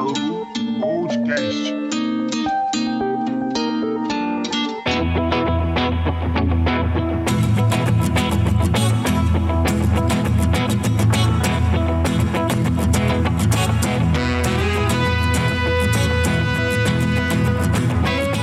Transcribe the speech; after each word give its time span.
Diálogo 0.00 0.46
Podcast. 0.80 1.74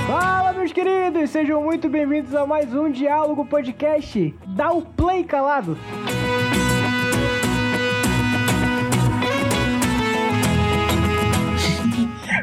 Fala, 0.06 0.54
meus 0.54 0.72
queridos! 0.72 1.32
Sejam 1.32 1.64
muito 1.64 1.90
bem-vindos 1.90 2.36
a 2.36 2.46
mais 2.46 2.72
um 2.72 2.92
Diálogo 2.92 3.44
Podcast. 3.44 4.36
Dá 4.46 4.72
o 4.72 4.84
play 4.84 5.24
calado! 5.24 5.76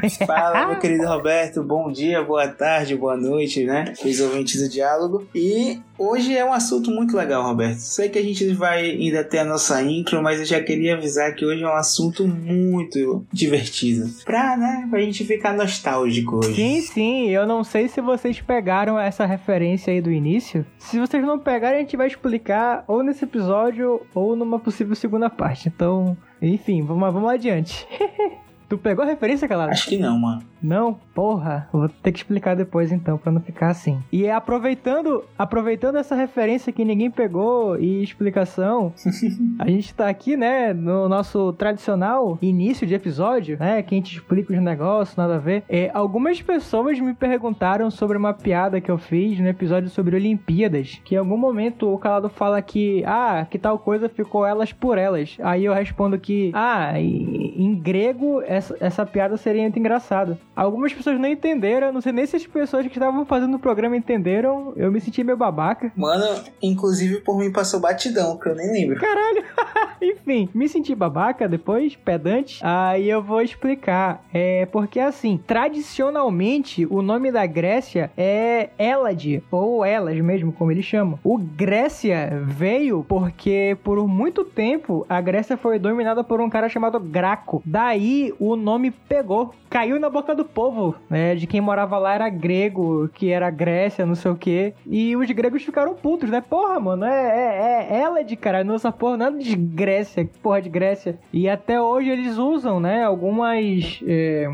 Fala, 0.25 0.67
meu 0.67 0.79
querido 0.79 1.07
Roberto, 1.07 1.63
bom 1.63 1.91
dia, 1.91 2.21
boa 2.23 2.47
tarde, 2.47 2.95
boa 2.95 3.17
noite, 3.17 3.63
né? 3.63 3.93
Os 4.03 4.19
ouvintes 4.19 4.61
do 4.61 4.69
Diálogo. 4.69 5.27
E 5.33 5.81
hoje 5.97 6.35
é 6.35 6.45
um 6.45 6.53
assunto 6.53 6.91
muito 6.91 7.15
legal, 7.17 7.43
Roberto. 7.43 7.79
Sei 7.79 8.09
que 8.09 8.19
a 8.19 8.23
gente 8.23 8.53
vai 8.53 8.91
ainda 8.91 9.23
ter 9.23 9.39
a 9.39 9.45
nossa 9.45 9.81
intro, 9.81 10.21
mas 10.21 10.39
eu 10.39 10.45
já 10.45 10.61
queria 10.61 10.95
avisar 10.95 11.33
que 11.33 11.45
hoje 11.45 11.63
é 11.63 11.67
um 11.67 11.75
assunto 11.75 12.27
muito 12.27 13.25
divertido. 13.31 14.07
Pra, 14.23 14.55
né, 14.55 14.87
pra 14.89 14.99
gente 14.99 15.25
ficar 15.25 15.53
nostálgico 15.53 16.37
hoje. 16.37 16.55
Sim, 16.55 16.81
sim, 16.81 17.29
eu 17.29 17.47
não 17.47 17.63
sei 17.63 17.87
se 17.87 17.99
vocês 17.99 18.39
pegaram 18.41 18.99
essa 18.99 19.25
referência 19.25 19.91
aí 19.91 20.01
do 20.01 20.11
início. 20.11 20.65
Se 20.77 20.99
vocês 20.99 21.23
não 21.23 21.39
pegarem, 21.39 21.79
a 21.79 21.81
gente 21.81 21.97
vai 21.97 22.07
explicar 22.07 22.83
ou 22.87 23.01
nesse 23.01 23.23
episódio 23.23 24.01
ou 24.13 24.35
numa 24.35 24.59
possível 24.59 24.95
segunda 24.95 25.29
parte. 25.29 25.67
Então, 25.67 26.15
enfim, 26.41 26.83
vamos, 26.83 27.11
vamos 27.11 27.29
adiante. 27.29 27.87
tu 28.67 28.77
pegou 28.77 29.03
a 29.03 29.07
referência, 29.07 29.47
Calado? 29.47 29.71
Acho 29.71 29.87
que 29.89 29.97
não, 29.97 30.17
mano. 30.17 30.41
Não? 30.61 30.97
Porra, 31.13 31.67
vou 31.71 31.87
ter 31.87 32.11
que 32.11 32.19
explicar 32.19 32.55
depois 32.55 32.91
então, 32.91 33.17
pra 33.17 33.31
não 33.31 33.39
ficar 33.39 33.69
assim. 33.69 33.99
E 34.11 34.25
é 34.25 34.33
aproveitando, 34.33 35.23
aproveitando 35.37 35.97
essa 35.97 36.15
referência 36.15 36.73
que 36.73 36.83
ninguém 36.83 37.11
pegou 37.11 37.79
e 37.79 38.03
explicação, 38.03 38.91
a 39.59 39.69
gente 39.69 39.93
tá 39.93 40.09
aqui, 40.09 40.35
né, 40.35 40.73
no 40.73 41.07
nosso 41.07 41.53
tradicional 41.53 42.37
início 42.41 42.87
de 42.87 42.95
episódio, 42.95 43.57
né, 43.59 43.81
que 43.83 43.93
a 43.93 43.97
gente 43.97 44.15
explica 44.15 44.53
os 44.53 44.59
negócios, 44.59 45.15
nada 45.15 45.35
a 45.35 45.39
ver. 45.39 45.63
É, 45.69 45.91
algumas 45.93 46.41
pessoas 46.41 46.99
me 46.99 47.13
perguntaram 47.13 47.91
sobre 47.91 48.17
uma 48.17 48.33
piada 48.33 48.81
que 48.81 48.89
eu 48.89 48.97
fiz 48.97 49.39
no 49.39 49.47
episódio 49.47 49.89
sobre 49.89 50.15
Olimpíadas, 50.15 50.99
que 51.05 51.15
em 51.15 51.19
algum 51.19 51.37
momento 51.37 51.93
o 51.93 51.97
Calado 51.97 52.29
fala 52.29 52.61
que, 52.61 53.03
ah, 53.05 53.45
que 53.49 53.59
tal 53.59 53.77
coisa 53.77 54.09
ficou 54.09 54.45
elas 54.45 54.73
por 54.73 54.97
elas. 54.97 55.37
Aí 55.43 55.65
eu 55.65 55.73
respondo 55.73 56.17
que, 56.17 56.51
ah, 56.53 56.99
em 56.99 57.45
em 57.55 57.73
grego 57.75 58.41
essa, 58.55 58.77
essa 58.79 59.05
piada 59.05 59.37
seria 59.37 59.61
muito 59.61 59.79
engraçada. 59.79 60.37
Algumas 60.55 60.93
pessoas 60.93 61.19
não 61.19 61.27
entenderam, 61.27 61.91
não 61.91 62.01
sei 62.01 62.11
nem 62.11 62.25
se 62.25 62.35
as 62.35 62.45
pessoas 62.45 62.85
que 62.87 62.93
estavam 62.93 63.25
fazendo 63.25 63.55
o 63.55 63.59
programa 63.59 63.97
entenderam. 63.97 64.73
Eu 64.75 64.91
me 64.91 65.01
senti 65.01 65.23
meio 65.23 65.37
babaca. 65.37 65.91
Mano, 65.95 66.25
inclusive 66.61 67.21
por 67.21 67.37
mim 67.37 67.51
passou 67.51 67.79
batidão, 67.79 68.37
que 68.37 68.47
eu 68.47 68.55
nem 68.55 68.71
lembro. 68.71 68.99
Caralho! 68.99 69.43
Enfim, 70.01 70.49
me 70.53 70.67
senti 70.67 70.93
babaca 70.93 71.47
depois, 71.47 71.95
pedante. 71.95 72.59
Aí 72.61 73.09
eu 73.09 73.21
vou 73.21 73.41
explicar. 73.41 74.23
É 74.33 74.65
porque 74.67 74.99
assim, 74.99 75.39
tradicionalmente 75.45 76.85
o 76.85 77.01
nome 77.01 77.31
da 77.31 77.45
Grécia 77.45 78.11
é 78.17 78.69
Elade, 78.77 79.43
ou 79.51 79.83
Elas 79.83 80.19
mesmo, 80.19 80.51
como 80.51 80.71
eles 80.71 80.85
chamam. 80.85 81.19
O 81.23 81.37
Grécia 81.37 82.43
veio 82.45 83.05
porque 83.07 83.77
por 83.83 84.05
muito 84.07 84.43
tempo 84.43 85.05
a 85.09 85.19
Grécia 85.21 85.57
foi 85.57 85.79
dominada 85.79 86.23
por 86.23 86.41
um 86.41 86.49
cara 86.49 86.69
chamado 86.69 86.99
Graco. 86.99 87.61
Daí 87.65 88.33
o 88.49 88.55
nome 88.55 88.91
pegou, 88.91 89.53
caiu 89.69 89.99
na 89.99 90.09
boca 90.09 90.35
do 90.35 90.45
povo, 90.45 90.95
né? 91.09 91.35
De 91.35 91.47
quem 91.47 91.61
morava 91.61 91.97
lá 91.97 92.13
era 92.13 92.29
grego, 92.29 93.09
que 93.13 93.31
era 93.31 93.49
Grécia, 93.49 94.05
não 94.05 94.15
sei 94.15 94.31
o 94.31 94.35
quê. 94.35 94.73
E 94.85 95.15
os 95.15 95.29
gregos 95.31 95.63
ficaram 95.63 95.93
putos, 95.95 96.29
né? 96.29 96.41
Porra, 96.41 96.79
mano, 96.79 97.05
é, 97.05 97.87
é, 97.89 97.97
é 97.97 98.03
Elade, 98.03 98.35
cara. 98.35 98.63
Não 98.63 98.75
essa 98.75 98.91
porra 98.91 99.17
nada 99.17 99.37
de 99.37 99.55
Grécia, 99.55 100.27
porra 100.41 100.61
de 100.61 100.69
Grécia. 100.69 101.17
E 101.31 101.49
até 101.49 101.79
hoje 101.81 102.09
eles 102.09 102.37
usam, 102.37 102.79
né? 102.79 103.03
Algumas. 103.03 104.01
é, 104.07 104.47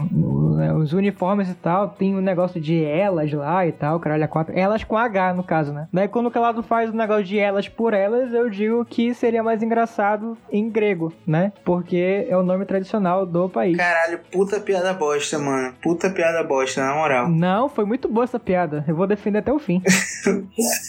né, 0.61 0.73
os 0.73 0.93
uniformes 0.93 1.49
e 1.49 1.55
tal, 1.55 1.89
tem 1.89 2.15
um 2.15 2.21
negócio 2.21 2.61
de 2.61 2.83
elas 2.83 3.31
lá 3.33 3.65
e 3.65 3.71
tal, 3.71 3.99
caralho, 3.99 4.23
a 4.23 4.27
quatro. 4.27 4.57
Elas 4.57 4.83
com 4.83 4.97
H, 4.97 5.33
no 5.33 5.43
caso, 5.43 5.73
né? 5.73 5.87
Daí 5.91 6.07
quando 6.07 6.27
o 6.27 6.31
Calado 6.31 6.61
faz 6.61 6.89
o 6.89 6.95
negócio 6.95 7.23
de 7.23 7.39
elas 7.39 7.67
por 7.67 7.93
elas, 7.93 8.33
eu 8.33 8.49
digo 8.49 8.85
que 8.85 9.13
seria 9.13 9.43
mais 9.43 9.63
engraçado 9.63 10.37
em 10.51 10.69
grego, 10.69 11.11
né? 11.25 11.51
Porque 11.65 12.27
é 12.29 12.37
o 12.37 12.43
nome 12.43 12.65
tradicional 12.65 13.25
do 13.25 13.49
país. 13.49 13.77
Caralho, 13.81 14.19
puta 14.31 14.59
piada 14.59 14.93
bosta, 14.93 15.39
mano. 15.39 15.73
Puta 15.81 16.07
piada 16.11 16.43
bosta, 16.43 16.85
na 16.85 16.93
moral. 16.93 17.27
Não, 17.33 17.67
foi 17.67 17.83
muito 17.83 18.07
boa 18.07 18.25
essa 18.25 18.39
piada. 18.39 18.85
Eu 18.87 18.95
vou 18.95 19.07
defender 19.07 19.39
até 19.39 19.51
o 19.51 19.57
fim. 19.57 19.81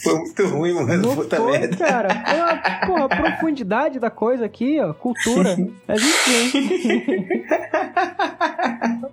Foi 0.03 0.13
muito 0.19 0.45
ruim, 0.45 0.73
mano. 0.73 0.97
Não 0.97 1.15
puta 1.15 1.37
foi, 1.37 1.51
merda. 1.57 1.75
cara. 1.75 2.09
Uma, 2.35 2.85
porra, 2.85 3.05
a 3.05 3.09
profundidade 3.09 3.99
da 3.99 4.11
coisa 4.11 4.45
aqui, 4.45 4.79
ó. 4.79 4.93
Cultura. 4.93 5.57
Mas 5.87 6.03
enfim. 6.03 7.41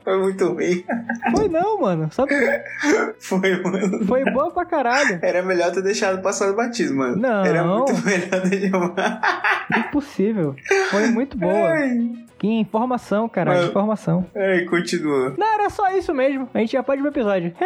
Foi 0.05 0.19
muito 0.19 0.49
ruim. 0.53 0.85
Foi 1.35 1.49
não, 1.49 1.81
mano. 1.81 2.09
Só 2.13 2.27
Foi, 3.19 3.63
mano. 3.63 4.07
foi 4.07 4.25
boa 4.25 4.51
pra 4.51 4.65
caralho. 4.65 5.19
Era 5.23 5.43
melhor 5.43 5.71
ter 5.73 5.83
deixado 5.83 6.21
passar 6.23 6.49
do 6.49 6.57
batismo, 6.57 6.99
mano. 6.99 7.17
Não. 7.17 7.45
Era 7.45 7.63
muito 7.65 7.93
melhor 8.05 8.41
deixar. 8.49 9.63
Impossível. 9.77 10.57
Foi 10.91 11.07
muito 11.09 11.37
boa. 11.37 11.71
Ai, 11.71 12.11
Que 12.41 12.49
informação, 12.49 13.29
caralho. 13.29 13.59
Mano. 13.59 13.71
Informação. 13.71 14.27
ai, 14.35 14.65
continua. 14.65 15.35
Não, 15.37 15.47
era 15.47 15.69
só 15.69 15.91
isso 15.91 16.15
mesmo. 16.15 16.49
A 16.55 16.59
gente 16.59 16.73
já 16.73 16.83
pode 16.83 17.01
ir 17.01 17.03
pro 17.03 17.11
episódio. 17.11 17.53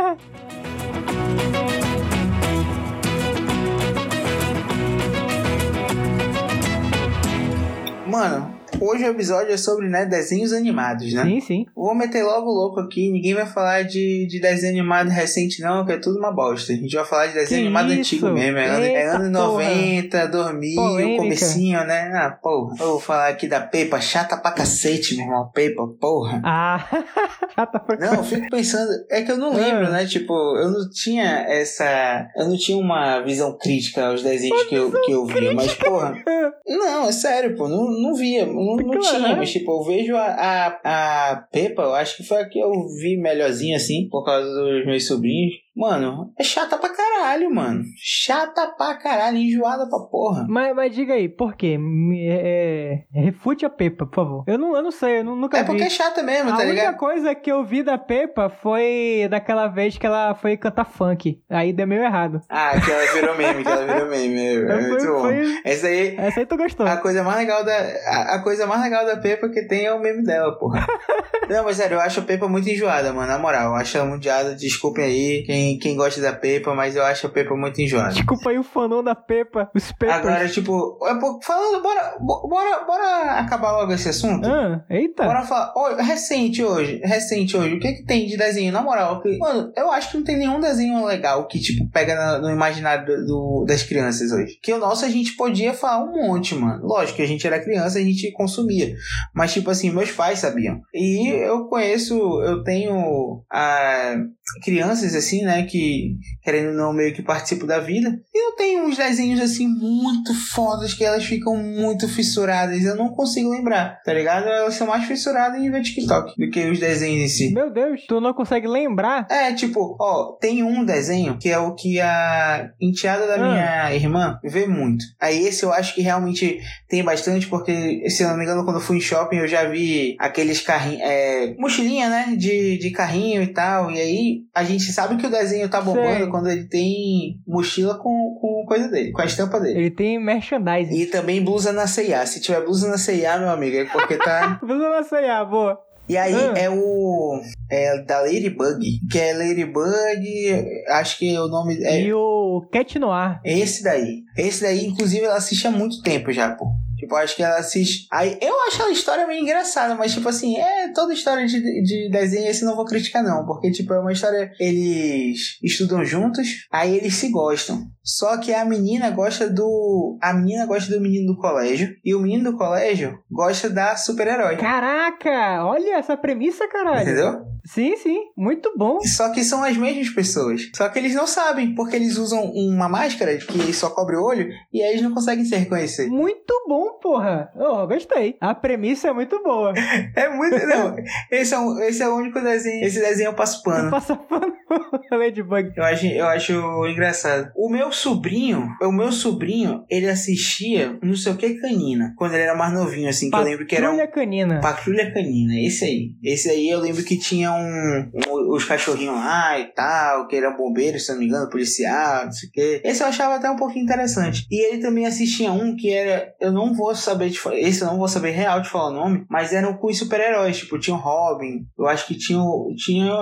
Mano, 8.07 8.54
hoje 8.81 9.05
o 9.05 9.09
episódio 9.11 9.53
é 9.53 9.57
sobre, 9.57 9.89
né, 9.89 10.07
desenhos 10.07 10.53
animados, 10.53 11.13
né? 11.13 11.23
sim, 11.25 11.41
sim. 11.41 11.67
Vou 11.75 11.95
meter 11.95 12.23
logo 12.23 12.51
louco 12.51 12.81
aqui, 12.81 13.11
ninguém 13.11 13.35
vai 13.35 13.47
falar 13.47 13.83
de, 13.83 14.27
de 14.27 14.41
desenho 14.41 14.73
animado 14.73 15.09
recente, 15.09 15.61
não, 15.61 15.85
que 15.85 15.93
é 15.93 15.99
tudo 15.99 16.19
uma 16.19 16.33
bosta. 16.33 16.73
A 16.73 16.77
gente 16.77 16.95
vai 16.95 17.05
falar 17.05 17.27
de 17.29 17.35
desenho 17.35 17.61
Que 17.61 17.67
animado 17.67 17.91
isso? 17.93 18.01
antigo 18.01 18.31
mesmo. 18.31 18.59
É, 18.59 18.93
é 18.93 19.07
anos 19.09 19.31
porra. 19.39 19.65
90, 19.65 20.27
2000, 20.29 20.75
Polêmica. 20.77 21.23
comecinho, 21.23 21.85
né? 21.85 22.11
Ah, 22.15 22.31
porra. 22.43 22.77
Eu 22.81 22.87
vou 22.91 23.01
falar 23.01 23.29
aqui 23.29 23.47
da 23.47 23.61
Pepa, 23.61 24.01
chata 24.01 24.37
pra 24.37 24.53
cacete, 24.53 25.17
meu 25.17 25.27
irmão. 25.27 25.51
Pepa, 25.53 25.87
porra. 26.01 26.41
Ah, 26.45 26.87
chata 27.55 27.79
pra 27.81 27.97
Não, 27.97 28.15
eu 28.15 28.25
fico 28.25 28.49
pensando, 28.51 28.91
é 29.11 29.23
que 29.23 29.31
eu 29.31 29.37
não 29.37 29.55
lembro, 29.55 29.91
né? 29.91 30.07
Tipo, 30.07 30.33
eu 30.57 30.71
não 30.71 30.91
tinha 30.91 31.45
essa. 31.49 32.29
Eu 32.37 32.49
não 32.49 32.57
tinha 32.57 32.79
uma 32.79 33.21
visão 33.21 33.57
crítica 33.59 34.07
aos 34.07 34.23
desenhos 34.23 34.65
que 34.65 34.75
eu, 34.75 34.91
que 35.03 35.13
eu 35.13 35.27
via, 35.27 35.53
mas, 35.55 35.75
porra. 35.75 36.15
Não, 36.67 37.09
é 37.09 37.13
sério, 37.13 37.57
pô, 37.57 37.69
não, 37.69 37.91
não 37.91 38.15
via, 38.15 38.47
não, 38.65 38.77
não 38.77 39.01
tinha, 39.01 39.37
mas, 39.37 39.53
tipo, 39.53 39.71
eu 39.71 39.83
vejo 39.83 40.17
a, 40.17 40.27
a, 40.27 41.33
a 41.33 41.37
Peppa, 41.53 41.83
eu 41.83 41.95
acho 41.95 42.17
que 42.17 42.23
foi 42.23 42.39
a 42.39 42.49
que 42.49 42.59
eu 42.59 42.73
vi 43.01 43.17
melhorzinha, 43.17 43.77
assim, 43.77 44.09
por 44.09 44.25
causa 44.25 44.49
dos 44.49 44.87
meus 44.87 45.07
sobrinhos. 45.07 45.55
Mano, 45.77 46.33
é 46.39 46.45
chata 46.45 46.79
pra 46.79 46.89
caralho, 46.91 47.53
mano. 47.53 47.83
Chata 48.01 48.69
pra 48.79 48.95
caralho, 48.97 49.37
enjoada 49.39 49.89
pra 49.89 49.99
porra. 50.09 50.47
Mas, 50.49 50.75
mas 50.75 50.95
diga 50.95 51.15
aí, 51.15 51.29
por 51.29 51.57
quê? 51.57 51.77
É, 52.17 53.05
é, 53.13 53.21
refute 53.25 53.67
a 53.67 53.71
Pepa, 53.71 54.07
por 54.07 54.15
favor. 54.15 54.45
Eu 54.47 54.57
não, 54.57 54.77
eu 54.77 54.83
não 54.83 54.91
sei, 54.93 55.19
eu 55.19 55.25
nu- 55.25 55.35
nunca 55.37 55.59
É 55.59 55.63
vi. 55.63 55.67
porque 55.67 55.83
é 55.83 55.91
chata 55.91 56.23
mesmo, 56.23 56.51
A 56.51 56.57
tá 56.57 56.63
única 56.63 56.73
ligado? 56.75 56.97
coisa 56.97 57.35
que 57.35 57.51
eu 57.51 57.65
vi 57.65 57.83
da 57.83 57.99
Pepa 57.99 58.49
foi 58.49 59.27
daquela 59.29 59.67
vez 59.67 59.99
que 59.99 60.07
ela 60.07 60.35
foi 60.35 60.57
cantar 60.57 60.85
funk. 60.85 61.41
Aí 61.51 61.73
deu 61.73 61.87
meio 61.89 62.03
errado. 62.05 62.41
Ah, 62.49 62.73
que 62.81 62.91
ela 62.91 63.13
virou 63.13 63.37
meme, 63.37 63.63
que 63.65 63.69
ela 63.69 63.85
virou 63.87 64.09
meme. 64.09 64.39
É, 64.39 64.55
é 64.55 64.67
Foi- 64.81 64.89
muito 64.89 65.07
bom. 65.07 65.21
foi- 65.23 65.61
Essa 65.65 65.87
aí, 65.89 66.15
Essa 66.17 66.41
aí 66.41 66.47
tu 66.47 66.57
gostou. 66.57 66.87
A 66.87 66.97
coisa 66.99 67.23
mais 67.25 67.39
legal 67.39 67.65
da 67.65 67.75
a, 67.77 68.35
a 68.37 68.43
coisa 68.43 68.67
mais 68.67 68.81
legal 68.81 69.05
da 69.05 69.17
Peppa 69.17 69.49
que 69.49 69.67
tem 69.67 69.87
é 69.87 69.93
o 69.93 70.01
meme 70.01 70.23
dela, 70.23 70.57
porra. 70.59 70.87
Não, 71.49 71.63
mas 71.65 71.77
sério, 71.77 71.97
eu 71.97 72.01
acho 72.01 72.21
a 72.21 72.23
Peppa 72.23 72.49
muito 72.49 72.69
enjoada, 72.71 73.13
mano. 73.13 73.27
Na 73.29 73.39
moral, 73.39 73.71
eu 73.71 73.75
acho 73.75 73.97
ela 73.99 74.07
muito 74.07 74.23
enjoada. 74.23 74.55
Desculpem 74.55 75.05
aí 75.05 75.43
quem, 75.45 75.64
quem 75.81 75.97
gosta 75.97 76.21
da 76.21 76.33
Peppa, 76.33 76.75
mas 76.75 76.97
eu 76.97 77.05
acho 77.05 77.27
a 77.27 77.31
Peppa 77.31 77.55
muito 77.57 77.81
enjoada. 77.81 78.13
Desculpa 78.13 78.51
aí 78.51 78.59
o 78.59 78.63
fanão 78.63 79.03
da 79.03 79.15
Pepa, 79.15 79.71
os 79.75 79.91
Peppers. 79.93 80.19
Agora, 80.19 80.49
tipo, 80.49 80.99
é, 81.07 81.15
falando, 81.45 81.83
bora, 81.83 82.17
bo- 82.21 82.49
bora, 82.49 82.85
bora 82.85 83.33
acabar 83.41 83.73
logo 83.73 83.93
esse 83.93 84.09
assunto? 84.09 84.47
Ah, 84.47 84.85
eita. 84.91 85.25
Bora 85.25 85.43
falar, 85.43 85.73
Ô, 85.77 85.95
recente 85.97 86.63
hoje, 86.63 87.01
recente 87.05 87.57
hoje, 87.57 87.75
o 87.77 87.81
que 87.81 87.93
que 87.93 88.05
tem 88.05 88.27
de 88.27 88.37
desenho? 88.37 88.73
Na 88.73 88.83
moral, 88.83 89.21
que, 89.21 89.37
mano, 89.39 89.73
eu 89.77 89.91
acho 89.91 90.11
que 90.11 90.17
não 90.19 90.25
tem 90.25 90.37
nenhum 90.37 90.61
desenho 90.61 91.05
legal 91.05 91.47
que, 91.47 91.59
tipo, 91.61 91.89
pega 91.91 92.15
na- 92.15 92.39
no, 92.39 92.51
imaginário 92.51 93.05
do, 93.07 93.27
do- 93.27 93.65
das 93.67 93.83
crianças 93.83 94.31
hoje. 94.33 94.59
Que 94.63 94.73
o 94.73 94.79
nosso 94.79 95.05
a 95.05 95.09
gente 95.09 95.37
podia 95.37 95.73
falar 95.75 96.05
um 96.05 96.13
monte, 96.13 96.55
mano. 96.55 96.85
Lógico 96.87 97.17
que 97.17 97.23
a 97.23 97.27
gente 97.29 97.47
era 97.47 97.63
criança, 97.63 97.99
a 97.99 98.03
gente 98.03 98.31
consumia. 98.33 98.95
Mas, 99.35 99.53
tipo 99.53 99.71
assim, 99.71 99.91
meus 99.91 100.11
pais 100.13 100.39
sabiam. 100.39 100.81
E 100.93 101.29
eu 101.29 101.67
conheço, 101.67 102.15
eu 102.43 102.63
tenho 102.63 103.43
a, 103.51 104.17
crianças, 104.63 105.15
assim, 105.15 105.43
né? 105.43 105.65
Que, 105.65 106.17
querendo 106.43 106.69
ou 106.71 106.75
não, 106.75 106.93
meio 106.93 107.15
que 107.15 107.23
participam 107.23 107.67
da 107.67 107.81
vida. 107.81 108.09
E 108.35 108.49
eu 108.51 108.57
tenho 108.57 108.85
uns 108.85 108.97
desenhos, 108.97 109.41
assim, 109.41 109.67
muito 109.67 110.35
fodas 110.53 110.95
que 110.95 111.05
elas 111.05 111.25
ficam 111.25 111.57
muito 111.57 112.09
fissuradas. 112.09 112.83
Eu 112.85 112.97
não 112.97 113.09
consigo 113.09 113.51
lembrar, 113.51 114.01
tá 114.05 114.13
ligado? 114.13 114.47
Elas 114.47 114.75
são 114.75 114.87
mais 114.87 115.05
fissuradas 115.05 115.61
em 115.61 115.71
ver 115.71 115.83
TikTok 115.83 116.35
do 116.39 116.51
que 116.51 116.69
os 116.71 116.79
desenhos 116.79 117.25
em 117.25 117.29
si. 117.29 117.53
Meu 117.53 117.73
Deus, 117.73 118.03
tu 118.07 118.21
não 118.21 118.33
consegue 118.35 118.67
lembrar? 118.67 119.27
É, 119.31 119.53
tipo, 119.53 119.97
ó, 120.01 120.37
tem 120.41 120.63
um 120.63 120.85
desenho 120.85 121.39
que 121.39 121.49
é 121.49 121.59
o 121.59 121.75
que 121.75 122.01
a 122.01 122.71
enteada 122.81 123.27
da 123.27 123.35
Ah. 123.35 123.39
minha 123.39 123.95
irmã 123.95 124.39
vê 124.45 124.67
muito. 124.67 125.05
Aí 125.21 125.47
esse 125.47 125.63
eu 125.65 125.73
acho 125.73 125.95
que 125.95 126.03
realmente 126.03 126.61
tem 126.89 127.03
bastante, 127.03 127.47
porque, 127.49 128.09
se 128.11 128.23
eu 128.23 128.29
não 128.29 128.37
me 128.37 128.45
engano, 128.45 128.65
quando 128.65 128.77
eu 128.77 128.83
fui 128.83 128.99
em 128.99 129.01
shopping 129.01 129.37
eu 129.39 129.49
já 129.49 129.65
vi 129.65 130.17
aqueles 130.19 130.61
carrinhos, 130.61 131.01
é, 131.03 131.55
mochilinha, 131.59 132.09
né, 132.09 132.35
de, 132.37 132.79
de 132.79 132.91
carrinho 132.91 133.43
e 133.43 133.49
tal. 133.49 133.91
E 133.91 134.01
aí 134.01 134.41
a 134.55 134.65
gente 134.65 134.93
sabe 134.93 135.17
que 135.17 135.27
o 135.27 135.31
desenho 135.31 135.69
tá 135.69 135.81
bombando 135.81 136.31
quando 136.31 136.49
ele 136.51 136.65
tem 136.65 137.41
mochila 137.47 137.95
com, 137.97 138.39
com 138.41 138.65
coisa 138.67 138.89
dele, 138.89 139.13
com 139.13 139.23
a 139.23 139.27
estampa 139.27 139.61
dele. 139.61 139.79
Ele 139.79 139.91
tem 139.91 140.19
merchandising. 140.19 140.95
E 140.97 141.07
também 141.07 141.43
blusa 141.45 141.73
na 141.73 141.87
C&A. 141.87 142.27
Se 142.27 142.41
tiver 142.41 142.61
blusa 142.65 142.89
na 142.89 142.99
C&A, 142.99 143.39
meu 143.39 143.51
amigo, 143.51 143.77
é 143.77 143.85
porque 143.85 144.17
tá... 144.17 144.59
Blusa 144.65 144.89
na 144.91 145.03
ceia, 145.03 145.45
boa. 145.45 145.79
E 146.07 146.19
aí 146.19 146.35
Ah. 146.35 146.53
é 146.57 146.69
o. 146.69 147.41
É 147.71 148.03
da 148.03 148.21
Ladybug. 148.21 148.79
Que 149.11 149.19
é 149.19 149.33
Ladybug. 149.33 150.85
Acho 150.91 151.19
que 151.19 151.39
o 151.39 151.49
nome. 151.49 151.83
É 151.83 152.03
E 152.03 152.13
o 152.13 152.67
Cat 152.71 152.99
Noir. 152.99 153.41
esse 153.43 153.83
daí. 153.83 154.23
Esse 154.37 154.63
daí, 154.63 154.85
inclusive, 154.87 155.25
ela 155.25 155.37
assiste 155.37 155.67
há 155.67 155.71
muito 155.71 156.03
tempo 156.03 156.31
já, 156.31 156.51
pô. 156.55 156.67
Tipo, 157.05 157.17
acho 157.17 157.37
que 157.37 157.43
ela 157.43 157.59
assiste. 157.59 158.07
Aí, 158.11 158.39
eu 158.41 158.55
acho 158.63 158.83
a 158.83 158.91
história 158.91 159.27
meio 159.27 159.43
engraçada, 159.43 159.95
mas, 159.95 160.13
tipo 160.13 160.29
assim, 160.29 160.57
é 160.57 160.89
toda 160.93 161.13
história 161.13 161.47
de, 161.47 161.61
de 161.83 162.09
desenho, 162.11 162.49
esse 162.49 162.65
não 162.65 162.75
vou 162.75 162.87
criticar, 162.87 163.23
não. 163.23 163.45
Porque, 163.45 163.71
tipo, 163.71 163.93
é 163.93 164.01
uma 164.01 164.13
história. 164.13 164.51
Eles 164.59 165.59
estudam 165.63 166.05
juntos, 166.05 166.67
aí 166.73 166.97
eles 166.97 167.15
se 167.15 167.29
gostam. 167.29 167.94
Só 168.05 168.37
que 168.39 168.53
a 168.53 168.65
menina 168.65 169.11
gosta 169.11 169.49
do. 169.49 170.19
A 170.23 170.33
menina 170.35 170.67
gosta 170.67 170.93
do 170.95 171.01
menino 171.01 171.33
do 171.33 171.41
colégio. 171.41 171.95
E 172.05 172.15
o 172.15 172.21
menino 172.21 172.53
do 172.53 172.59
colégio 172.59 173.19
gosta 173.31 173.71
da 173.71 173.97
super-herói. 173.97 174.57
Caraca, 174.57 175.65
olha 175.65 175.97
essa 175.97 176.17
premissa, 176.17 176.69
caralho. 176.69 177.03
Entendeu? 177.03 177.43
Sim, 177.67 177.97
sim, 177.97 178.19
muito 178.37 178.75
bom. 178.77 179.01
Só 179.01 179.31
que 179.33 179.43
são 179.43 179.65
as 179.65 179.75
mesmas 179.75 180.11
pessoas. 180.11 180.71
Só 180.77 180.87
que 180.91 180.99
eles 180.99 181.15
não 181.15 181.27
sabem, 181.27 181.75
porque 181.75 181.97
eles 181.97 182.19
usam 182.19 182.45
uma 182.53 182.91
máscara 182.91 183.39
que 183.39 183.73
só 183.73 183.89
cobre 183.89 184.17
o 184.17 184.23
olho 184.23 184.49
e 184.71 184.83
aí 184.83 184.91
eles 184.91 185.01
não 185.03 185.15
conseguem 185.15 185.47
se 185.47 185.57
reconhecer. 185.57 186.09
Muito 186.09 186.53
bom, 186.69 186.99
porra. 187.03 187.51
Oh, 187.57 187.87
gostei. 187.87 188.37
A 188.39 188.55
premissa 188.55 189.09
é 189.09 189.13
muito 189.15 189.43
boa. 189.43 189.73
É 190.15 190.29
muito. 190.29 190.55
Não, 190.67 190.95
esse 191.31 191.55
é, 191.55 191.59
o- 191.59 191.79
esse 191.81 192.03
é 192.03 192.09
o 192.09 192.17
único 192.17 192.39
desenho. 192.41 192.85
Esse 192.85 193.01
desenho 193.01 193.29
eu 193.29 193.35
passo 193.35 193.63
pano. 193.63 193.91
Passa 193.91 194.15
pano 194.15 194.53
Ladybug. 195.11 195.73
Eu 195.77 195.85
acho, 195.85 196.07
eu 196.07 196.27
acho 196.27 196.87
engraçado. 196.87 197.51
O 197.57 197.69
meu 197.71 197.91
sobrinho, 197.95 198.69
o 198.83 198.93
meu 198.93 199.11
sobrinho, 199.13 199.85
ele 199.89 200.09
assistia 200.09 200.99
não 201.03 201.15
sei 201.17 201.33
o 201.33 201.37
que 201.37 201.55
canina. 201.61 202.13
Quando 202.17 202.35
ele 202.35 202.43
era 202.43 202.57
mais 202.57 202.73
novinho, 202.73 203.09
assim, 203.09 203.31
que 203.31 203.37
eu 203.37 203.41
lembro 203.43 203.67
que 203.67 203.77
era 203.77 203.87
um. 203.91 203.97
Patrulha 203.97 204.13
Canina. 204.13 204.61
Patrulha 204.61 205.13
Canina, 205.13 205.55
esse 205.61 205.85
aí. 205.85 206.11
Esse 206.23 206.51
aí 206.51 206.69
eu 206.69 206.81
lembro 206.81 207.03
que 207.05 207.19
tinha 207.19 207.53
um, 207.53 208.11
um- 208.15 208.55
os 208.55 208.65
cachorrinhos 208.65 209.15
lá 209.17 209.59
e 209.59 209.67
tal, 209.75 210.27
que 210.29 210.37
eram 210.37 210.57
bombeiros, 210.57 211.07
se 211.07 211.13
não 211.13 211.19
me 211.19 211.27
engano, 211.27 211.49
policial, 211.51 212.25
não 212.27 212.33
sei 212.33 212.49
o 212.49 212.53
quê. 212.53 212.81
Esse 212.85 213.03
eu 213.03 213.07
achava 213.07 213.35
até 213.37 213.51
um 213.51 213.57
pouquinho 213.57 213.85
interessante. 213.85 214.47
E 214.51 214.67
ele 214.67 214.83
também 214.83 215.07
assistia 215.07 215.53
um 215.53 215.75
que 215.77 215.91
era, 215.93 216.33
eu 216.41 216.53
não 216.53 216.75
vou 216.75 216.95
saber 216.95 217.31
de 217.31 217.39
falar, 217.39 217.59
esse 217.59 217.83
eu 217.83 217.87
não 217.89 217.99
vou 217.99 218.09
saber 218.09 218.31
real 218.31 218.61
de 218.61 218.69
falar 218.69 218.91
o 218.91 218.95
nome, 218.95 219.25
mas 219.31 219.53
eram 219.53 219.75
com 219.77 219.93
super-heróis, 219.93 220.59
tipo, 220.59 220.79
tinha 220.79 220.97
o 220.97 221.01
Robin, 221.01 221.67
eu 221.79 221.87
acho 221.87 222.07
que 222.07 222.17
tinha, 222.17 222.41
tinha, 222.77 223.13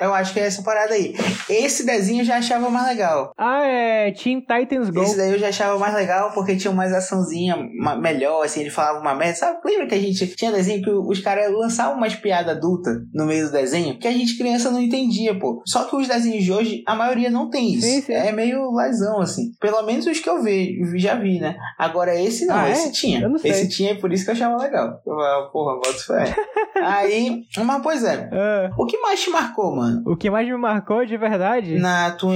eu 0.00 0.14
acho 0.14 0.32
que 0.32 0.40
é 0.40 0.44
essa 0.46 0.62
parada 0.62 0.94
aí. 0.94 1.14
Esse 1.48 1.84
desenho 1.84 2.20
eu 2.20 2.24
já 2.24 2.36
achava 2.38 2.68
mais 2.70 2.86
legal. 2.88 3.32
Ah, 3.36 3.62
é 3.64 4.12
Teen 4.12 4.40
Titans 4.40 4.90
Go. 4.90 5.02
Esse 5.02 5.16
daí 5.16 5.32
eu 5.32 5.38
já 5.38 5.48
achava 5.48 5.78
mais 5.78 5.94
legal 5.94 6.32
porque 6.32 6.56
tinha 6.56 6.72
mais 6.72 6.92
açãozinha 6.92 7.56
ma- 7.80 7.96
melhor, 7.96 8.44
assim, 8.44 8.60
ele 8.60 8.70
falava 8.70 9.00
uma 9.00 9.14
merda. 9.14 9.34
Sabe, 9.36 9.58
lembra 9.64 9.86
que 9.86 9.94
a 9.94 9.98
gente 10.00 10.26
tinha 10.36 10.52
desenho 10.52 10.82
que 10.82 10.90
os 10.90 11.20
caras 11.20 11.50
lançavam 11.52 11.96
umas 11.96 12.14
piadas 12.14 12.56
adultas 12.56 12.96
no 13.12 13.24
meio 13.26 13.46
do 13.46 13.52
desenho 13.52 13.98
que 13.98 14.06
a 14.08 14.12
gente 14.12 14.36
criança 14.38 14.70
não 14.70 14.80
entendia, 14.80 15.38
pô. 15.38 15.62
Só 15.66 15.84
que 15.84 15.96
os 15.96 16.06
desenhos 16.08 16.44
de 16.44 16.52
hoje, 16.52 16.82
a 16.86 16.94
maioria 16.94 17.30
não 17.30 17.48
tem 17.50 17.72
isso. 17.74 17.86
Sim, 17.86 18.00
sim. 18.02 18.12
É 18.12 18.30
meio 18.32 18.70
lazão, 18.70 19.20
assim. 19.20 19.52
Pelo 19.60 19.82
menos 19.82 20.06
os 20.06 20.18
que 20.20 20.28
eu 20.28 20.42
vi, 20.42 20.78
já 20.98 21.14
vi, 21.16 21.38
né? 21.40 21.56
Agora 21.78 22.14
esse 22.20 22.46
não, 22.46 22.54
Ah, 22.56 22.68
é? 22.68 22.72
esse 22.72 22.92
tinha. 22.92 23.20
Eu 23.22 23.28
não 23.30 23.38
sei. 23.38 23.50
Esse 23.50 23.68
tinha 23.68 23.98
por 23.98 24.12
isso 24.12 24.24
que 24.24 24.30
eu 24.30 24.34
achava 24.34 24.56
legal. 24.62 25.00
Eu 25.06 25.50
porra, 25.52 25.74
bota 25.76 25.98
fé. 26.06 26.34
Aí, 26.82 27.42
mas 27.64 27.82
pois 27.82 28.04
é. 28.04 28.28
Ah, 28.32 28.70
O 28.78 28.86
que 28.86 28.98
mais 28.98 29.20
te 29.20 29.30
marcou, 29.30 29.74
mano? 29.74 29.87
O 30.06 30.16
que 30.16 30.30
mais 30.30 30.46
me 30.48 30.56
marcou 30.56 31.04
de 31.04 31.16
verdade, 31.16 31.78
Na 31.78 32.10
tua. 32.12 32.34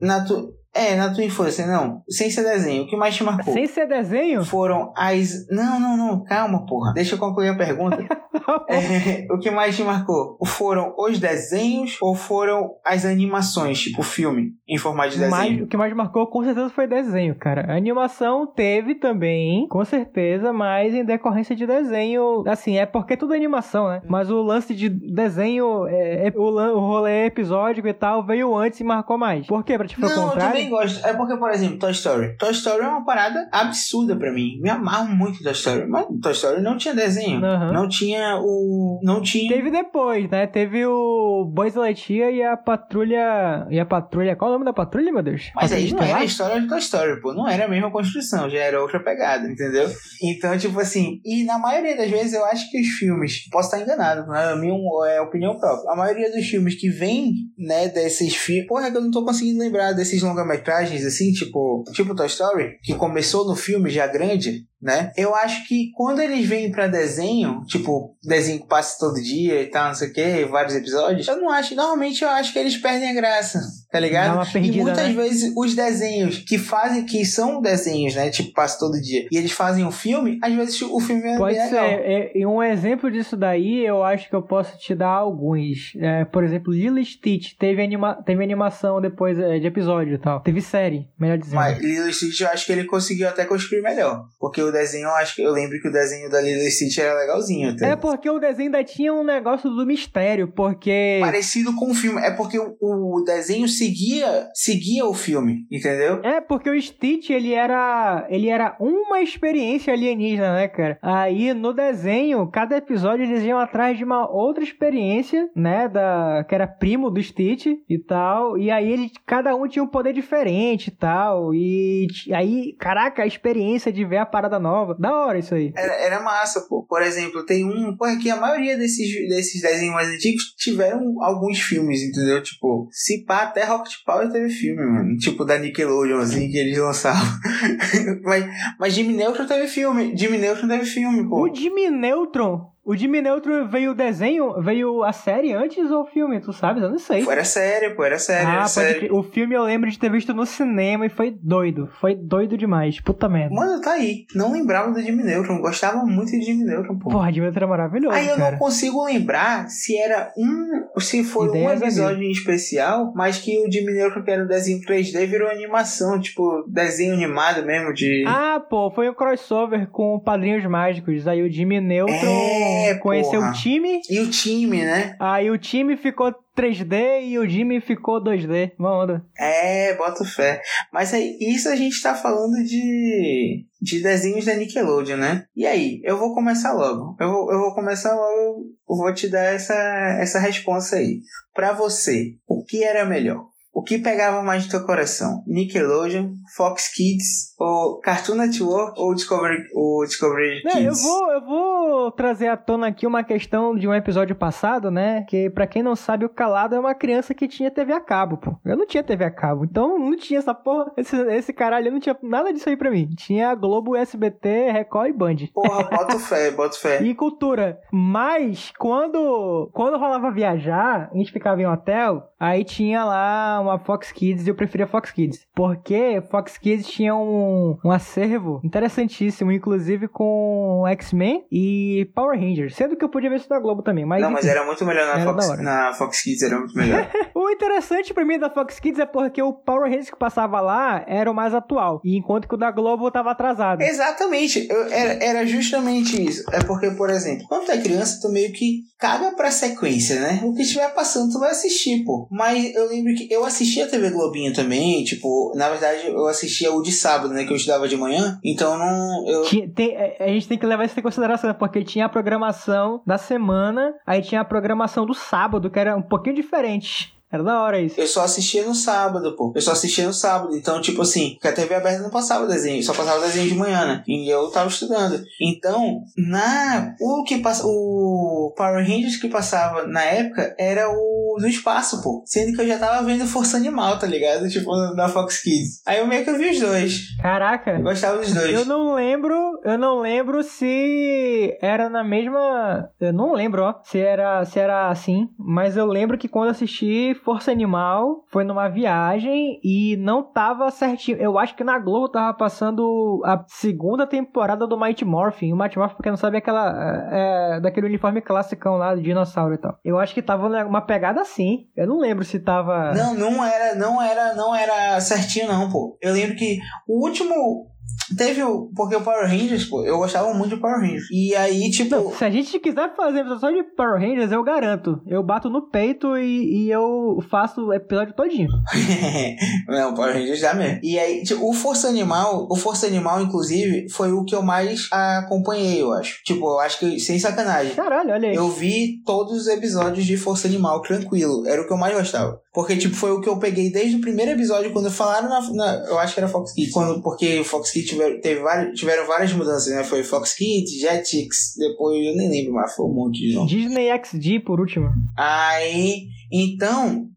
Na 0.00 0.24
tua. 0.24 0.50
É, 0.74 0.94
na 0.94 1.12
tua 1.12 1.24
infância, 1.24 1.66
não. 1.66 2.02
Sem 2.08 2.30
ser 2.30 2.44
desenho. 2.44 2.84
O 2.84 2.86
que 2.86 2.96
mais 2.96 3.14
te 3.16 3.24
marcou? 3.24 3.52
sem 3.52 3.66
ser 3.66 3.86
desenho, 3.86 4.44
foram 4.44 4.92
as. 4.96 5.46
Não, 5.48 5.80
não, 5.80 5.96
não, 5.96 6.24
calma, 6.24 6.64
porra. 6.64 6.92
Deixa 6.94 7.14
eu 7.16 7.18
concluir 7.18 7.48
a 7.48 7.56
pergunta. 7.56 7.98
É, 8.68 9.26
o 9.32 9.38
que 9.38 9.50
mais 9.50 9.76
te 9.76 9.82
marcou? 9.82 10.36
Foram 10.44 10.94
os 10.98 11.20
desenhos 11.20 11.96
ou 12.00 12.14
foram 12.16 12.70
as 12.84 13.04
animações, 13.04 13.78
tipo 13.80 14.02
filme, 14.02 14.52
em 14.68 14.76
formato 14.76 15.10
de 15.10 15.18
desenho? 15.18 15.30
mais, 15.30 15.62
o 15.62 15.66
que 15.66 15.76
mais 15.76 15.94
marcou 15.94 16.26
com 16.26 16.42
certeza 16.42 16.68
foi 16.70 16.86
desenho, 16.88 17.34
cara. 17.36 17.72
A 17.72 17.76
animação 17.76 18.46
teve 18.46 18.96
também, 18.96 19.68
com 19.68 19.84
certeza, 19.84 20.52
mas 20.52 20.94
em 20.94 21.04
decorrência 21.04 21.54
de 21.54 21.66
desenho, 21.66 22.42
assim, 22.46 22.76
é 22.78 22.86
porque 22.86 23.16
tudo 23.16 23.34
é 23.34 23.36
animação, 23.36 23.88
né? 23.88 24.02
Mas 24.08 24.30
o 24.30 24.42
lance 24.42 24.74
de 24.74 24.88
desenho, 24.88 25.86
é, 25.86 26.28
é- 26.28 26.32
o, 26.34 26.42
o 26.42 26.80
rolê 26.80 27.26
episódico 27.26 27.86
e 27.86 27.94
tal, 27.94 28.24
veio 28.24 28.56
antes 28.56 28.80
e 28.80 28.84
marcou 28.84 29.16
mais. 29.18 29.46
Por 29.46 29.62
quê? 29.64 29.76
Pra 29.76 29.86
te 29.86 30.00
Não, 30.00 30.08
eu 30.08 30.28
contrário? 30.28 30.59
Também 30.60 30.70
gosto. 30.70 31.06
É 31.06 31.12
porque, 31.14 31.36
por 31.36 31.50
exemplo, 31.50 31.78
Toy 31.78 31.92
Story. 31.92 32.36
Toy 32.36 32.50
Story 32.50 32.84
é 32.84 32.88
uma 32.88 33.04
parada 33.04 33.48
absurda 33.52 34.16
pra 34.16 34.32
mim. 34.32 34.58
Me 34.60 34.70
amarro 34.70 35.08
muito 35.08 35.42
Toy 35.42 35.52
Story. 35.52 35.86
Mas 35.86 36.06
Toy 36.20 36.32
Story 36.32 36.62
não 36.62 36.76
tinha 36.76 36.94
desenho. 36.94 37.44
Aham. 37.44 37.72
Não 37.72 37.88
tinha 37.88 38.38
o. 38.40 39.00
Não 39.02 39.22
tinha. 39.22 39.52
Teve 39.52 39.70
depois, 39.70 40.28
né? 40.30 40.46
Teve 40.46 40.84
o 40.86 41.44
Buzz 41.44 41.74
Lightyear 41.74 42.32
e 42.32 42.42
a 42.42 42.56
patrulha. 42.56 43.66
E 43.70 43.78
a 43.78 43.84
patrulha. 43.84 44.36
Qual 44.36 44.50
é 44.50 44.54
o 44.54 44.54
nome 44.54 44.64
da 44.64 44.72
patrulha, 44.72 45.12
meu 45.12 45.22
Deus? 45.22 45.50
Mas 45.54 45.72
aí 45.72 45.92
não 45.92 46.02
era 46.02 46.18
a 46.18 46.24
Estelar? 46.24 46.50
história 46.50 46.60
de 46.60 46.68
Toy 46.68 46.78
Story, 46.78 47.20
pô. 47.20 47.32
Não 47.32 47.48
era 47.48 47.64
a 47.64 47.68
mesma 47.68 47.90
construção, 47.90 48.48
já 48.48 48.58
era 48.58 48.80
outra 48.80 49.00
pegada, 49.00 49.48
entendeu? 49.48 49.88
Então, 50.22 50.56
tipo 50.58 50.78
assim, 50.80 51.20
e 51.24 51.44
na 51.44 51.58
maioria 51.58 51.96
das 51.96 52.10
vezes 52.10 52.32
eu 52.32 52.44
acho 52.44 52.70
que 52.70 52.80
os 52.80 52.88
filmes, 52.88 53.48
posso 53.50 53.68
estar 53.68 53.80
enganado, 53.80 54.26
né? 54.30 54.52
A 54.52 54.56
minha 54.56 54.74
é 55.08 55.20
opinião 55.20 55.56
própria. 55.58 55.92
A 55.92 55.96
maioria 55.96 56.30
dos 56.30 56.46
filmes 56.46 56.74
que 56.74 56.88
vem, 56.88 57.32
né, 57.58 57.88
desses 57.88 58.34
filmes. 58.34 58.66
Porra, 58.66 58.86
é 58.86 58.90
que 58.90 58.96
eu 58.96 59.00
não 59.00 59.10
tô 59.10 59.24
conseguindo 59.24 59.58
lembrar 59.58 59.92
desses 59.92 60.22
longa-metragens, 60.50 61.04
assim, 61.04 61.32
tipo, 61.32 61.84
tipo 61.94 62.14
Toy 62.14 62.26
Story, 62.26 62.78
que 62.82 62.94
começou 62.94 63.46
no 63.46 63.54
filme 63.54 63.90
já 63.90 64.06
grande. 64.06 64.66
Né? 64.80 65.12
Eu 65.14 65.34
acho 65.34 65.68
que 65.68 65.90
quando 65.94 66.20
eles 66.20 66.46
vêm 66.46 66.72
pra 66.72 66.86
desenho, 66.86 67.62
tipo, 67.66 68.16
desenho 68.24 68.60
que 68.60 68.66
passa 68.66 68.98
todo 68.98 69.22
dia 69.22 69.60
e 69.60 69.66
tal, 69.66 69.88
não 69.88 69.94
sei 69.94 70.08
o 70.08 70.12
que, 70.12 70.44
vários 70.46 70.74
episódios, 70.74 71.28
eu 71.28 71.36
não 71.36 71.50
acho, 71.50 71.74
normalmente 71.74 72.24
eu 72.24 72.30
acho 72.30 72.50
que 72.50 72.58
eles 72.58 72.78
perdem 72.78 73.10
a 73.10 73.12
graça, 73.12 73.60
tá 73.92 74.00
ligado? 74.00 74.40
Perdida, 74.50 74.76
e 74.78 74.80
muitas 74.80 75.08
né? 75.08 75.12
vezes 75.12 75.52
os 75.54 75.74
desenhos 75.74 76.38
que 76.38 76.56
fazem, 76.56 77.04
que 77.04 77.26
são 77.26 77.60
desenhos, 77.60 78.14
né? 78.14 78.30
Tipo, 78.30 78.54
passa 78.54 78.78
todo 78.78 78.98
dia. 79.00 79.28
E 79.30 79.36
eles 79.36 79.52
fazem 79.52 79.84
um 79.84 79.92
filme, 79.92 80.38
às 80.42 80.54
vezes 80.54 80.80
o 80.80 80.98
filme 80.98 81.28
é 81.28 81.36
Pode 81.36 81.56
bem 81.56 81.68
ser. 81.68 81.74
legal. 81.74 82.00
É, 82.02 82.38
e 82.38 82.46
um 82.46 82.62
exemplo 82.62 83.10
disso 83.10 83.36
daí, 83.36 83.84
eu 83.84 84.02
acho 84.02 84.30
que 84.30 84.34
eu 84.34 84.42
posso 84.42 84.78
te 84.78 84.94
dar 84.94 85.08
alguns. 85.08 85.92
É, 85.98 86.24
por 86.24 86.42
exemplo, 86.42 86.72
Lilo 86.72 87.04
Stitch 87.04 87.52
teve, 87.58 87.82
anima 87.82 88.14
teve 88.24 88.42
animação 88.42 88.98
depois 88.98 89.38
é, 89.38 89.58
de 89.58 89.66
episódio 89.66 90.14
e 90.14 90.18
tal. 90.18 90.40
Teve 90.40 90.62
série, 90.62 91.06
melhor 91.18 91.36
dizendo. 91.36 91.56
Mas 91.56 91.78
Lilo 91.78 92.10
Stitch 92.10 92.40
eu 92.40 92.48
acho 92.48 92.64
que 92.64 92.72
ele 92.72 92.84
conseguiu 92.84 93.28
até 93.28 93.44
construir 93.44 93.82
melhor. 93.82 94.24
Porque 94.38 94.62
o 94.62 94.69
desenho, 94.72 95.04
eu 95.04 95.14
acho 95.14 95.34
que 95.34 95.42
eu 95.42 95.52
lembro 95.52 95.80
que 95.80 95.88
o 95.88 95.92
desenho 95.92 96.30
da 96.30 96.40
Lilo 96.40 96.62
e 96.62 96.70
Stitch 96.70 96.98
era 96.98 97.18
legalzinho 97.18 97.70
até. 97.70 97.90
É 97.90 97.96
porque 97.96 98.28
o 98.28 98.38
desenho 98.38 98.68
ainda 98.68 98.84
tinha 98.84 99.12
um 99.12 99.24
negócio 99.24 99.70
do 99.70 99.86
mistério, 99.86 100.48
porque. 100.48 101.18
Parecido 101.20 101.74
com 101.74 101.90
o 101.90 101.94
filme. 101.94 102.20
É 102.20 102.30
porque 102.30 102.58
o, 102.58 102.76
o 102.80 103.24
desenho 103.24 103.68
seguia, 103.68 104.48
seguia 104.54 105.06
o 105.06 105.14
filme, 105.14 105.66
entendeu? 105.70 106.20
É, 106.22 106.40
porque 106.40 106.70
o 106.70 106.80
Stitch, 106.80 107.30
ele 107.30 107.52
era. 107.52 108.26
Ele 108.30 108.48
era 108.48 108.76
uma 108.80 109.20
experiência 109.20 109.92
alienígena, 109.92 110.54
né, 110.54 110.68
cara? 110.68 110.98
Aí 111.02 111.52
no 111.54 111.72
desenho, 111.72 112.46
cada 112.50 112.76
episódio 112.76 113.24
eles 113.24 113.42
iam 113.42 113.58
atrás 113.58 113.96
de 113.98 114.04
uma 114.04 114.30
outra 114.30 114.62
experiência, 114.62 115.48
né? 115.54 115.88
Da, 115.88 116.44
que 116.48 116.54
era 116.54 116.66
primo 116.66 117.10
do 117.10 117.22
Stitch 117.22 117.66
e 117.88 117.98
tal. 117.98 118.56
E 118.56 118.70
aí 118.70 118.92
eles, 118.92 119.12
cada 119.26 119.54
um 119.54 119.66
tinha 119.66 119.82
um 119.82 119.88
poder 119.88 120.12
diferente 120.12 120.88
e 120.88 120.90
tal. 120.90 121.54
E 121.54 122.06
aí, 122.32 122.74
caraca, 122.78 123.22
a 123.22 123.26
experiência 123.26 123.92
de 123.92 124.04
ver 124.04 124.18
a 124.18 124.26
parada 124.26 124.58
nova. 124.60 124.94
Da 124.98 125.12
hora 125.12 125.38
isso 125.38 125.54
aí. 125.54 125.72
Era, 125.76 125.92
era 125.94 126.22
massa, 126.22 126.60
pô. 126.68 126.84
Por 126.88 127.02
exemplo, 127.02 127.44
tem 127.44 127.64
um. 127.64 127.96
Pô, 127.96 128.06
é 128.06 128.16
que 128.16 128.30
a 128.30 128.36
maioria 128.36 128.76
desses, 128.76 129.10
desses 129.28 129.60
desenhos 129.60 129.94
mais 129.94 130.08
antigos 130.08 130.54
tiveram 130.56 131.22
alguns 131.22 131.60
filmes, 131.60 132.02
entendeu? 132.02 132.42
Tipo, 132.42 132.88
se 132.90 133.24
pá, 133.24 133.42
até 133.42 133.64
Rocket 133.64 133.94
Power 134.04 134.30
teve 134.30 134.50
filme, 134.50 134.84
mano. 134.84 135.16
Tipo, 135.16 135.44
da 135.44 135.58
Nickelodeon, 135.58 136.18
assim, 136.18 136.50
que 136.50 136.58
eles 136.58 136.78
lançavam. 136.78 137.28
mas, 138.22 138.44
mas 138.78 138.94
Jimmy 138.94 139.14
Neutron 139.14 139.46
teve 139.46 139.66
filme. 139.66 140.16
Jimmy 140.16 140.38
Neutron 140.38 140.68
teve 140.68 140.84
filme, 140.84 141.28
pô. 141.28 141.48
O 141.48 141.54
Jimmy 141.54 141.90
Neutron. 141.90 142.70
O 142.90 142.96
Jimmy 142.96 143.22
Neutron 143.22 143.68
veio 143.68 143.92
o 143.92 143.94
desenho, 143.94 144.60
veio 144.60 145.04
a 145.04 145.12
série 145.12 145.52
antes 145.52 145.88
ou 145.92 146.02
o 146.02 146.06
filme? 146.06 146.40
Tu 146.40 146.52
sabes? 146.52 146.82
Eu 146.82 146.90
não 146.90 146.98
sei. 146.98 147.22
Pô, 147.24 147.30
era 147.30 147.44
sério, 147.44 147.94
pô, 147.94 148.02
era 148.02 148.18
sério. 148.18 148.48
Ah, 148.48 148.66
era 148.78 148.94
crer. 148.94 149.12
O 149.12 149.22
filme 149.22 149.54
eu 149.54 149.62
lembro 149.62 149.88
de 149.88 149.96
ter 149.96 150.10
visto 150.10 150.34
no 150.34 150.44
cinema 150.44 151.06
e 151.06 151.08
foi 151.08 151.30
doido. 151.30 151.88
Foi 152.00 152.16
doido 152.16 152.58
demais. 152.58 153.00
Puta 153.00 153.28
merda. 153.28 153.54
Mano, 153.54 153.80
tá 153.80 153.92
aí. 153.92 154.26
Não 154.34 154.50
lembrava 154.50 154.90
do 154.90 155.00
Jimmy 155.00 155.22
Neutron. 155.22 155.60
Gostava 155.60 156.04
muito 156.04 156.32
de 156.32 156.42
Jimmy 156.42 156.64
Neutron, 156.64 156.98
pô. 156.98 157.10
Porra, 157.10 157.30
Jimmy 157.32 157.46
Neutron 157.46 157.64
é 157.64 157.68
maravilhoso, 157.68 158.16
Aí 158.16 158.26
eu 158.28 158.36
cara. 158.36 158.50
não 158.50 158.58
consigo 158.58 159.04
lembrar 159.04 159.68
se 159.68 159.96
era 159.96 160.32
um. 160.36 161.00
Se 161.00 161.22
foi 161.22 161.46
um 161.46 161.50
Ideias 161.50 161.82
episódio 161.82 162.24
em 162.24 162.32
especial, 162.32 163.12
mas 163.14 163.38
que 163.38 163.56
o 163.64 163.70
Jimmy 163.70 163.92
Neutron, 163.92 164.24
que 164.24 164.32
era 164.32 164.42
um 164.42 164.48
desenho 164.48 164.80
3D, 164.80 165.28
virou 165.28 165.48
animação, 165.48 166.18
tipo, 166.18 166.64
desenho 166.66 167.14
animado 167.14 167.64
mesmo 167.64 167.94
de. 167.94 168.24
Ah, 168.26 168.60
pô, 168.68 168.90
foi 168.90 169.08
um 169.08 169.14
crossover 169.14 169.86
com 169.90 170.18
Padrinhos 170.18 170.66
Mágicos. 170.66 171.28
Aí 171.28 171.40
o 171.40 171.48
Jimmy 171.48 171.80
Neutron 171.80 172.16
É, 172.16 172.79
conheceu 173.00 173.40
porra. 173.40 173.50
o 173.50 173.54
time. 173.54 174.00
E 174.08 174.20
o 174.20 174.30
time, 174.30 174.84
né? 174.84 175.16
Aí 175.18 175.50
o 175.50 175.58
time 175.58 175.96
ficou 175.96 176.34
3D 176.56 177.22
e 177.22 177.38
o 177.38 177.48
Jimmy 177.48 177.80
ficou 177.80 178.22
2D. 178.22 178.72
Uma 178.78 179.02
onda. 179.02 179.24
É, 179.38 179.94
bota 179.96 180.24
fé. 180.24 180.60
Mas 180.92 181.14
aí, 181.14 181.38
isso 181.40 181.68
a 181.68 181.76
gente 181.76 182.02
tá 182.02 182.14
falando 182.14 182.62
de, 182.64 183.66
de 183.80 184.02
desenhos 184.02 184.44
da 184.44 184.54
Nickelodeon, 184.54 185.16
né? 185.16 185.44
E 185.56 185.66
aí, 185.66 186.00
eu 186.04 186.18
vou 186.18 186.34
começar 186.34 186.72
logo. 186.72 187.16
Eu 187.18 187.30
vou, 187.30 187.52
eu 187.52 187.58
vou 187.60 187.74
começar 187.74 188.14
logo, 188.14 188.66
eu 188.88 188.96
vou 188.96 189.14
te 189.14 189.28
dar 189.28 189.54
essa, 189.54 189.74
essa 190.20 190.38
resposta 190.38 190.96
aí. 190.96 191.20
Pra 191.54 191.72
você, 191.72 192.34
o 192.46 192.64
que 192.64 192.84
era 192.84 193.04
melhor? 193.04 193.46
O 193.72 193.82
que 193.82 193.98
pegava 193.98 194.42
mais 194.42 194.64
no 194.64 194.70
teu 194.70 194.84
coração? 194.84 195.42
Nickelodeon, 195.46 196.32
Fox 196.56 196.88
Kids, 196.92 197.54
ou 197.58 198.00
Cartoon 198.00 198.34
Network 198.34 198.98
ou 199.00 199.14
Discovery, 199.14 199.62
ou 199.74 200.04
Discovery 200.04 200.62
Né, 200.64 200.72
Kids? 200.72 201.04
eu 201.04 201.08
vou, 201.10 201.32
eu 201.32 201.40
vou 201.46 202.10
trazer 202.12 202.48
à 202.48 202.56
tona 202.56 202.88
aqui 202.88 203.06
uma 203.06 203.22
questão 203.22 203.76
de 203.76 203.86
um 203.86 203.94
episódio 203.94 204.34
passado, 204.34 204.90
né? 204.90 205.24
Que 205.28 205.48
pra 205.50 205.66
quem 205.68 205.82
não 205.82 205.94
sabe, 205.94 206.24
o 206.24 206.28
Calado 206.28 206.74
é 206.74 206.80
uma 206.80 206.94
criança 206.94 207.32
que 207.32 207.46
tinha 207.46 207.70
TV 207.70 207.92
a 207.92 208.00
cabo, 208.00 208.36
pô. 208.38 208.56
Eu 208.64 208.76
não 208.76 208.86
tinha 208.86 209.02
TV 209.04 209.24
a 209.24 209.30
cabo, 209.30 209.64
então 209.64 209.98
não 209.98 210.16
tinha 210.16 210.38
essa 210.40 210.52
porra. 210.54 210.90
Esse, 210.96 211.16
esse 211.32 211.52
caralho 211.52 211.92
não 211.92 212.00
tinha 212.00 212.16
nada 212.22 212.52
disso 212.52 212.68
aí 212.68 212.76
pra 212.76 212.90
mim. 212.90 213.08
Tinha 213.16 213.54
Globo, 213.54 213.94
SBT, 213.96 214.72
Record 214.72 215.10
e 215.10 215.12
Band. 215.12 215.36
Porra, 215.54 215.84
bota 215.96 216.18
fé, 216.18 216.50
bota 216.50 216.76
fé. 216.76 217.02
E 217.02 217.14
cultura. 217.14 217.78
Mas 217.92 218.72
quando 218.78 219.70
quando 219.72 219.96
rolava 219.98 220.30
viajar, 220.32 221.08
a 221.12 221.16
gente 221.16 221.32
ficava 221.32 221.60
em 221.62 221.66
hotel, 221.66 222.24
aí 222.38 222.64
tinha 222.64 223.04
lá 223.04 223.59
uma 223.60 223.78
Fox 223.78 224.12
Kids 224.12 224.46
e 224.46 224.50
eu 224.50 224.54
preferia 224.54 224.86
Fox 224.86 225.10
Kids. 225.10 225.46
Porque 225.54 226.22
Fox 226.30 226.56
Kids 226.58 226.86
tinha 226.88 227.14
um, 227.14 227.76
um 227.84 227.90
acervo 227.90 228.60
interessantíssimo, 228.64 229.52
inclusive 229.52 230.08
com 230.08 230.84
X-Men 230.88 231.44
e 231.50 232.08
Power 232.14 232.38
Rangers. 232.38 232.74
Sendo 232.74 232.96
que 232.96 233.04
eu 233.04 233.08
podia 233.08 233.30
ver 233.30 233.36
isso 233.36 233.48
na 233.50 233.58
Globo 233.58 233.82
também. 233.82 234.04
Mas, 234.04 234.22
Não, 234.22 234.30
mas 234.30 234.46
era 234.46 234.64
muito 234.64 234.84
melhor 234.84 235.06
na, 235.18 235.24
Fox, 235.24 235.48
da 235.48 235.56
na 235.56 235.92
Fox 235.94 236.22
Kids, 236.22 236.42
era 236.42 236.58
muito 236.58 236.74
melhor. 236.76 237.08
O 237.34 237.48
interessante 237.48 238.12
pra 238.12 238.24
mim 238.24 238.38
da 238.38 238.50
Fox 238.50 238.78
Kids 238.78 238.98
é 239.00 239.06
porque 239.06 239.42
o 239.42 239.52
Power 239.52 239.84
Rangers 239.90 240.10
que 240.10 240.16
passava 240.18 240.60
lá 240.60 241.02
era 241.06 241.30
o 241.30 241.34
mais 241.34 241.54
atual. 241.54 242.00
E 242.04 242.16
enquanto 242.16 242.46
que 242.48 242.54
o 242.54 242.58
da 242.58 242.70
Globo 242.70 243.10
tava 243.10 243.30
atrasado. 243.30 243.80
Exatamente, 243.82 244.66
eu- 244.70 244.84
era, 244.92 245.24
era 245.24 245.46
justamente 245.46 246.22
isso. 246.22 246.44
É 246.52 246.62
porque, 246.62 246.90
por 246.90 247.08
exemplo, 247.10 247.46
quando 247.48 247.64
tu 247.66 247.72
é 247.72 247.78
criança, 247.80 248.18
tu 248.20 248.30
meio 248.32 248.52
que 248.52 248.80
caga 248.98 249.32
pra 249.34 249.50
sequência, 249.50 250.20
né? 250.20 250.40
O 250.44 250.54
que 250.54 250.62
estiver 250.62 250.92
passando, 250.94 251.32
tu 251.32 251.38
vai 251.38 251.50
assistir, 251.50 252.04
pô. 252.04 252.28
Mas 252.30 252.74
eu 252.74 252.88
lembro 252.88 253.14
que 253.14 253.26
eu 253.32 253.44
assistia 253.50 253.84
a 253.84 253.88
TV 253.88 254.10
Globinho 254.10 254.52
também, 254.52 255.04
tipo, 255.04 255.52
na 255.54 255.68
verdade 255.68 256.06
eu 256.06 256.26
assistia 256.26 256.72
o 256.72 256.82
de 256.82 256.92
sábado, 256.92 257.32
né? 257.34 257.44
Que 257.44 257.52
eu 257.52 257.56
estudava 257.56 257.86
de 257.86 257.96
manhã, 257.96 258.38
então 258.44 258.78
não. 258.78 259.28
Eu, 259.28 259.42
Tinha- 259.42 259.68
tem- 259.72 259.94
é, 259.94 260.16
a 260.20 260.28
gente 260.28 260.48
tem 260.48 260.58
que 260.58 260.66
levar 260.66 260.84
isso 260.84 260.98
em 260.98 261.02
consideração, 261.02 261.52
porque 261.54 261.84
tinha 261.84 262.06
a 262.06 262.08
programação 262.08 263.02
da 263.06 263.18
semana, 263.18 263.94
aí 264.06 264.22
tinha 264.22 264.40
a 264.40 264.44
programação 264.44 265.04
do 265.06 265.14
sábado, 265.14 265.70
que 265.70 265.78
era 265.78 265.96
um 265.96 266.02
pouquinho 266.02 266.36
diferente. 266.36 267.14
Era 267.32 267.44
da 267.44 267.62
hora 267.62 267.80
isso. 267.80 268.00
eu 268.00 268.08
só 268.08 268.22
assistia 268.24 268.64
no 268.66 268.74
sábado, 268.74 269.36
pô. 269.36 269.52
Eu 269.54 269.60
só 269.62 269.70
assistia 269.70 270.04
no 270.04 270.12
sábado. 270.12 270.56
Então, 270.56 270.80
tipo 270.80 271.00
assim, 271.02 271.34
porque 271.34 271.46
a 271.46 271.52
TV 271.52 271.76
aberta 271.76 272.02
não 272.02 272.10
passava 272.10 272.44
desenho, 272.44 272.82
só 272.82 272.92
passava 272.92 273.20
desenho 273.24 273.48
de 273.48 273.54
manhã, 273.54 273.86
né? 273.86 274.02
E 274.08 274.28
eu 274.28 274.50
tava 274.50 274.68
estudando. 274.68 275.22
Então, 275.40 276.00
na. 276.16 276.92
O 277.00 277.22
que 277.22 277.38
passa. 277.38 277.62
O 277.64 278.52
Power 278.56 278.84
Rangers 278.84 279.16
que 279.16 279.28
passava 279.28 279.86
na 279.86 280.02
época 280.02 280.56
era 280.58 280.90
o 280.90 281.29
do 281.40 281.48
espaço, 281.48 282.02
pô. 282.02 282.22
Sendo 282.26 282.54
que 282.54 282.62
eu 282.62 282.66
já 282.66 282.78
tava 282.78 283.04
vendo 283.04 283.26
Força 283.26 283.56
Animal, 283.56 283.98
tá 283.98 284.06
ligado? 284.06 284.48
Tipo, 284.48 284.70
na 284.94 285.08
Fox 285.08 285.42
Kids. 285.42 285.82
Aí 285.86 285.98
eu 285.98 286.06
meio 286.06 286.24
que 286.24 286.32
vi 286.32 286.50
os 286.50 286.60
dois. 286.60 287.16
Caraca. 287.20 287.72
Eu 287.72 287.82
gostava 287.82 288.18
dos 288.18 288.32
dois. 288.32 288.52
Eu 288.52 288.64
não 288.64 288.94
lembro, 288.94 289.34
eu 289.64 289.78
não 289.78 290.00
lembro 290.00 290.42
se 290.42 291.56
era 291.60 291.88
na 291.88 292.04
mesma, 292.04 292.90
eu 293.00 293.12
não 293.12 293.32
lembro, 293.32 293.62
ó, 293.62 293.74
se 293.84 293.98
era, 293.98 294.44
se 294.44 294.58
era 294.58 294.88
assim, 294.88 295.28
mas 295.38 295.76
eu 295.76 295.86
lembro 295.86 296.18
que 296.18 296.28
quando 296.28 296.50
assisti 296.50 297.14
Força 297.24 297.50
Animal, 297.50 298.24
foi 298.28 298.44
numa 298.44 298.68
viagem 298.68 299.60
e 299.62 299.96
não 299.96 300.22
tava 300.22 300.70
certinho. 300.70 301.18
Eu 301.18 301.38
acho 301.38 301.54
que 301.54 301.64
na 301.64 301.78
Globo 301.78 302.08
tava 302.08 302.36
passando 302.36 303.22
a 303.24 303.44
segunda 303.48 304.06
temporada 304.06 304.66
do 304.66 304.78
Mighty 304.78 305.04
Morphin. 305.04 305.52
O 305.52 305.56
Mighty 305.56 305.78
Morphin, 305.78 305.94
pra 305.96 306.02
quem 306.02 306.12
não 306.12 306.16
sabe, 306.16 306.36
é 306.36 306.38
aquela 306.38 307.08
é, 307.10 307.56
é, 307.56 307.60
daquele 307.60 307.86
uniforme 307.86 308.20
classicão 308.20 308.76
lá 308.76 308.94
do 308.94 309.02
dinossauro 309.02 309.54
e 309.54 309.58
tal. 309.58 309.78
Eu 309.84 309.98
acho 309.98 310.14
que 310.14 310.22
tava 310.22 310.46
uma 310.64 310.80
pegada 310.80 311.20
assim. 311.30 311.66
Eu 311.76 311.86
não 311.86 311.98
lembro 311.98 312.24
se 312.24 312.40
tava 312.40 312.92
Não, 312.92 313.14
não 313.14 313.44
era, 313.44 313.74
não 313.74 314.02
era, 314.02 314.34
não 314.34 314.54
era 314.54 315.00
certinho 315.00 315.48
não, 315.48 315.70
pô. 315.70 315.96
Eu 316.00 316.12
lembro 316.12 316.36
que 316.36 316.58
o 316.88 317.04
último 317.06 317.70
teve 318.16 318.42
o 318.42 318.70
porque 318.74 318.96
o 318.96 319.00
Power 319.02 319.26
Rangers, 319.28 319.64
pô, 319.64 319.84
eu 319.84 319.98
gostava 319.98 320.32
muito 320.34 320.54
de 320.54 320.60
Power 320.60 320.80
Rangers. 320.80 321.04
E 321.10 321.34
aí, 321.34 321.70
tipo, 321.70 321.94
Não, 321.94 322.12
se 322.12 322.24
a 322.24 322.30
gente 322.30 322.58
quiser 322.58 322.94
fazer 322.94 323.20
episódio 323.20 323.40
só 323.40 323.50
de 323.50 323.62
Power 323.76 324.00
Rangers, 324.00 324.32
eu 324.32 324.42
garanto. 324.42 325.00
Eu 325.06 325.22
bato 325.22 325.48
no 325.48 325.68
peito 325.70 326.16
e, 326.16 326.66
e 326.66 326.70
eu 326.70 327.18
faço 327.30 327.66
o 327.66 327.72
episódio 327.72 328.14
todinho. 328.14 328.48
não, 329.68 329.94
Power 329.94 330.14
Rangers 330.14 330.40
dá 330.40 330.54
mesmo. 330.54 330.80
E 330.82 330.98
aí, 330.98 331.22
tipo, 331.22 331.48
o 331.48 331.52
Força 331.52 331.88
Animal, 331.88 332.46
o 332.50 332.56
Força 332.56 332.86
Animal, 332.86 333.20
inclusive, 333.22 333.88
foi 333.90 334.12
o 334.12 334.24
que 334.24 334.34
eu 334.34 334.42
mais 334.42 334.88
acompanhei, 334.92 335.80
eu 335.82 335.92
acho. 335.92 336.22
Tipo, 336.24 336.46
eu 336.46 336.60
acho 336.60 336.78
que, 336.78 336.98
sem 337.00 337.18
sacanagem. 337.18 337.74
Caralho, 337.74 338.12
olha 338.12 338.28
aí. 338.30 338.34
Eu 338.34 338.48
vi 338.48 339.02
todos 339.04 339.32
os 339.42 339.46
episódios 339.48 340.04
de 340.06 340.16
Força 340.16 340.48
Animal 340.48 340.80
tranquilo. 340.82 341.46
Era 341.46 341.62
o 341.62 341.66
que 341.66 341.72
eu 341.72 341.76
mais 341.78 341.94
gostava. 341.96 342.40
Porque, 342.52 342.76
tipo, 342.76 342.94
foi 342.96 343.12
o 343.12 343.20
que 343.20 343.28
eu 343.28 343.38
peguei 343.38 343.70
desde 343.70 343.96
o 343.96 344.00
primeiro 344.00 344.32
episódio, 344.32 344.72
quando 344.72 344.90
falaram 344.90 345.28
na. 345.28 345.40
na- 345.52 345.86
eu 345.88 345.98
acho 345.98 346.14
que 346.14 346.20
era 346.20 346.28
Fox 346.28 346.52
Kids. 346.52 346.72
Quando, 346.72 347.00
porque 347.02 347.38
o 347.38 347.44
Fox 347.44 347.70
Kids 347.70 347.92
tiver, 348.00 348.20
teve 348.20 348.40
vários, 348.40 348.78
tiveram 348.78 349.06
várias 349.06 349.32
mudanças, 349.32 349.74
né? 349.74 349.84
Foi 349.84 350.02
Fox 350.02 350.34
Kids, 350.34 350.80
Jetix, 350.80 351.54
depois 351.56 352.04
eu 352.04 352.16
nem 352.16 352.30
lembro 352.30 352.54
mais, 352.54 352.74
foi 352.74 352.86
um 352.86 352.94
monte 352.94 353.20
de 353.20 353.34
nome. 353.34 353.48
Disney 353.48 353.88
XD, 354.04 354.40
por 354.40 354.60
último. 354.60 354.88
Aí, 355.16 356.06
então, 356.32 357.08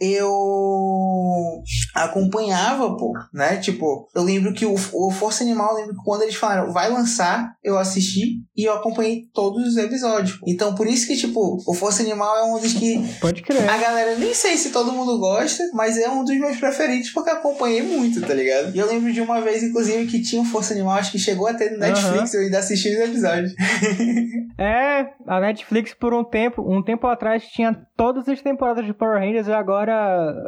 eu 0.00 1.62
acompanhava, 1.94 2.96
pô, 2.96 3.12
né? 3.32 3.56
Tipo, 3.56 4.08
eu 4.14 4.22
lembro 4.22 4.52
que 4.52 4.64
o, 4.64 4.74
o 4.74 5.10
Força 5.10 5.42
Animal, 5.42 5.70
eu 5.70 5.76
lembro 5.76 5.96
que 5.96 6.04
quando 6.04 6.22
eles 6.22 6.34
falaram, 6.34 6.72
vai 6.72 6.90
lançar, 6.90 7.52
eu 7.62 7.78
assisti 7.78 8.42
e 8.56 8.64
eu 8.64 8.72
acompanhei 8.74 9.24
todos 9.32 9.66
os 9.66 9.76
episódios. 9.76 10.38
Então, 10.46 10.74
por 10.74 10.86
isso 10.86 11.06
que, 11.06 11.16
tipo, 11.16 11.58
o 11.66 11.74
Força 11.74 12.02
Animal 12.02 12.36
é 12.36 12.44
um 12.44 12.60
dos 12.60 12.72
que 12.72 12.98
Pode 13.20 13.42
crer. 13.42 13.68
a 13.68 13.78
galera, 13.78 14.16
nem 14.16 14.34
sei 14.34 14.56
se 14.56 14.70
todo 14.70 14.92
mundo 14.92 15.18
gosta, 15.18 15.64
mas 15.74 15.98
é 15.98 16.08
um 16.08 16.24
dos 16.24 16.38
meus 16.38 16.56
preferidos 16.56 17.10
porque 17.10 17.30
acompanhei 17.30 17.82
muito, 17.82 18.20
tá 18.20 18.34
ligado? 18.34 18.74
E 18.74 18.78
eu 18.78 18.86
lembro 18.86 19.12
de 19.12 19.20
uma 19.20 19.40
vez, 19.40 19.62
inclusive, 19.62 20.06
que 20.06 20.22
tinha 20.22 20.40
um 20.40 20.44
Força 20.44 20.74
Animal, 20.74 20.94
acho 20.98 21.12
que 21.12 21.18
chegou 21.18 21.46
a 21.46 21.54
ter 21.54 21.72
no 21.72 21.78
Netflix, 21.78 22.34
eu 22.34 22.42
ainda 22.42 22.58
assisti 22.58 22.88
os 22.90 23.00
episódios. 23.00 23.54
É, 24.60 25.10
a 25.24 25.38
Netflix 25.38 25.94
por 25.94 26.12
um 26.12 26.24
tempo, 26.24 26.62
um 26.68 26.82
tempo 26.82 27.06
atrás 27.06 27.44
tinha 27.44 27.80
todas 27.96 28.28
as 28.28 28.42
temporadas 28.42 28.84
de 28.84 28.92
Power 28.92 29.20
Rangers 29.20 29.46
e 29.46 29.52
agora 29.52 29.87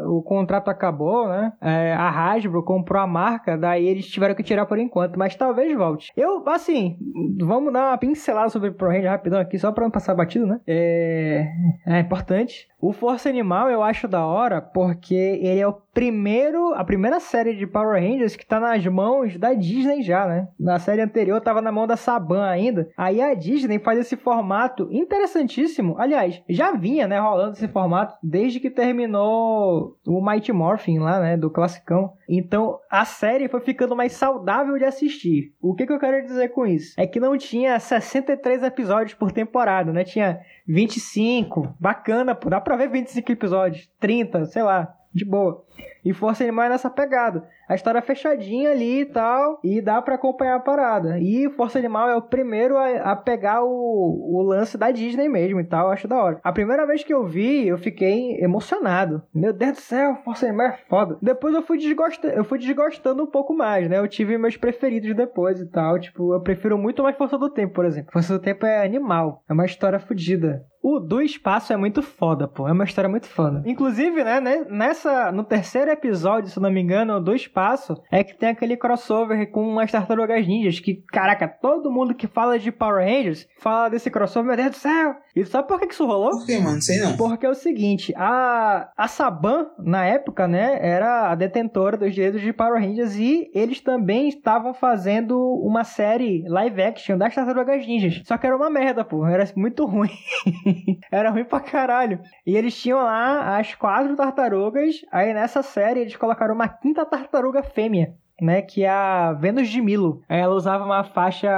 o 0.07 0.23
contrato 0.23 0.69
acabou, 0.69 1.29
né? 1.29 1.53
É, 1.61 1.93
a 1.93 2.09
Hasbro 2.09 2.63
comprou 2.63 3.03
a 3.03 3.07
marca, 3.07 3.57
daí 3.57 3.87
eles 3.87 4.07
tiveram 4.07 4.35
que 4.35 4.43
tirar 4.43 4.67
por 4.67 4.79
enquanto, 4.79 5.19
mas 5.19 5.35
talvez 5.35 5.77
volte. 5.77 6.13
Eu, 6.17 6.47
assim, 6.49 6.97
vamos 7.41 7.73
dar 7.73 7.89
uma 7.91 7.99
pincelada 7.99 8.49
sobre 8.49 8.71
Power 8.71 8.95
Rangers 8.95 9.11
rapidão 9.13 9.41
aqui, 9.41 9.59
só 9.59 9.73
pra 9.73 9.85
não 9.85 9.91
passar 9.91 10.15
batido, 10.15 10.47
né? 10.47 10.61
É, 10.67 11.47
é 11.87 12.01
importante. 12.01 12.70
O 12.81 12.93
Força 12.93 13.29
Animal 13.29 13.69
eu 13.69 13.83
acho 13.83 14.09
da 14.09 14.25
hora 14.25 14.61
porque 14.61 15.15
ele 15.15 15.61
é 15.61 15.67
o 15.67 15.77
primeiro, 15.93 16.73
a 16.75 16.85
primeira 16.85 17.21
série 17.21 17.55
de 17.55 17.67
Power 17.67 18.01
Rangers 18.01 18.37
que 18.37 18.47
tá 18.47 18.59
nas 18.59 18.87
mãos 18.87 19.37
da 19.37 19.53
Disney 19.53 20.03
já, 20.03 20.27
né? 20.27 20.49
Na 20.59 20.79
série 20.79 21.03
anterior 21.03 21.41
tava 21.41 21.61
na 21.61 21.71
mão 21.71 21.87
da 21.87 21.97
Saban 21.97 22.45
ainda. 22.45 22.89
Aí 22.97 23.21
a 23.21 23.35
Disney 23.35 23.79
faz 23.79 23.99
esse 23.99 24.17
formato 24.17 24.89
interessantíssimo. 24.91 25.97
Aliás, 25.99 26.43
já 26.49 26.73
vinha, 26.73 27.07
né, 27.07 27.19
rolando 27.19 27.53
esse 27.53 27.69
formato 27.69 28.17
desde 28.23 28.61
que 28.61 28.71
terminou 28.71 29.97
o 30.07 30.25
Mighty 30.25 30.53
Morphin 30.53 31.01
lá, 31.01 31.21
né, 31.21 31.37
do 31.37 31.51
classicão. 31.51 32.13
Então, 32.29 32.79
a 32.89 33.05
série 33.05 33.49
foi 33.49 33.61
ficando 33.61 33.97
mais 33.97 34.13
saudável 34.13 34.79
de 34.79 34.85
assistir. 34.85 35.53
O 35.61 35.75
que, 35.75 35.85
que 35.85 35.93
eu 35.93 35.99
quero 35.99 36.25
dizer 36.25 36.51
com 36.51 36.65
isso? 36.65 36.95
É 36.97 37.07
que 37.07 37.19
não 37.19 37.37
tinha 37.37 37.79
63 37.79 38.63
episódios 38.63 39.15
por 39.15 39.33
temporada, 39.33 39.93
né? 39.93 40.05
Tinha 40.05 40.41
25. 40.67 41.75
Bacana, 41.81 42.35
pô. 42.35 42.49
Dá 42.49 42.61
pra 42.61 42.70
ver 42.77 42.91
25 42.91 43.33
episódios. 43.33 43.89
30, 43.99 44.47
sei 44.47 44.63
lá. 44.63 44.95
De 45.13 45.25
boa. 45.25 45.65
E 46.05 46.13
Força 46.13 46.43
Animal 46.43 46.67
é 46.67 46.69
nessa 46.71 46.91
pegada. 46.91 47.47
A 47.69 47.75
história 47.75 47.99
é 47.99 48.03
fechadinha 48.03 48.71
ali 48.71 49.03
e 49.03 49.05
tal, 49.05 49.61
e 49.63 49.81
dá 49.81 50.03
para 50.03 50.17
acompanhar 50.17 50.57
a 50.57 50.61
parada. 50.61 51.19
E 51.21 51.49
Força 51.51 51.79
Animal 51.79 52.09
é 52.09 52.17
o 52.17 52.23
primeiro 52.23 52.77
a, 52.77 53.13
a 53.13 53.17
pegar 53.17 53.63
o, 53.63 53.69
o 53.69 54.43
lance 54.43 54.77
da 54.77 54.91
Disney 54.91 55.29
mesmo 55.29 55.61
e 55.61 55.65
tal, 55.65 55.87
eu 55.87 55.93
acho 55.93 56.09
da 56.09 56.21
hora. 56.21 56.41
A 56.43 56.53
primeira 56.53 56.87
vez 56.87 57.05
que 57.05 57.15
eu 57.15 57.25
vi, 57.25 57.69
eu 57.69 57.79
fiquei 57.79 58.43
emocionado. 58.43 59.23
Meu 59.33 59.53
Deus 59.53 59.73
do 59.73 59.81
céu, 59.81 60.17
Força 60.25 60.47
Animal 60.47 60.67
é 60.67 60.79
foda. 60.89 61.19
Depois 61.23 61.55
eu 61.55 61.63
fui 61.63 61.79
desgostando, 61.79 62.35
eu 62.35 62.45
fui 62.45 62.59
desgostando 62.59 63.23
um 63.23 63.27
pouco 63.27 63.55
mais, 63.55 63.89
né? 63.89 63.99
Eu 63.99 64.09
tive 64.09 64.37
meus 64.37 64.57
preferidos 64.57 65.15
depois 65.15 65.61
e 65.61 65.67
tal. 65.67 65.99
Tipo, 65.99 66.35
eu 66.35 66.41
prefiro 66.41 66.77
muito 66.77 67.03
mais 67.03 67.17
Força 67.17 67.39
do 67.39 67.51
Tempo, 67.51 67.75
por 67.75 67.85
exemplo. 67.85 68.13
Força 68.13 68.33
do 68.33 68.41
Tempo 68.41 68.67
é 68.67 68.85
animal. 68.85 69.45
É 69.49 69.53
uma 69.53 69.65
história 69.67 70.01
fodida. 70.01 70.65
O 70.83 70.99
do 70.99 71.21
espaço 71.21 71.73
é 71.73 71.77
muito 71.77 72.03
foda, 72.03 72.49
pô. 72.49 72.67
É 72.67 72.73
uma 72.73 72.85
história 72.85 73.09
muito 73.09 73.27
foda. 73.27 73.63
Inclusive, 73.67 74.25
né, 74.25 74.41
né, 74.41 74.65
nessa, 74.69 75.31
no 75.31 75.45
terceiro 75.45 75.70
episódio, 75.79 76.51
se 76.51 76.61
não 76.61 76.71
me 76.71 76.81
engano, 76.81 77.21
do 77.21 77.35
espaço, 77.35 78.01
é 78.11 78.23
que 78.25 78.37
tem 78.37 78.51
aquele 78.51 78.77
crossover 78.77 79.51
com 79.51 79.79
as 79.79 79.91
tartarugas 79.91 80.47
ninjas. 80.47 80.81
Que, 80.81 81.03
caraca, 81.13 81.49
todo 81.49 81.91
mundo 81.91 82.15
que 82.15 82.27
fala 82.27 82.59
de 82.59 82.73
Power 82.73 83.05
Rangers 83.05 83.47
fala 83.59 83.89
desse 83.89 84.11
crossover, 84.11 84.49
meu 84.49 84.57
Deus 84.57 84.71
do 84.71 84.77
céu. 84.77 85.15
E 85.35 85.45
sabe 85.45 85.69
por 85.69 85.79
que, 85.79 85.87
que 85.87 85.95
isso 85.95 86.07
rolou? 86.07 86.31
Por 86.31 86.47
que, 86.47 86.59
mano? 86.59 86.83
Sei 86.83 86.99
não. 86.99 87.17
Porque 87.17 87.47
é 87.47 87.49
o 87.49 87.55
seguinte, 87.55 88.13
a, 88.17 88.91
a 88.97 89.09
Saban, 89.09 89.67
na 89.79 90.05
época, 90.05 90.49
né, 90.49 90.79
era 90.81 91.31
a 91.31 91.35
detentora 91.35 91.97
dos 91.97 92.15
direitos 92.15 92.41
de 92.41 92.53
Power 92.53 92.81
Rangers 92.81 93.15
e 93.17 93.51
eles 93.55 93.81
também 93.81 94.29
estavam 94.29 94.75
fazendo 94.75 95.39
uma 95.63 95.85
série 95.85 96.45
live 96.49 96.83
action 96.83 97.17
das 97.17 97.35
tartarugas 97.35 97.87
ninjas. 97.87 98.23
Só 98.25 98.37
que 98.37 98.47
era 98.47 98.57
uma 98.57 98.71
merda, 98.71 99.05
pô. 99.05 99.27
Era 99.27 99.45
muito 99.57 99.85
ruim. 99.85 100.11
Era 101.11 101.31
ruim 101.31 101.45
pra 101.45 101.61
caralho. 101.61 102.21
E 102.47 102.57
eles 102.57 102.77
tinham 102.81 102.99
lá 102.99 103.59
as 103.59 103.75
quatro 103.75 104.17
tartarugas. 104.17 104.97
Aí 105.13 105.33
nessa 105.35 105.60
série 105.63 106.01
eles 106.01 106.17
colocaram 106.17 106.55
uma 106.55 106.69
quinta 106.69 107.05
tartaruga 107.05 107.63
fêmea 107.63 108.15
né, 108.41 108.63
que 108.63 108.85
é 108.85 108.89
a 108.89 109.33
Vênus 109.33 109.69
de 109.69 109.81
Milo. 109.81 110.23
Ela 110.29 110.55
usava 110.55 110.85
uma 110.85 111.05
faixa 111.05 111.51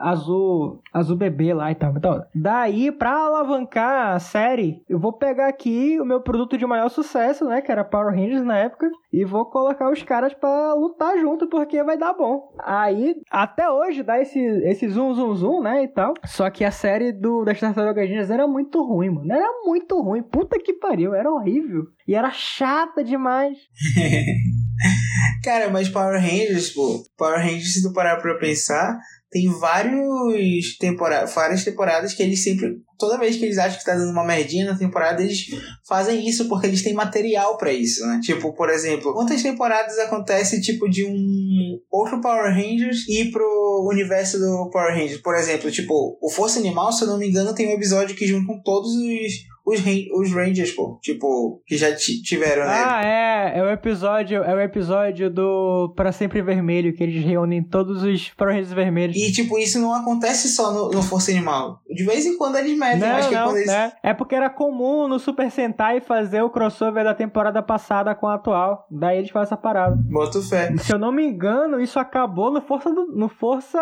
azul, 0.00 0.80
azul 0.92 1.16
bebê 1.16 1.52
lá 1.52 1.70
e 1.70 1.74
tal. 1.74 1.92
Então, 1.96 2.24
daí, 2.34 2.90
pra 2.92 3.26
alavancar 3.26 4.14
a 4.14 4.18
série, 4.18 4.82
eu 4.88 4.98
vou 4.98 5.12
pegar 5.12 5.48
aqui 5.48 5.98
o 6.00 6.04
meu 6.04 6.20
produto 6.20 6.56
de 6.56 6.66
maior 6.66 6.88
sucesso, 6.88 7.44
né, 7.44 7.60
que 7.60 7.70
era 7.70 7.84
Power 7.84 8.14
Rangers 8.14 8.44
na 8.44 8.58
época, 8.58 8.90
e 9.12 9.24
vou 9.24 9.46
colocar 9.46 9.90
os 9.90 10.02
caras 10.02 10.34
para 10.34 10.74
lutar 10.74 11.18
junto, 11.18 11.48
porque 11.48 11.82
vai 11.82 11.96
dar 11.96 12.12
bom. 12.12 12.52
Aí, 12.58 13.16
até 13.30 13.68
hoje, 13.68 14.02
dá 14.02 14.20
esse, 14.20 14.38
esse 14.38 14.88
zoom, 14.88 15.14
zoom, 15.14 15.34
zoom, 15.34 15.62
né, 15.62 15.84
e 15.84 15.88
tal. 15.88 16.14
Só 16.24 16.48
que 16.50 16.64
a 16.64 16.70
série 16.70 17.12
do, 17.12 17.44
das 17.44 17.58
Tartarugas 17.58 18.08
Ninjas 18.08 18.30
era 18.30 18.46
muito 18.46 18.82
ruim, 18.82 19.10
mano. 19.10 19.32
Era 19.32 19.48
muito 19.64 20.00
ruim. 20.00 20.22
Puta 20.22 20.58
que 20.58 20.72
pariu, 20.72 21.14
era 21.14 21.30
horrível. 21.30 21.86
E 22.06 22.14
era 22.14 22.30
chata 22.30 23.02
demais. 23.04 23.58
Cara, 25.44 25.70
mas 25.70 25.88
Power 25.88 26.20
Rangers, 26.20 26.70
pô, 26.70 27.04
Power 27.16 27.38
Rangers, 27.38 27.74
se 27.74 27.82
tu 27.82 27.92
parar 27.92 28.16
pra 28.16 28.38
pensar, 28.38 28.98
tem 29.30 29.48
vários 29.48 30.76
tempora 30.78 31.24
várias 31.24 31.64
temporadas 31.64 32.12
que 32.12 32.22
eles 32.22 32.42
sempre. 32.42 32.78
Toda 32.98 33.18
vez 33.18 33.36
que 33.36 33.44
eles 33.44 33.56
acham 33.58 33.78
que 33.78 33.84
tá 33.84 33.94
dando 33.94 34.10
uma 34.10 34.24
merdinha 34.24 34.66
na 34.66 34.76
temporada, 34.76 35.22
eles 35.22 35.46
fazem 35.88 36.28
isso 36.28 36.48
porque 36.48 36.66
eles 36.66 36.82
têm 36.82 36.92
material 36.92 37.56
para 37.56 37.72
isso, 37.72 38.04
né? 38.06 38.20
Tipo, 38.22 38.52
por 38.54 38.68
exemplo, 38.68 39.14
quantas 39.14 39.42
temporadas 39.42 39.98
acontece, 39.98 40.60
tipo, 40.60 40.88
de 40.88 41.04
um 41.04 41.78
outro 41.90 42.20
Power 42.20 42.52
Rangers 42.52 43.08
ir 43.08 43.30
pro 43.30 43.88
universo 43.90 44.38
do 44.38 44.68
Power 44.70 44.92
Rangers? 44.92 45.20
Por 45.22 45.36
exemplo, 45.36 45.70
tipo, 45.70 46.18
o 46.20 46.28
Força 46.28 46.58
Animal, 46.58 46.92
se 46.92 47.04
eu 47.04 47.08
não 47.08 47.18
me 47.18 47.28
engano, 47.28 47.54
tem 47.54 47.68
um 47.68 47.76
episódio 47.76 48.16
que 48.16 48.26
juntam 48.26 48.60
todos 48.62 48.90
os 48.90 49.32
os, 49.64 49.80
os 50.12 50.32
Rangers, 50.32 50.72
pô. 50.72 50.98
Tipo, 51.02 51.62
que 51.66 51.76
já 51.76 51.94
tiveram, 51.94 52.64
né? 52.64 52.84
Ah, 52.84 53.04
é. 53.04 53.58
É 53.58 53.62
o 53.62 53.70
episódio, 53.70 54.42
é 54.42 54.54
o 54.54 54.60
episódio 54.60 55.30
do 55.30 55.92
Para 55.96 56.12
Sempre 56.12 56.42
Vermelho, 56.42 56.94
que 56.94 57.02
eles 57.02 57.24
reúnem 57.24 57.62
todos 57.62 58.02
os 58.02 58.30
Power 58.30 58.54
Rangers 58.54 58.72
vermelhos. 58.72 59.16
E, 59.16 59.32
tipo, 59.32 59.58
isso 59.58 59.78
não 59.78 59.94
acontece 59.94 60.48
só 60.48 60.72
no, 60.72 60.90
no 60.90 61.02
Força 61.02 61.30
Animal. 61.30 61.80
De 61.88 62.04
vez 62.04 62.26
em 62.26 62.36
quando 62.36 62.56
eles 62.56 62.78
metem, 62.78 63.00
não, 63.00 63.16
acho 63.16 63.28
que 63.28 63.34
não, 63.34 63.42
é 63.42 63.44
quando 63.44 63.56
eles... 63.56 63.70
É. 63.70 63.92
é 64.02 64.14
porque 64.14 64.34
era 64.34 64.50
comum 64.50 65.08
no 65.08 65.18
Super 65.18 65.50
Sentai 65.50 66.00
fazer 66.00 66.42
o 66.42 66.50
crossover 66.50 67.04
da 67.04 67.14
temporada 67.14 67.62
passada 67.62 68.14
com 68.14 68.26
a 68.26 68.34
atual. 68.34 68.86
Daí 68.90 69.18
eles 69.18 69.30
fazem 69.30 69.48
essa 69.48 69.56
parada. 69.56 69.96
Boto 69.96 70.42
fé. 70.42 70.74
Se 70.78 70.92
eu 70.92 70.98
não 70.98 71.12
me 71.12 71.24
engano, 71.24 71.80
isso 71.80 71.98
acabou 71.98 72.50
no 72.50 72.60
Força 72.60 72.92
do, 72.92 73.06
no 73.06 73.28
Força. 73.28 73.78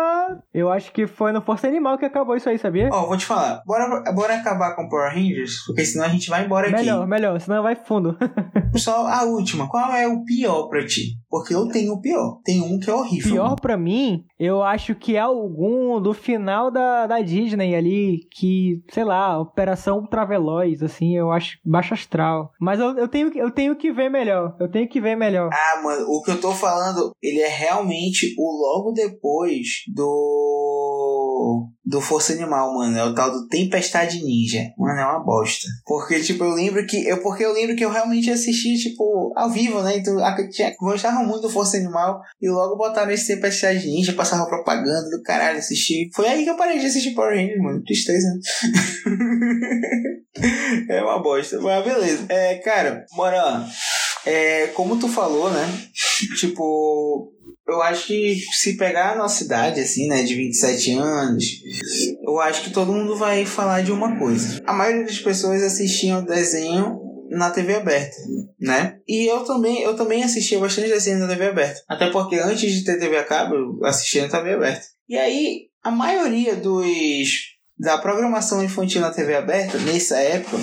Eu 0.53 0.71
acho 0.71 0.91
que 0.91 1.05
foi 1.07 1.31
no 1.31 1.41
Força 1.41 1.67
Animal 1.67 1.97
que 1.97 2.05
acabou 2.05 2.35
isso 2.35 2.49
aí, 2.49 2.57
sabia? 2.57 2.89
Ó, 2.91 3.03
oh, 3.03 3.07
vou 3.07 3.17
te 3.17 3.25
falar. 3.25 3.61
Bora, 3.65 4.11
bora 4.13 4.35
acabar 4.35 4.75
com 4.75 4.87
Power 4.87 5.13
Rangers, 5.13 5.67
porque 5.69 5.85
senão 5.85 6.05
a 6.05 6.09
gente 6.09 6.29
vai 6.29 6.45
embora 6.45 6.67
aqui. 6.67 6.77
Melhor, 6.77 7.07
melhor, 7.07 7.39
senão 7.39 7.61
vai 7.61 7.75
fundo. 7.75 8.17
Só 8.75 9.07
a 9.07 9.23
última. 9.23 9.69
Qual 9.69 9.91
é 9.93 10.07
o 10.07 10.23
pior 10.23 10.67
pra 10.67 10.85
ti? 10.85 11.15
Porque 11.29 11.53
eu 11.53 11.67
tenho 11.67 11.93
o 11.93 12.01
pior. 12.01 12.39
Tem 12.43 12.59
um 12.61 12.79
que 12.79 12.89
é 12.89 12.93
horrível. 12.93 13.31
Pior 13.31 13.55
pra 13.55 13.77
mim, 13.77 14.25
eu 14.39 14.63
acho 14.63 14.95
que 14.95 15.15
é 15.15 15.19
algum 15.19 16.01
do 16.01 16.11
final 16.13 16.71
da, 16.71 17.05
da 17.05 17.21
Disney 17.21 17.75
ali, 17.75 18.21
que, 18.31 18.81
sei 18.91 19.03
lá, 19.03 19.39
Operação 19.39 19.99
Ultraveloz, 19.99 20.81
assim, 20.81 21.15
eu 21.15 21.31
acho 21.31 21.59
baixo 21.63 21.93
astral. 21.93 22.51
Mas 22.59 22.79
eu, 22.79 22.97
eu, 22.97 23.07
tenho, 23.07 23.31
eu 23.37 23.51
tenho 23.51 23.75
que 23.75 23.91
ver 23.91 24.09
melhor. 24.09 24.55
Eu 24.59 24.69
tenho 24.69 24.89
que 24.89 24.99
ver 24.99 25.15
melhor. 25.15 25.49
Ah, 25.53 25.81
mano, 25.83 26.05
o 26.07 26.23
que 26.23 26.31
eu 26.31 26.41
tô 26.41 26.51
falando, 26.51 27.11
ele 27.21 27.41
é 27.41 27.47
realmente 27.47 28.33
o 28.37 28.51
logo 28.61 28.91
depois 28.91 29.83
do. 29.93 31.69
do 31.85 32.01
Força 32.01 32.33
Animal, 32.33 32.73
mano. 32.73 32.97
É 32.97 33.05
o 33.05 33.13
tal 33.13 33.31
do 33.31 33.47
Tempestade 33.47 34.23
Ninja. 34.23 34.63
Mano, 34.77 34.99
é 34.99 35.05
uma 35.05 35.23
bosta. 35.23 35.67
Porque, 35.85 36.19
tipo, 36.21 36.43
eu 36.43 36.55
lembro 36.55 36.85
que. 36.87 37.07
Eu, 37.07 37.21
porque 37.21 37.45
eu 37.45 37.53
lembro 37.53 37.75
que 37.75 37.85
eu 37.85 37.91
realmente 37.91 38.31
assisti, 38.31 38.77
tipo, 38.77 39.31
ao 39.35 39.49
vivo, 39.49 39.83
né? 39.83 39.97
Então, 39.97 40.17
tinha, 40.49 40.73
gostava 40.79 41.18
muito 41.25 41.41
do 41.41 41.49
Força 41.49 41.77
Animal. 41.77 42.21
E 42.41 42.49
logo 42.49 42.77
botaram 42.77 43.11
esse 43.11 43.27
Tempestade 43.27 43.87
Ninja, 43.87 44.13
passava 44.13 44.47
propaganda 44.47 45.09
do 45.09 45.21
caralho, 45.23 45.59
assisti. 45.59 46.09
Foi 46.15 46.27
aí 46.27 46.43
que 46.43 46.49
eu 46.49 46.57
parei 46.57 46.79
de 46.79 46.85
assistir 46.85 47.13
Power 47.13 47.35
Rangers, 47.35 47.61
mano. 47.61 47.83
Tristeza. 47.83 48.27
é 50.89 51.01
uma 51.01 51.21
bosta. 51.21 51.59
Mas 51.59 51.85
beleza. 51.85 52.25
É, 52.29 52.55
cara, 52.55 53.05
bora. 53.15 53.65
É, 54.25 54.67
como 54.67 54.99
tu 54.99 55.07
falou, 55.07 55.49
né? 55.49 55.65
Tipo, 56.37 57.31
eu 57.67 57.81
acho 57.81 58.07
que 58.07 58.37
se 58.51 58.75
pegar 58.77 59.13
a 59.13 59.17
nossa 59.17 59.43
idade, 59.43 59.79
assim, 59.79 60.07
né, 60.07 60.23
de 60.23 60.35
27 60.35 60.93
anos, 60.93 61.45
eu 62.23 62.39
acho 62.41 62.63
que 62.63 62.71
todo 62.71 62.91
mundo 62.91 63.15
vai 63.15 63.45
falar 63.45 63.81
de 63.81 63.91
uma 63.91 64.17
coisa. 64.17 64.59
A 64.65 64.73
maioria 64.73 65.05
das 65.05 65.19
pessoas 65.19 65.61
assistiam 65.61 66.23
desenho 66.23 67.08
na 67.29 67.51
TV 67.51 67.75
aberta, 67.75 68.17
né? 68.59 68.99
E 69.07 69.29
eu 69.29 69.43
também, 69.43 69.81
eu 69.81 69.95
também 69.95 70.23
assistia 70.23 70.59
bastante 70.59 70.89
desenho 70.89 71.19
na 71.19 71.27
TV 71.27 71.47
aberta. 71.47 71.81
Até 71.87 72.09
porque 72.09 72.35
antes 72.35 72.71
de 72.71 72.83
ter 72.83 72.99
TV 72.99 73.17
a 73.17 73.23
cabo, 73.23 73.55
eu 73.55 73.85
assistia 73.85 74.23
na 74.23 74.29
TV 74.29 74.53
aberta. 74.53 74.85
E 75.07 75.17
aí, 75.17 75.67
a 75.83 75.91
maioria 75.91 76.55
dos 76.55 77.57
da 77.77 77.97
programação 77.97 78.63
infantil 78.63 78.99
na 78.99 79.11
TV 79.11 79.35
aberta, 79.35 79.77
nessa 79.79 80.17
época, 80.17 80.57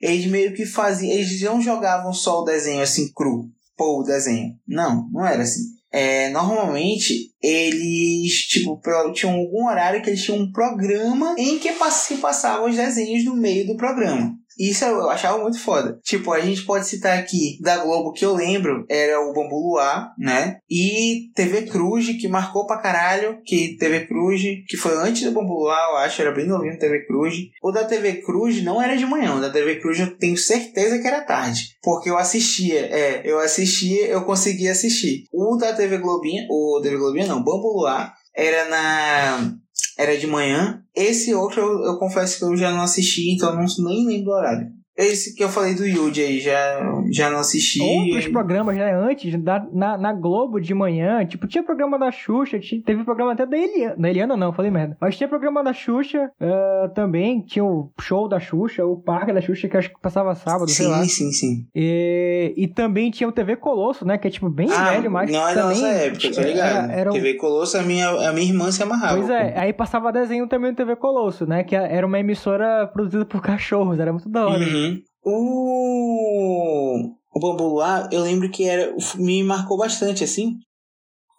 eles 0.00 0.26
meio 0.26 0.52
que 0.52 0.66
faziam, 0.66 1.12
eles 1.12 1.40
não 1.40 1.62
jogavam 1.62 2.12
só 2.12 2.40
o 2.40 2.44
desenho 2.44 2.82
assim 2.82 3.10
cru, 3.14 3.48
pô, 3.76 4.00
o 4.00 4.04
desenho. 4.04 4.54
Não, 4.66 5.08
não 5.10 5.26
era 5.26 5.42
assim 5.42 5.62
é, 5.92 6.30
normalmente 6.30 7.30
eles 7.42 8.32
tipo 8.48 8.80
tinham 9.12 9.34
algum 9.34 9.66
horário 9.66 10.00
que 10.02 10.08
eles 10.08 10.22
tinham 10.22 10.38
um 10.38 10.50
programa 10.50 11.34
em 11.38 11.58
que 11.58 11.70
se 11.90 12.16
passavam 12.16 12.70
os 12.70 12.74
desenhos 12.74 13.24
no 13.26 13.36
meio 13.36 13.66
do 13.66 13.76
programa. 13.76 14.34
Isso 14.58 14.84
eu 14.84 15.08
achava 15.08 15.38
muito 15.38 15.58
foda. 15.58 15.98
Tipo, 16.02 16.32
a 16.32 16.40
gente 16.40 16.62
pode 16.62 16.86
citar 16.86 17.18
aqui 17.18 17.58
da 17.60 17.78
Globo 17.78 18.12
que 18.12 18.24
eu 18.24 18.34
lembro, 18.34 18.84
era 18.88 19.20
o 19.20 19.32
Bambu 19.32 19.56
Luar, 19.56 20.12
né? 20.18 20.58
E 20.70 21.30
TV 21.34 21.62
Cruz, 21.62 22.06
que 22.20 22.28
marcou 22.28 22.66
pra 22.66 22.78
caralho, 22.78 23.38
que 23.44 23.76
TV 23.76 24.06
Cruz, 24.06 24.42
que 24.68 24.76
foi 24.76 24.96
antes 24.96 25.22
do 25.22 25.32
Bambu 25.32 25.54
Luar, 25.54 25.90
eu 25.90 25.96
acho, 25.98 26.20
era 26.20 26.32
bem 26.32 26.46
novinho 26.46 26.78
TV 26.78 27.06
Cruz. 27.06 27.36
O 27.62 27.70
da 27.70 27.84
TV 27.84 28.22
Cruz 28.22 28.62
não 28.62 28.80
era 28.80 28.96
de 28.96 29.06
manhã, 29.06 29.34
o 29.34 29.40
da 29.40 29.50
TV 29.50 29.76
Cruz 29.80 29.98
eu 29.98 30.16
tenho 30.16 30.36
certeza 30.36 30.98
que 30.98 31.06
era 31.06 31.22
tarde. 31.22 31.76
Porque 31.82 32.10
eu 32.10 32.18
assistia, 32.18 32.80
é, 32.80 33.22
eu 33.24 33.38
assistia, 33.38 34.06
eu 34.06 34.24
conseguia 34.24 34.72
assistir. 34.72 35.24
O 35.32 35.56
da 35.56 35.72
TV 35.72 35.98
Globinha, 35.98 36.46
o 36.50 36.80
TV 36.82 36.96
Globinha 36.96 37.26
não, 37.26 37.42
Bambu 37.42 37.78
Luar, 37.78 38.14
era 38.34 38.68
na 38.68 39.54
era 40.02 40.18
de 40.18 40.26
manhã. 40.26 40.82
Esse 40.94 41.34
outro 41.34 41.60
eu, 41.60 41.84
eu 41.84 41.98
confesso 41.98 42.38
que 42.38 42.44
eu 42.44 42.56
já 42.56 42.70
não 42.70 42.82
assisti, 42.82 43.30
então 43.30 43.54
não, 43.54 43.64
nem 43.84 44.06
lembro 44.06 44.24
do 44.24 44.30
horário. 44.32 44.81
Esse 44.96 45.34
que 45.34 45.42
eu 45.42 45.48
falei 45.48 45.74
do 45.74 45.86
Yuji 45.86 46.22
aí, 46.22 46.40
já, 46.40 47.02
já 47.10 47.30
não 47.30 47.38
assisti. 47.38 47.80
Outros 47.80 48.28
programas, 48.28 48.76
né? 48.76 48.92
Antes, 48.94 49.42
da, 49.42 49.66
na, 49.72 49.96
na 49.96 50.12
Globo 50.12 50.60
de 50.60 50.74
manhã, 50.74 51.24
tipo, 51.24 51.46
tinha 51.46 51.64
programa 51.64 51.98
da 51.98 52.12
Xuxa, 52.12 52.58
tinha, 52.58 52.82
teve 52.82 53.02
programa 53.02 53.32
até 53.32 53.46
da 53.46 53.56
Eliana. 53.56 53.96
Da 53.96 54.10
Eliana 54.10 54.36
não, 54.36 54.52
falei 54.52 54.70
merda. 54.70 54.96
Mas 55.00 55.16
tinha 55.16 55.28
programa 55.28 55.64
da 55.64 55.72
Xuxa 55.72 56.30
uh, 56.40 56.92
também, 56.94 57.40
tinha 57.40 57.64
o 57.64 57.90
show 58.00 58.28
da 58.28 58.38
Xuxa, 58.38 58.84
o 58.84 58.96
parque 58.96 59.32
da 59.32 59.40
Xuxa, 59.40 59.66
que 59.66 59.76
acho 59.76 59.88
que 59.88 60.00
passava 60.00 60.34
sábado, 60.34 60.68
sim, 60.68 60.74
sei 60.74 60.86
lá. 60.86 61.02
Sim, 61.04 61.08
sim, 61.08 61.32
sim. 61.32 61.66
E, 61.74 62.52
e 62.56 62.68
também 62.68 63.10
tinha 63.10 63.28
o 63.28 63.32
TV 63.32 63.56
Colosso, 63.56 64.06
né? 64.06 64.18
Que 64.18 64.28
é 64.28 64.30
tipo 64.30 64.50
bem 64.50 64.70
ah, 64.70 64.90
velho, 64.90 65.10
mas. 65.10 65.30
Não 65.30 65.48
é 65.48 65.54
da 65.54 65.64
nossa 65.64 65.88
época, 65.88 66.30
tá 66.32 66.42
ligado? 66.42 66.90
Era, 66.90 66.92
era 66.92 67.10
o... 67.10 67.12
TV 67.14 67.34
Colosso, 67.34 67.78
a 67.78 67.82
minha, 67.82 68.08
a 68.08 68.32
minha 68.32 68.46
irmã 68.46 68.70
se 68.70 68.82
amarrava. 68.82 69.16
Pois 69.16 69.30
é, 69.30 69.52
pô. 69.52 69.60
aí 69.60 69.72
passava 69.72 70.12
desenho 70.12 70.46
também 70.46 70.70
no 70.70 70.76
TV 70.76 70.96
Colosso, 70.96 71.46
né? 71.46 71.64
Que 71.64 71.74
era 71.74 72.06
uma 72.06 72.20
emissora 72.20 72.86
produzida 72.86 73.24
por 73.24 73.40
cachorros, 73.40 73.98
era 73.98 74.12
muito 74.12 74.28
da 74.28 74.46
hora. 74.46 74.62
Uhum. 74.62 74.91
O, 75.24 77.14
o 77.32 77.40
Bambu 77.40 77.68
Luar, 77.68 78.08
eu 78.12 78.22
lembro 78.22 78.50
que 78.50 78.64
era, 78.64 78.94
me 79.16 79.42
marcou 79.42 79.76
bastante, 79.76 80.24
assim, 80.24 80.58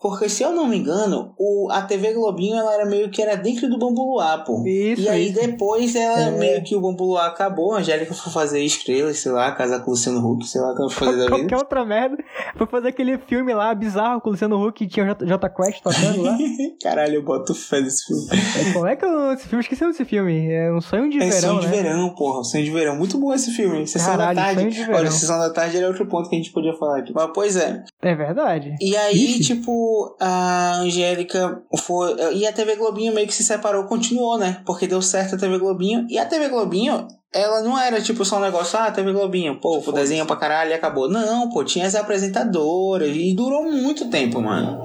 porque, 0.03 0.27
se 0.27 0.43
eu 0.43 0.51
não 0.51 0.67
me 0.67 0.75
engano, 0.77 1.33
o, 1.39 1.69
a 1.71 1.81
TV 1.81 2.13
Globinho 2.13 2.57
ela 2.57 2.73
era 2.73 2.85
meio 2.85 3.09
que 3.09 3.21
era 3.21 3.35
dentro 3.37 3.69
do 3.69 3.79
Bambu 3.79 4.03
Luar, 4.03 4.43
pô. 4.43 4.61
Isso, 4.67 5.01
e 5.03 5.07
aí 5.07 5.29
isso. 5.29 5.39
depois 5.39 5.95
ela 5.95 6.19
É. 6.27 6.31
meio 6.31 6.61
que 6.61 6.75
o 6.75 6.81
Bambu 6.81 7.05
Luar 7.05 7.27
acabou, 7.27 7.73
a 7.73 7.79
Angélica 7.79 8.13
foi 8.13 8.33
fazer 8.33 8.59
estrelas, 8.61 9.17
sei 9.19 9.31
lá, 9.31 9.49
casar 9.53 9.79
com 9.79 9.91
o 9.91 9.93
Luciano 9.93 10.19
Huck, 10.19 10.45
sei 10.45 10.59
lá 10.59 10.71
o 10.73 10.75
que 10.75 10.81
ela 10.81 10.89
foi 10.89 11.07
fazer 11.07 11.17
da 11.19 11.23
vida. 11.27 11.37
Qualquer 11.37 11.55
outra 11.55 11.85
merda. 11.85 12.17
Foi 12.57 12.67
fazer 12.67 12.89
aquele 12.89 13.17
filme 13.17 13.53
lá 13.53 13.73
bizarro 13.73 14.19
com 14.19 14.27
o 14.27 14.31
Luciano 14.33 14.61
Huck 14.67 14.83
e 14.83 14.87
tinha 14.87 15.05
o 15.05 15.07
J, 15.07 15.25
J 15.25 15.49
Quest 15.49 15.81
tocando 15.81 16.21
lá. 16.21 16.37
Caralho, 16.83 17.15
eu 17.15 17.23
boto 17.23 17.55
fé 17.55 17.79
nesse 17.79 18.05
filme. 18.05 18.23
É, 18.33 18.73
como 18.73 18.85
é 18.87 18.95
que 18.97 19.05
eu, 19.05 19.31
esse 19.31 19.47
filme? 19.47 19.61
Esqueci 19.63 19.85
desse 19.85 20.03
filme. 20.03 20.51
É 20.51 20.69
um 20.73 20.81
sonho 20.81 21.09
de 21.09 21.17
É 21.17 21.29
verão, 21.29 21.39
Sonho 21.39 21.59
de 21.61 21.67
né? 21.67 21.81
Verão, 21.81 22.09
porra. 22.09 22.43
Sonho 22.43 22.65
de 22.65 22.71
Verão. 22.71 22.97
Muito 22.97 23.17
bom 23.17 23.33
esse 23.33 23.51
filme. 23.51 23.87
Sessão 23.87 24.17
Caralho, 24.17 24.35
da 24.35 24.43
tarde. 24.43 24.59
Sonho 24.59 24.71
de. 24.71 24.91
Olha, 24.91 25.09
Sessão 25.11 25.39
da 25.39 25.49
tarde 25.49 25.77
era 25.77 25.87
outro 25.87 26.05
ponto 26.07 26.29
que 26.29 26.35
a 26.35 26.37
gente 26.39 26.51
podia 26.51 26.73
falar 26.73 26.99
aqui. 26.99 27.13
Mas, 27.15 27.29
pois 27.33 27.55
é. 27.55 27.81
É 28.01 28.13
verdade. 28.15 28.75
E 28.81 28.97
aí, 28.97 29.39
Ixi. 29.39 29.55
tipo, 29.55 29.92
a 30.19 30.75
Angélica 30.77 31.61
foi. 31.79 32.15
E 32.33 32.45
a 32.47 32.53
TV 32.53 32.75
Globinho 32.75 33.13
meio 33.13 33.27
que 33.27 33.33
se 33.33 33.43
separou, 33.43 33.85
continuou, 33.85 34.37
né? 34.37 34.61
Porque 34.65 34.87
deu 34.87 35.01
certo 35.01 35.35
a 35.35 35.37
TV 35.37 35.57
Globinho. 35.57 36.05
E 36.09 36.17
a 36.17 36.25
TV 36.25 36.49
Globinho, 36.49 37.07
ela 37.33 37.61
não 37.61 37.79
era 37.79 38.01
tipo 38.01 38.23
só 38.23 38.37
um 38.37 38.41
negócio, 38.41 38.77
ah, 38.77 38.91
TV 38.91 39.11
Globinho, 39.11 39.59
pô, 39.59 39.79
o 39.79 39.91
desenho 39.91 40.25
pra 40.25 40.35
caralho 40.35 40.71
e 40.71 40.73
acabou. 40.73 41.09
Não, 41.09 41.49
pô, 41.49 41.63
tinha 41.63 41.85
as 41.85 41.95
apresentadoras. 41.95 43.15
E 43.15 43.33
durou 43.33 43.63
muito 43.63 44.09
tempo, 44.09 44.41
mano. 44.41 44.79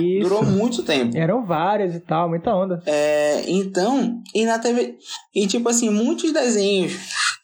Isso. 0.00 0.28
Durou 0.28 0.44
muito 0.44 0.82
tempo. 0.82 1.16
Eram 1.16 1.44
várias 1.44 1.94
e 1.94 2.00
tal, 2.00 2.28
muita 2.28 2.54
onda. 2.54 2.82
É, 2.86 3.44
então, 3.48 4.20
e 4.34 4.44
na 4.44 4.58
TV. 4.58 4.96
E 5.34 5.46
tipo 5.46 5.68
assim, 5.68 5.90
muitos 5.90 6.32
desenhos, 6.32 6.92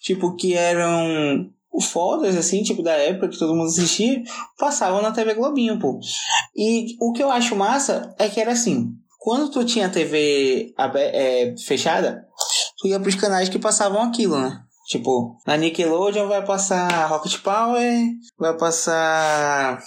tipo, 0.00 0.34
que 0.34 0.54
eram 0.54 1.50
fodas, 1.80 2.36
assim, 2.36 2.62
tipo, 2.62 2.82
da 2.82 2.92
época 2.92 3.28
que 3.28 3.38
todo 3.38 3.54
mundo 3.54 3.68
assistia, 3.68 4.22
passavam 4.58 5.00
na 5.02 5.12
TV 5.12 5.34
Globinho, 5.34 5.78
pô. 5.78 6.00
E 6.56 6.96
o 7.00 7.12
que 7.12 7.22
eu 7.22 7.30
acho 7.30 7.54
massa 7.54 8.14
é 8.18 8.28
que 8.28 8.40
era 8.40 8.52
assim. 8.52 8.92
Quando 9.18 9.50
tu 9.50 9.64
tinha 9.64 9.88
TV 9.90 10.72
abe- 10.76 10.98
é, 11.00 11.54
fechada, 11.66 12.24
tu 12.78 12.88
ia 12.88 12.98
pros 12.98 13.14
canais 13.14 13.48
que 13.48 13.58
passavam 13.58 14.02
aquilo, 14.02 14.38
né? 14.40 14.60
Tipo, 14.88 15.36
na 15.46 15.56
Nickelodeon 15.56 16.26
vai 16.26 16.44
passar 16.44 17.06
Rocket 17.06 17.38
Power, 17.42 17.94
vai 18.38 18.56
passar. 18.56 19.78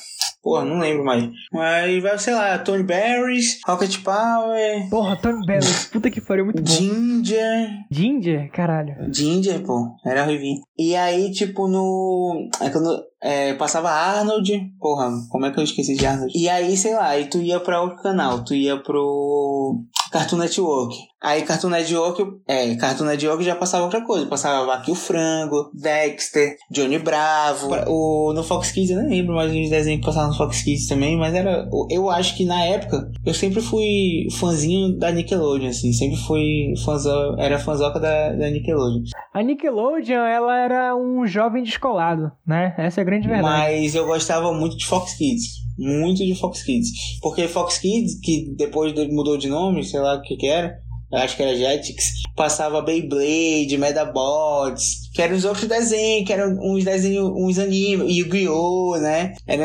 Porra, 0.43 0.65
não 0.65 0.79
lembro 0.79 1.05
mais. 1.05 1.29
Mas 1.53 2.03
vai, 2.03 2.19
sei 2.19 2.33
lá, 2.33 2.59
Tony 2.59 2.83
Berries, 2.83 3.61
Rocket 3.65 4.03
Power, 4.03 4.89
Porra, 4.89 5.15
Tony 5.15 5.45
Bello. 5.45 5.65
Puta 5.89 6.11
que 6.11 6.19
pariu, 6.19 6.43
muito 6.43 6.61
bom. 6.61 6.69
Ginger. 6.69 7.69
Ginger, 7.89 8.51
caralho. 8.51 8.93
Ginger, 9.13 9.63
pô, 9.63 9.95
era 10.05 10.25
ruivinho. 10.25 10.61
E 10.77 10.97
aí, 10.97 11.31
tipo, 11.31 11.69
no. 11.69 12.49
É 12.59 12.69
quando 12.69 13.01
é, 13.23 13.53
passava 13.53 13.89
Arnold. 13.89 14.51
Porra, 14.79 15.11
como 15.29 15.45
é 15.45 15.51
que 15.51 15.59
eu 15.59 15.63
esqueci 15.63 15.95
de 15.95 16.05
Arnold? 16.05 16.37
E 16.37 16.49
aí, 16.49 16.75
sei 16.75 16.93
lá, 16.93 17.07
aí 17.07 17.29
tu 17.29 17.37
ia 17.37 17.61
pra 17.61 17.81
outro 17.81 18.03
canal, 18.03 18.43
tu 18.43 18.53
ia 18.53 18.75
pro 18.75 19.81
Cartoon 20.11 20.37
Network. 20.39 20.93
Aí 21.23 21.41
Cartoon 21.43 21.69
Network, 21.69 22.21
é, 22.47 22.75
Cartoon 22.75 23.05
Network 23.05 23.43
já 23.43 23.55
passava 23.55 23.85
outra 23.85 24.01
coisa. 24.05 24.25
Passava 24.25 24.65
Vaque 24.65 24.91
o 24.91 24.95
Frango, 24.95 25.71
Dexter, 25.73 26.55
Johnny 26.69 26.99
Bravo. 26.99 27.69
O, 27.87 28.33
no 28.33 28.43
Fox 28.43 28.71
Kids 28.71 28.89
eu 28.91 28.97
nem 29.03 29.21
lembro 29.21 29.35
mais 29.35 29.49
os 29.49 29.69
desenhos 29.69 30.01
que 30.01 30.05
passavam 30.05 30.31
no 30.31 30.37
Fox 30.37 30.61
Kids 30.63 30.87
também, 30.87 31.17
mas 31.17 31.33
era. 31.33 31.67
Eu 31.89 32.09
acho 32.09 32.35
que 32.35 32.45
na 32.45 32.61
época 32.65 33.09
eu 33.25 33.33
sempre 33.33 33.61
fui 33.61 34.27
fãzinho 34.39 34.97
da 34.97 35.11
Nickelodeon, 35.11 35.69
assim. 35.69 35.93
Sempre 35.93 36.17
fui 36.17 36.73
fãzão, 36.83 37.39
era 37.39 37.57
fãzoca 37.57 37.99
da, 37.99 38.33
da 38.33 38.49
Nickelodeon. 38.49 39.03
A 39.33 39.41
Nickelodeon, 39.41 40.25
ela 40.25 40.57
era 40.59 40.95
um 40.95 41.25
jovem 41.25 41.63
descolado, 41.63 42.31
né? 42.45 42.75
Essa 42.77 42.99
é 42.99 43.01
a 43.01 43.05
grande 43.05 43.27
verdade. 43.27 43.47
Mas 43.47 43.95
eu 43.95 44.05
gostava 44.05 44.51
muito 44.53 44.75
de 44.77 44.85
Fox 44.85 45.13
Kids. 45.13 45.63
Muito 45.79 46.23
de 46.23 46.35
Fox 46.35 46.61
Kids. 46.61 46.89
Porque 47.19 47.47
Fox 47.47 47.79
Kids, 47.79 48.19
que 48.21 48.53
depois 48.55 48.93
de- 48.93 49.07
mudou 49.11 49.37
de 49.37 49.47
nome, 49.49 49.83
sei 49.83 49.99
lá 50.01 50.15
o 50.17 50.21
que 50.21 50.35
que 50.35 50.45
era, 50.45 50.77
eu 51.13 51.19
acho 51.19 51.37
que 51.37 51.43
era 51.43 51.55
Jetix, 51.55 52.23
passava 52.35 52.81
Beyblade, 52.81 53.77
Medabots, 53.77 55.11
que 55.13 55.21
eram 55.21 55.35
os 55.35 55.45
outros 55.45 55.67
desenhos, 55.67 56.25
que 56.25 56.33
eram 56.33 56.57
uns 56.59 56.83
desenhos, 56.83 57.31
uns 57.35 57.59
animes, 57.59 58.15
Yu-Gi-Oh!, 58.15 58.97
né? 58.97 59.35
Era, 59.45 59.63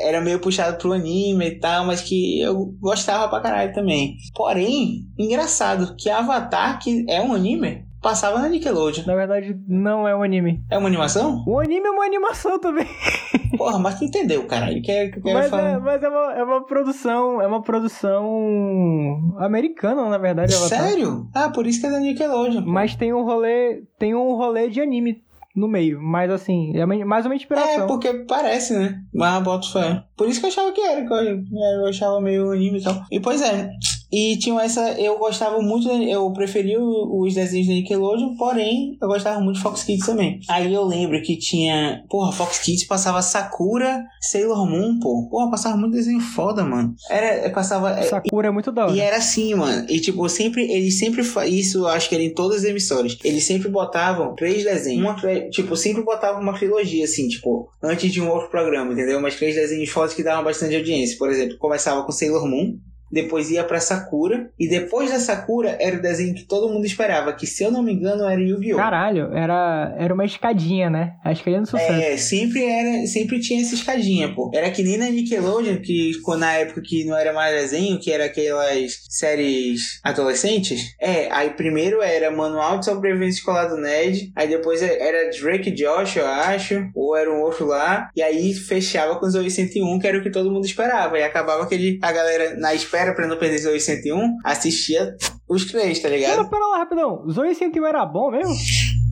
era 0.00 0.20
meio 0.20 0.38
puxado 0.38 0.78
pro 0.78 0.92
anime 0.92 1.46
e 1.46 1.58
tal, 1.58 1.84
mas 1.84 2.00
que 2.00 2.40
eu 2.40 2.72
gostava 2.80 3.28
pra 3.28 3.40
caralho 3.40 3.74
também. 3.74 4.16
Porém, 4.36 5.04
engraçado, 5.18 5.96
que 5.96 6.08
Avatar, 6.08 6.78
que 6.78 7.04
é 7.08 7.20
um 7.20 7.34
anime, 7.34 7.84
passava 8.00 8.38
na 8.38 8.48
Nickelodeon. 8.48 9.04
Na 9.04 9.16
verdade, 9.16 9.58
não 9.66 10.06
é 10.06 10.14
um 10.14 10.22
anime. 10.22 10.62
É 10.70 10.78
uma 10.78 10.88
animação? 10.88 11.42
O 11.44 11.58
anime 11.58 11.86
é 11.86 11.90
uma 11.90 12.04
animação 12.04 12.58
também. 12.60 12.86
Porra, 13.58 13.78
mas 13.78 13.98
tu 13.98 14.04
entendeu, 14.04 14.46
caralho. 14.46 14.80
Que, 14.80 15.08
que 15.08 15.18
eu 15.18 15.22
quero 15.22 15.38
Mas, 15.38 15.50
falar. 15.50 15.70
é, 15.70 15.78
mas 15.78 16.02
é, 16.02 16.08
uma, 16.08 16.32
é 16.34 16.42
uma 16.44 16.64
produção. 16.64 17.42
É 17.42 17.46
uma 17.46 17.60
produção 17.62 19.34
americana, 19.38 20.08
na 20.08 20.18
verdade. 20.18 20.52
Sério? 20.54 21.28
Ah, 21.34 21.50
por 21.50 21.66
isso 21.66 21.80
que 21.80 21.86
é 21.86 21.90
da 21.90 22.00
Nickelodeon. 22.00 22.62
Mas 22.64 22.94
tem 22.94 23.12
um 23.12 23.24
rolê. 23.24 23.82
Tem 23.98 24.14
um 24.14 24.34
rolê 24.36 24.68
de 24.68 24.80
anime 24.80 25.22
no 25.54 25.66
meio. 25.68 26.00
Mas 26.00 26.30
assim, 26.30 26.72
é 26.76 26.86
mais 26.86 27.26
uma 27.26 27.34
É, 27.34 27.36
inspiração. 27.36 27.86
porque 27.86 28.12
parece, 28.28 28.74
né? 28.78 29.00
Mas 29.12 29.42
boto 29.42 29.72
fé. 29.72 30.04
Por 30.16 30.28
isso 30.28 30.40
que 30.40 30.46
eu 30.46 30.50
achava 30.50 30.72
que 30.72 30.80
era, 30.80 31.04
que 31.04 31.12
eu, 31.12 31.42
eu 31.82 31.86
achava 31.88 32.20
meio 32.20 32.50
anime 32.52 32.78
e 32.78 32.82
tal. 32.82 32.94
E 33.10 33.20
pois 33.20 33.42
é. 33.42 33.70
E 34.10 34.36
tinha 34.38 34.60
essa. 34.62 34.92
Eu 34.92 35.18
gostava 35.18 35.60
muito. 35.60 35.88
Eu 35.88 36.30
preferia 36.32 36.78
os 36.80 37.34
desenhos 37.34 37.68
da 37.68 37.74
Nickelodeon, 37.74 38.36
porém, 38.36 38.96
eu 39.00 39.08
gostava 39.08 39.40
muito 39.40 39.56
de 39.56 39.62
Fox 39.62 39.84
Kids 39.84 40.06
também. 40.06 40.40
Aí 40.48 40.72
eu 40.72 40.84
lembro 40.84 41.20
que 41.22 41.36
tinha. 41.36 42.04
Porra, 42.08 42.32
Fox 42.32 42.58
Kids 42.58 42.86
passava 42.86 43.20
Sakura, 43.20 44.04
Sailor 44.20 44.66
Moon, 44.66 44.98
pô. 44.98 45.28
Porra, 45.28 45.50
passava 45.50 45.76
muito 45.76 45.92
desenho 45.92 46.20
foda, 46.20 46.64
mano. 46.64 46.94
Era. 47.10 47.50
Passava. 47.50 48.02
Sakura 48.02 48.48
é 48.48 48.50
muito 48.50 48.72
da 48.72 48.86
hora. 48.86 48.94
E 48.94 49.00
era 49.00 49.16
assim, 49.16 49.54
mano. 49.54 49.86
E 49.88 50.00
tipo, 50.00 50.26
sempre, 50.28 50.70
eles 50.70 50.98
sempre 50.98 51.22
isso 51.46 51.78
eu 51.78 51.88
acho 51.88 52.08
que 52.08 52.14
era 52.14 52.24
em 52.24 52.32
todas 52.32 52.58
as 52.58 52.64
emissoras. 52.64 53.18
Eles 53.22 53.44
sempre 53.44 53.68
botavam 53.68 54.34
três 54.34 54.64
desenhos. 54.64 55.04
Uma, 55.04 55.16
tipo, 55.50 55.76
sempre 55.76 56.02
botavam 56.02 56.40
uma 56.40 56.56
trilogia, 56.56 57.04
assim, 57.04 57.28
tipo, 57.28 57.68
antes 57.82 58.10
de 58.10 58.20
um 58.20 58.30
outro 58.30 58.50
programa, 58.50 58.92
entendeu? 58.92 59.20
Mas 59.20 59.36
três 59.36 59.54
desenhos 59.54 59.90
fodas 59.90 60.14
que 60.14 60.22
davam 60.22 60.44
bastante 60.44 60.76
audiência. 60.76 61.18
Por 61.18 61.30
exemplo, 61.30 61.58
começava 61.58 62.02
com 62.04 62.12
Sailor 62.12 62.46
Moon. 62.46 62.78
Depois 63.10 63.50
ia 63.50 63.64
pra 63.64 63.80
Sakura. 63.80 64.50
E 64.58 64.68
depois 64.68 65.10
da 65.10 65.20
Sakura 65.20 65.76
era 65.80 65.96
o 65.96 66.02
desenho 66.02 66.34
que 66.34 66.44
todo 66.44 66.68
mundo 66.72 66.84
esperava. 66.84 67.32
Que 67.32 67.46
se 67.46 67.62
eu 67.62 67.70
não 67.70 67.82
me 67.82 67.92
engano 67.92 68.24
era 68.24 68.40
Yu-Gi-Oh! 68.40 68.76
Caralho, 68.76 69.32
era, 69.34 69.94
era 69.98 70.14
uma 70.14 70.24
escadinha, 70.24 70.90
né? 70.90 71.14
A 71.24 71.32
escadinha 71.32 71.62
do 71.62 71.68
sucesso. 71.68 71.92
É, 71.92 72.16
sempre 72.16 72.64
era, 72.64 73.06
sempre 73.06 73.40
tinha 73.40 73.60
essa 73.60 73.74
escadinha, 73.74 74.34
pô. 74.34 74.50
Era 74.54 74.70
que 74.70 74.82
nem 74.82 74.98
na 74.98 75.10
Nickelodeon, 75.10 75.78
que 75.78 76.12
na 76.38 76.52
época 76.54 76.82
que 76.82 77.04
não 77.04 77.16
era 77.16 77.32
mais 77.32 77.54
desenho, 77.54 77.98
que 77.98 78.10
era 78.10 78.26
aquelas 78.26 79.04
séries 79.08 80.00
adolescentes. 80.04 80.94
É, 81.00 81.30
aí 81.32 81.50
primeiro 81.50 82.02
era 82.02 82.30
Manual 82.30 82.78
de 82.78 82.84
Sobrevivência 82.84 83.38
Escolar 83.38 83.68
do 83.68 83.76
Ned, 83.76 84.32
aí 84.34 84.48
depois 84.48 84.82
era 84.82 85.30
Drake 85.30 85.70
Josh, 85.70 86.16
eu 86.16 86.26
acho, 86.26 86.90
ou 86.94 87.16
era 87.16 87.30
um 87.30 87.40
outro 87.40 87.66
lá, 87.66 88.10
e 88.14 88.22
aí 88.22 88.52
fechava 88.54 89.16
com 89.16 89.26
os 89.26 89.34
801, 89.34 89.98
que 89.98 90.06
era 90.06 90.18
o 90.18 90.22
que 90.22 90.30
todo 90.30 90.50
mundo 90.50 90.66
esperava, 90.66 91.18
e 91.18 91.22
acabava 91.22 91.62
aquele, 91.62 91.98
a 92.02 92.12
galera 92.12 92.54
na 92.56 92.74
espera 92.74 92.97
pra 93.14 93.26
não 93.26 93.36
perder 93.36 93.56
os 93.56 93.64
801, 93.64 94.36
assistia 94.44 95.16
os 95.48 95.64
três, 95.64 95.98
tá 96.00 96.08
ligado? 96.08 96.36
Pera, 96.36 96.48
pera 96.48 96.66
lá, 96.66 96.78
rapidão. 96.78 97.24
Zoe 97.30 97.54
101 97.54 97.86
era 97.86 98.04
bom 98.04 98.30
mesmo? 98.30 98.54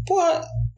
Pô, 0.07 0.20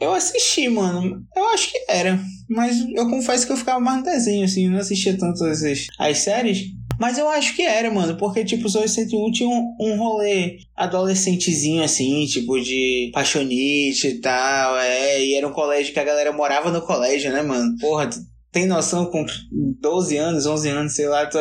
eu 0.00 0.14
assisti, 0.14 0.68
mano. 0.68 1.22
Eu 1.36 1.48
acho 1.48 1.70
que 1.70 1.84
era. 1.88 2.18
Mas 2.48 2.78
eu 2.94 3.10
confesso 3.10 3.46
que 3.46 3.52
eu 3.52 3.56
ficava 3.56 3.80
mais 3.80 3.98
no 3.98 4.04
desenho, 4.04 4.44
assim. 4.44 4.68
Não 4.68 4.78
assistia 4.78 5.16
tanto 5.18 5.44
as, 5.44 5.62
as 5.98 6.18
séries. 6.18 6.66
Mas 6.98 7.18
eu 7.18 7.28
acho 7.28 7.54
que 7.54 7.62
era, 7.62 7.90
mano. 7.90 8.16
Porque, 8.16 8.44
tipo, 8.44 8.66
os 8.66 8.72
101 8.72 9.32
tinha 9.32 9.48
um, 9.48 9.76
um 9.80 9.96
rolê 9.98 10.58
adolescentezinho, 10.76 11.82
assim. 11.82 12.24
Tipo, 12.26 12.58
de 12.60 13.10
paixonite 13.12 14.08
e 14.08 14.20
tal. 14.20 14.76
É, 14.78 15.22
e 15.22 15.34
era 15.34 15.46
um 15.46 15.52
colégio 15.52 15.92
que 15.92 16.00
a 16.00 16.04
galera 16.04 16.32
morava 16.32 16.70
no 16.70 16.80
colégio, 16.80 17.32
né, 17.32 17.42
mano? 17.42 17.76
Porra, 17.78 18.08
tem 18.50 18.66
noção 18.66 19.06
com 19.06 19.26
12 19.52 20.16
anos, 20.16 20.46
11 20.46 20.68
anos, 20.68 20.94
sei 20.94 21.06
lá, 21.06 21.26
tu, 21.26 21.38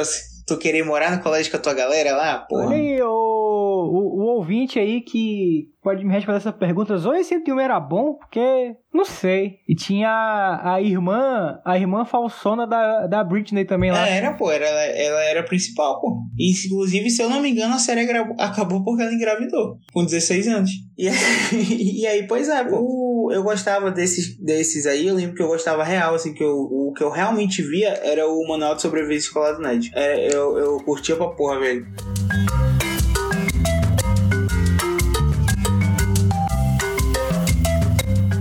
tu 0.48 0.58
querer 0.58 0.84
morar 0.84 1.12
no 1.12 1.22
colégio 1.22 1.52
com 1.52 1.58
a 1.58 1.62
tua 1.62 1.74
galera 1.74 2.16
lá? 2.16 2.48
Olha 2.50 2.78
aí, 2.78 3.02
o 3.02 3.27
ouvinte 4.38 4.80
aí 4.80 5.02
que 5.02 5.70
pode 5.84 6.04
me 6.06 6.12
responder 6.14 6.38
essa 6.38 6.52
pergunta. 6.54 6.98
Zoe 6.98 7.24
101 7.24 7.60
era 7.60 7.80
bom? 7.80 8.14
Porque, 8.16 8.76
não 8.94 9.06
sei. 9.06 9.58
E 9.68 9.74
tinha 9.76 10.62
a 10.64 10.82
irmã, 10.82 11.60
a 11.66 11.78
irmã 11.78 12.04
falsona 12.06 12.68
da, 12.68 13.08
da 13.08 13.24
Britney 13.24 13.64
também 13.66 13.92
lá. 13.92 14.08
É, 14.08 14.18
era, 14.18 14.34
pô, 14.34 14.52
era, 14.52 14.66
ela 14.68 15.24
era 15.24 15.40
a 15.42 15.44
principal, 15.44 16.02
pô. 16.02 16.18
E, 16.38 16.52
inclusive, 16.66 17.10
se 17.10 17.22
eu 17.22 17.30
não 17.30 17.42
me 17.42 17.50
engano, 17.52 17.74
a 17.76 17.80
série 17.80 18.06
gra- 18.06 18.34
acabou 18.40 18.84
porque 18.84 19.02
ela 19.04 19.14
engravidou, 19.14 19.78
com 19.94 20.04
16 20.04 20.48
anos. 20.48 20.72
E, 20.98 21.08
e 22.02 22.06
aí, 22.08 22.28
pois 22.28 22.50
é, 22.50 22.64
pô. 22.64 23.32
Eu 23.32 23.44
gostava 23.44 23.92
desses, 23.92 24.38
desses 24.42 24.86
aí, 24.86 25.08
eu 25.08 25.16
lembro 25.16 25.36
que 25.36 25.42
eu 25.44 25.48
gostava 25.48 25.84
real, 25.84 26.16
assim, 26.16 26.34
que 26.34 26.44
eu, 26.44 26.56
o 26.56 26.94
que 26.96 27.04
eu 27.04 27.10
realmente 27.10 27.62
via 27.62 27.90
era 28.04 28.28
o 28.28 28.48
Manual 28.48 28.76
de 28.76 28.82
Sobrevivência 28.82 29.28
Escolar 29.28 29.54
do 29.54 29.62
Ned. 29.62 29.92
É, 29.96 30.28
eu, 30.34 30.58
eu 30.58 30.78
curtia 30.84 31.16
pra 31.16 31.28
porra, 31.30 31.60
velho. 31.60 31.86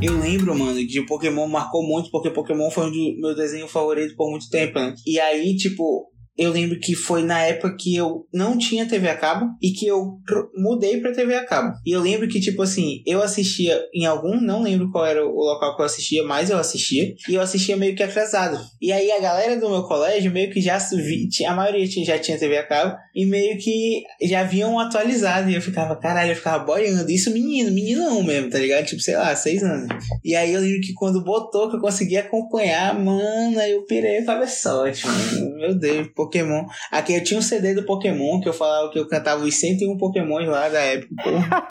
Eu 0.06 0.20
lembro, 0.20 0.56
mano, 0.56 0.86
de 0.86 1.02
Pokémon 1.04 1.48
marcou 1.48 1.82
muito, 1.82 2.12
porque 2.12 2.30
Pokémon 2.30 2.70
foi 2.70 2.86
um 2.86 2.90
dos 2.92 3.20
meus 3.20 3.34
desenhos 3.34 3.72
favoritos 3.72 4.14
por 4.14 4.30
muito 4.30 4.48
tempo, 4.48 4.78
né? 4.78 4.94
E 5.04 5.18
aí, 5.18 5.56
tipo, 5.56 6.08
eu 6.38 6.50
lembro 6.52 6.78
que 6.78 6.94
foi 6.94 7.22
na 7.22 7.40
época 7.42 7.76
que 7.78 7.96
eu 7.96 8.26
não 8.32 8.58
tinha 8.58 8.86
TV 8.86 9.08
a 9.08 9.16
cabo 9.16 9.46
e 9.62 9.70
que 9.72 9.86
eu 9.86 10.18
mudei 10.54 11.00
pra 11.00 11.12
TV 11.12 11.34
a 11.34 11.46
cabo. 11.46 11.74
E 11.84 11.92
eu 11.92 12.00
lembro 12.00 12.28
que, 12.28 12.40
tipo 12.40 12.62
assim, 12.62 13.02
eu 13.06 13.22
assistia 13.22 13.82
em 13.94 14.04
algum, 14.04 14.40
não 14.40 14.62
lembro 14.62 14.90
qual 14.90 15.06
era 15.06 15.26
o 15.26 15.38
local 15.38 15.74
que 15.74 15.82
eu 15.82 15.86
assistia, 15.86 16.22
mas 16.24 16.50
eu 16.50 16.58
assistia. 16.58 17.14
E 17.28 17.34
eu 17.34 17.40
assistia 17.40 17.76
meio 17.76 17.94
que 17.94 18.02
atrasado. 18.02 18.58
E 18.80 18.92
aí 18.92 19.10
a 19.10 19.20
galera 19.20 19.58
do 19.58 19.70
meu 19.70 19.82
colégio 19.84 20.30
meio 20.30 20.50
que 20.50 20.60
já 20.60 20.76
a 20.76 21.54
maioria 21.54 21.86
já 21.86 22.18
tinha 22.18 22.38
TV 22.38 22.58
a 22.58 22.66
cabo 22.66 22.96
e 23.14 23.24
meio 23.24 23.58
que 23.58 24.02
já 24.22 24.40
haviam 24.40 24.78
atualizado. 24.78 25.50
E 25.50 25.54
eu 25.54 25.62
ficava, 25.62 25.96
caralho, 25.96 26.32
eu 26.32 26.36
ficava 26.36 26.64
boiando. 26.64 27.10
Isso 27.10 27.30
menino, 27.30 27.70
meninão 27.70 28.22
mesmo, 28.22 28.50
tá 28.50 28.58
ligado? 28.58 28.84
Tipo, 28.84 29.00
sei 29.00 29.16
lá, 29.16 29.34
seis 29.34 29.62
anos. 29.62 29.88
E 30.24 30.34
aí 30.34 30.52
eu 30.52 30.60
lembro 30.60 30.80
que 30.80 30.92
quando 30.92 31.24
botou 31.24 31.70
que 31.70 31.76
eu 31.76 31.80
consegui 31.80 32.16
acompanhar, 32.16 32.98
mano, 32.98 33.58
eu 33.62 33.84
pirei 33.86 34.20
o 34.20 34.26
cabeçote, 34.26 35.06
mano. 35.06 35.56
Meu 35.56 35.74
Deus, 35.74 36.08
pô 36.14 36.25
Pokémon. 36.26 36.64
Aqui 36.90 37.14
eu 37.14 37.24
tinha 37.24 37.38
um 37.38 37.42
CD 37.42 37.74
do 37.74 37.84
Pokémon 37.84 38.40
que 38.40 38.48
eu 38.48 38.52
falava 38.52 38.90
que 38.90 38.98
eu 38.98 39.08
cantava 39.08 39.42
os 39.44 39.54
101 39.58 39.96
Pokémons 39.96 40.46
lá 40.46 40.68
da 40.68 40.80
época. 40.80 41.14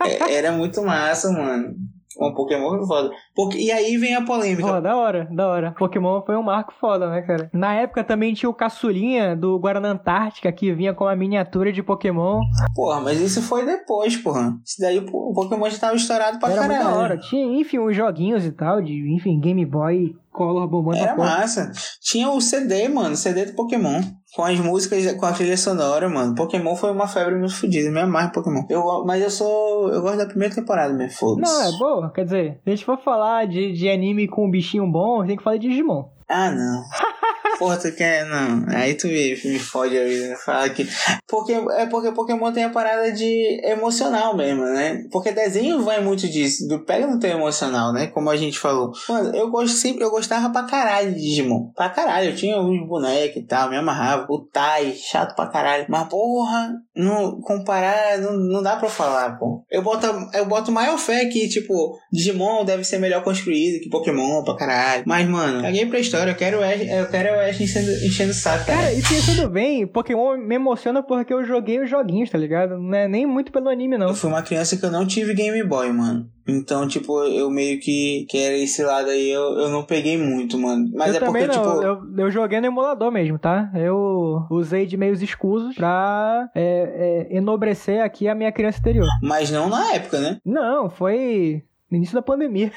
É, 0.05 0.33
era 0.35 0.51
muito 0.51 0.81
massa, 0.83 1.31
mano. 1.31 1.75
Um 2.17 2.33
Pokémon 2.33 2.69
foi 2.77 2.87
foda. 2.87 3.11
Porque, 3.35 3.57
e 3.57 3.71
aí 3.71 3.97
vem 3.97 4.15
a 4.15 4.23
polêmica. 4.23 4.65
Pô, 4.65 4.79
da 4.79 4.95
hora, 4.95 5.27
da 5.31 5.47
hora. 5.47 5.75
Pokémon 5.77 6.21
foi 6.25 6.37
um 6.37 6.43
marco 6.43 6.73
foda, 6.79 7.09
né, 7.09 7.21
cara? 7.21 7.49
Na 7.53 7.73
época 7.73 8.03
também 8.03 8.33
tinha 8.33 8.49
o 8.49 8.53
caçulinha 8.53 9.35
do 9.35 9.59
Guarana 9.59 9.89
Antártica 9.89 10.51
que 10.51 10.73
vinha 10.73 10.93
com 10.93 11.05
a 11.05 11.15
miniatura 11.15 11.73
de 11.73 11.83
Pokémon. 11.83 12.39
Porra, 12.73 13.01
mas 13.01 13.19
isso 13.19 13.41
foi 13.41 13.65
depois, 13.65 14.15
porra. 14.15 14.53
Isso 14.65 14.77
daí 14.79 14.97
o 14.97 15.33
Pokémon 15.33 15.69
já 15.69 15.77
tava 15.77 15.95
estourado 15.95 16.39
pra 16.39 16.51
Era 16.51 16.61
caralho. 16.61 16.83
Muito 16.83 16.93
da 16.93 17.01
hora. 17.01 17.17
Tinha, 17.17 17.59
enfim, 17.59 17.79
uns 17.79 17.95
joguinhos 17.95 18.45
e 18.45 18.51
tal, 18.51 18.81
de, 18.81 19.13
enfim, 19.13 19.37
Game 19.39 19.65
Boy 19.65 20.15
Color 20.31 20.67
bombando. 20.67 20.97
Era 20.97 21.15
massa. 21.15 21.71
Tinha 22.01 22.29
o 22.29 22.39
CD, 22.39 22.87
mano, 22.87 23.15
CD 23.15 23.45
do 23.45 23.53
Pokémon. 23.53 24.01
Com 24.35 24.43
as 24.43 24.59
músicas, 24.59 25.13
com 25.13 25.25
a 25.25 25.31
trilha 25.31 25.55
sonora, 25.55 26.09
mano. 26.09 26.35
Pokémon 26.35 26.75
foi 26.75 26.91
uma 26.91 27.07
febre 27.07 27.35
muito 27.35 27.55
fodida. 27.55 27.89
Me 27.89 28.01
amarro 28.01 28.33
Pokémon. 28.33 28.63
Eu, 28.69 29.05
mas 29.05 29.23
eu 29.23 29.29
sou. 29.29 29.89
Eu 29.89 30.01
gosto 30.01 30.17
da 30.17 30.25
primeira 30.25 30.53
temporada 30.53 30.93
mesmo, 30.93 31.17
foda-se. 31.17 31.51
Não, 31.53 31.61
é 31.63 31.77
boa. 31.77 32.11
Quer 32.11 32.25
dizer, 32.25 32.59
se 32.63 32.69
a 32.69 32.69
gente 32.71 32.85
for 32.85 32.97
falar 32.97 33.47
de, 33.47 33.71
de 33.71 33.89
anime 33.89 34.27
com 34.27 34.45
um 34.45 34.51
bichinho 34.51 34.85
bom, 34.91 35.25
tem 35.25 35.37
que 35.37 35.43
falar 35.43 35.57
de 35.57 35.69
Digimon. 35.69 36.09
Ah, 36.27 36.51
não. 36.51 36.83
Porra, 37.57 37.77
tu 37.77 37.91
quer. 37.91 38.25
Não. 38.25 38.65
Aí 38.75 38.95
tu 38.95 39.07
me, 39.07 39.35
me 39.45 39.59
fode 39.59 39.97
a 39.97 40.03
vida. 40.03 40.35
Fala 40.37 40.69
que. 40.69 40.87
Porque, 41.27 41.53
é 41.53 41.85
porque 41.85 42.11
Pokémon 42.11 42.51
tem 42.51 42.63
a 42.63 42.69
parada 42.69 43.11
de 43.11 43.61
emocional 43.63 44.35
mesmo, 44.35 44.63
né? 44.63 45.03
Porque 45.11 45.31
desenho 45.31 45.83
vai 45.83 46.01
muito 46.01 46.27
disso. 46.27 46.67
Do 46.67 46.85
pega 46.85 47.07
no 47.07 47.19
teu 47.19 47.31
emocional, 47.31 47.93
né? 47.93 48.07
Como 48.07 48.29
a 48.29 48.35
gente 48.35 48.59
falou. 48.59 48.91
Mano, 49.07 49.35
eu 49.35 49.49
gosto 49.49 49.75
sempre. 49.75 50.03
Eu 50.03 50.11
gostava 50.11 50.49
pra 50.49 50.63
caralho 50.63 51.13
de 51.13 51.21
Digimon. 51.21 51.71
Pra 51.75 51.89
caralho. 51.89 52.29
Eu 52.29 52.35
tinha 52.35 52.59
uns 52.59 52.87
bonecos 52.87 53.37
e 53.37 53.45
tal. 53.45 53.69
Me 53.69 53.77
amarrava. 53.77 54.25
O 54.29 54.39
Tai, 54.39 54.93
chato 54.93 55.35
pra 55.35 55.47
caralho. 55.47 55.85
Mas, 55.87 56.07
porra, 56.07 56.73
não, 56.95 57.39
comparar. 57.41 58.17
Não, 58.19 58.33
não 58.33 58.63
dá 58.63 58.75
pra 58.75 58.89
falar, 58.89 59.37
pô. 59.37 59.63
Eu 59.69 59.81
boto, 59.81 60.07
eu 60.33 60.45
boto 60.45 60.71
maior 60.71 60.97
fé 60.97 61.25
que, 61.25 61.47
tipo, 61.47 61.97
Digimon 62.11 62.65
deve 62.65 62.83
ser 62.83 62.99
melhor 62.99 63.23
construído 63.23 63.81
que 63.81 63.89
Pokémon 63.89 64.43
pra 64.43 64.55
caralho. 64.55 65.03
Mas, 65.05 65.27
mano, 65.27 65.61
caguei 65.61 65.85
pra 65.85 65.99
história. 65.99 66.31
Eu 66.31 66.35
quero, 66.35 66.57
eu 66.57 67.07
quero 67.09 67.44
Enchendo, 67.49 67.91
enchendo 68.05 68.31
o 68.31 68.33
saco. 68.33 68.65
Cara, 68.65 68.93
e 68.93 69.01
tudo 69.01 69.49
bem, 69.49 69.85
Pokémon 69.87 70.37
me 70.37 70.55
emociona 70.55 71.01
porque 71.03 71.33
eu 71.33 71.45
joguei 71.45 71.79
os 71.79 71.89
joguinhos, 71.89 72.29
tá 72.29 72.37
ligado? 72.37 72.77
Não 72.77 72.95
é 72.97 73.07
nem 73.07 73.25
muito 73.25 73.51
pelo 73.51 73.69
anime, 73.69 73.97
não. 73.97 74.09
Eu 74.09 74.15
fui 74.15 74.29
uma 74.29 74.41
criança 74.41 74.77
que 74.77 74.85
eu 74.85 74.91
não 74.91 75.05
tive 75.05 75.33
Game 75.33 75.63
Boy, 75.63 75.91
mano. 75.91 76.29
Então, 76.47 76.87
tipo, 76.87 77.23
eu 77.23 77.49
meio 77.49 77.79
que, 77.79 78.27
que 78.29 78.37
era 78.37 78.55
esse 78.55 78.83
lado 78.83 79.09
aí, 79.09 79.31
eu, 79.31 79.41
eu 79.59 79.69
não 79.69 79.83
peguei 79.83 80.15
muito, 80.15 80.59
mano. 80.59 80.87
Mas 80.93 81.15
eu 81.15 81.21
é 81.21 81.25
porque, 81.25 81.47
não. 81.47 81.53
tipo. 81.53 81.81
Eu, 81.81 82.25
eu 82.25 82.31
joguei 82.31 82.61
no 82.61 82.67
emulador 82.67 83.11
mesmo, 83.11 83.39
tá? 83.39 83.71
Eu 83.73 84.45
usei 84.51 84.85
de 84.85 84.95
meios 84.95 85.23
escusos 85.23 85.75
pra 85.75 86.49
é, 86.53 87.27
é, 87.31 87.37
enobrecer 87.37 88.03
aqui 88.03 88.27
a 88.27 88.35
minha 88.35 88.51
criança 88.51 88.79
interior. 88.79 89.07
Mas 89.23 89.49
não 89.49 89.69
na 89.69 89.93
época, 89.93 90.19
né? 90.19 90.37
Não, 90.45 90.87
foi 90.89 91.63
no 91.95 91.97
início 91.97 92.15
da 92.15 92.21
pandemia. 92.21 92.71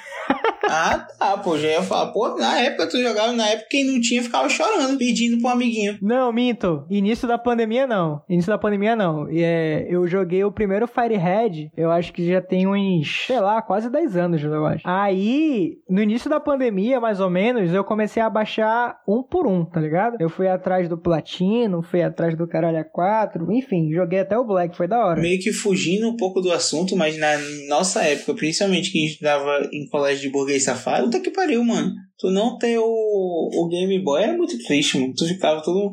ah, 0.69 1.07
tá, 1.19 1.37
pô, 1.39 1.59
já 1.59 1.69
ia 1.69 1.83
falar, 1.83 2.13
pô, 2.13 2.37
na 2.37 2.61
época 2.61 2.89
tu 2.89 3.01
jogava, 3.01 3.33
na 3.33 3.49
época 3.49 3.69
quem 3.71 3.85
não 3.85 4.01
tinha 4.01 4.23
ficava 4.23 4.49
chorando, 4.49 4.97
pedindo 4.97 5.41
pro 5.41 5.51
amiguinho. 5.51 5.99
Não, 6.01 6.33
minto. 6.33 6.87
Início 6.89 7.27
da 7.27 7.37
pandemia 7.37 7.87
não. 7.87 8.23
Início 8.29 8.51
da 8.51 8.59
pandemia 8.59 8.95
não. 8.95 9.29
É, 9.31 9.87
eu 9.91 10.07
joguei 10.07 10.45
o 10.45 10.53
primeiro 10.53 10.87
Firehead, 10.87 11.71
eu 11.77 11.91
acho 11.91 12.13
que 12.13 12.27
já 12.27 12.41
tem 12.41 12.67
uns, 12.67 13.27
sei 13.27 13.41
lá, 13.41 13.61
quase 13.61 13.91
10 13.91 14.17
anos, 14.17 14.43
eu 14.43 14.67
acho. 14.67 14.83
Aí, 14.87 15.79
no 15.89 16.01
início 16.01 16.31
da 16.31 16.39
pandemia, 16.39 17.01
mais 17.01 17.21
ou 17.21 17.29
menos, 17.29 17.73
eu 17.73 17.83
comecei 17.83 18.23
a 18.23 18.31
baixar 18.31 19.01
um 19.07 19.23
por 19.23 19.47
um, 19.47 19.65
tá 19.65 19.81
ligado? 19.81 20.17
Eu 20.21 20.29
fui 20.29 20.47
atrás 20.47 20.89
do 20.89 20.97
Platino, 20.97 21.83
fui 21.83 22.03
atrás 22.03 22.37
do 22.37 22.47
Caralho 22.47 22.85
4, 22.93 23.53
enfim, 23.53 23.93
joguei 23.93 24.21
até 24.21 24.39
o 24.39 24.45
Black, 24.45 24.77
foi 24.77 24.87
da 24.87 25.05
hora. 25.05 25.21
Meio 25.21 25.41
que 25.41 25.53
fugindo 25.53 26.09
um 26.09 26.17
pouco 26.17 26.41
do 26.41 26.53
assunto, 26.53 26.97
mas 26.97 27.19
na 27.19 27.37
nossa 27.69 28.03
época, 28.03 28.35
principalmente 28.35 28.93
que 28.93 28.99
a 28.99 29.07
gente 29.07 29.08
estudava 29.09 29.69
em 29.73 29.87
colégio 29.89 30.23
de 30.23 30.31
burguês 30.31 30.65
safado, 30.65 31.05
puta 31.05 31.21
que 31.21 31.31
pariu, 31.31 31.65
mano. 31.65 31.95
Tu 32.19 32.31
não 32.31 32.59
ter 32.59 32.79
o, 32.79 32.85
o 32.85 33.69
Game 33.69 33.99
Boy 34.01 34.23
era 34.23 34.37
muito 34.37 34.59
triste, 34.65 34.99
mano. 34.99 35.15
Tu 35.17 35.27
ficava 35.27 35.63
todo. 35.63 35.93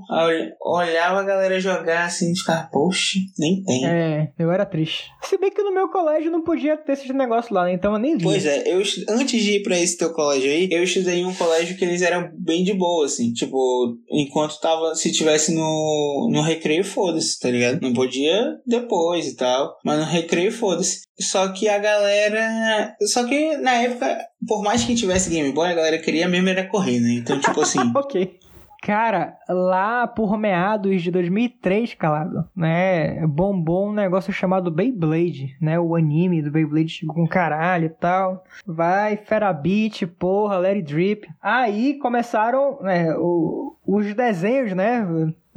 Olhava 0.61 1.19
a 1.19 1.23
galera 1.23 1.59
jogar 1.59 2.05
assim 2.05 2.31
e 2.31 2.37
ficava, 2.37 2.67
poxa, 2.71 3.19
nem 3.37 3.63
tem. 3.63 3.85
É, 3.85 4.31
eu 4.39 4.51
era 4.51 4.65
triste. 4.65 5.05
Se 5.21 5.37
bem 5.37 5.51
que 5.51 5.61
no 5.61 5.73
meu 5.73 5.89
colégio 5.89 6.31
não 6.31 6.43
podia 6.43 6.77
ter 6.77 6.93
esses 6.93 7.13
negócios 7.13 7.51
lá, 7.51 7.65
né? 7.65 7.73
Então 7.73 7.93
eu 7.93 7.99
nem 7.99 8.17
vi. 8.17 8.23
Pois 8.23 8.45
é, 8.45 8.63
eu 8.65 8.81
antes 9.09 9.43
de 9.43 9.57
ir 9.57 9.63
pra 9.63 9.77
esse 9.77 9.97
teu 9.97 10.11
colégio 10.13 10.49
aí, 10.49 10.67
eu 10.71 10.83
estudei 10.83 11.19
em 11.19 11.25
um 11.25 11.33
colégio 11.33 11.77
que 11.77 11.85
eles 11.85 12.01
eram 12.01 12.31
bem 12.33 12.63
de 12.63 12.73
boa, 12.73 13.05
assim. 13.05 13.31
Tipo, 13.31 13.95
enquanto 14.09 14.59
tava. 14.59 14.95
Se 14.95 15.11
tivesse 15.11 15.53
no, 15.53 16.29
no 16.31 16.41
recreio, 16.41 16.83
foda-se, 16.83 17.39
tá 17.39 17.49
ligado? 17.49 17.81
Não 17.81 17.93
podia 17.93 18.57
depois 18.65 19.27
e 19.27 19.35
tal. 19.35 19.77
Mas 19.83 19.99
no 19.99 20.05
recreio, 20.05 20.51
foda-se. 20.51 21.01
Só 21.19 21.47
que 21.49 21.67
a 21.67 21.77
galera. 21.77 22.95
Só 23.01 23.25
que 23.25 23.57
na 23.57 23.73
época, 23.75 24.17
por 24.47 24.63
mais 24.63 24.83
que 24.83 24.95
tivesse 24.95 25.29
Game 25.29 25.51
Boy, 25.51 25.69
a 25.69 25.75
galera 25.75 25.97
queria 25.97 26.27
mesmo 26.27 26.49
era 26.49 26.67
correr, 26.67 26.99
né? 26.99 27.13
Então, 27.13 27.39
tipo 27.39 27.61
assim. 27.61 27.79
ok. 27.95 28.39
Cara, 28.85 29.35
lá 29.49 30.05
por 30.05 30.37
meados 30.37 31.01
de 31.01 31.09
2003, 31.09 31.95
calado, 31.95 32.47
né? 32.55 33.25
Bombou 33.25 33.89
um 33.89 33.93
negócio 33.93 34.31
chamado 34.31 34.69
Beyblade, 34.69 35.57
né? 35.59 35.79
O 35.79 35.95
anime 35.95 36.43
do 36.43 36.51
Beyblade 36.51 37.03
com 37.07 37.27
caralho 37.27 37.87
e 37.87 37.89
tal. 37.89 38.43
Vai, 38.63 39.17
Ferabit, 39.17 40.05
porra, 40.05 40.59
It 40.67 40.83
Drip. 40.83 41.27
Aí 41.41 41.97
começaram, 41.97 42.79
né? 42.81 43.15
O, 43.17 43.75
os 43.87 44.13
desenhos, 44.13 44.73
né? 44.73 45.03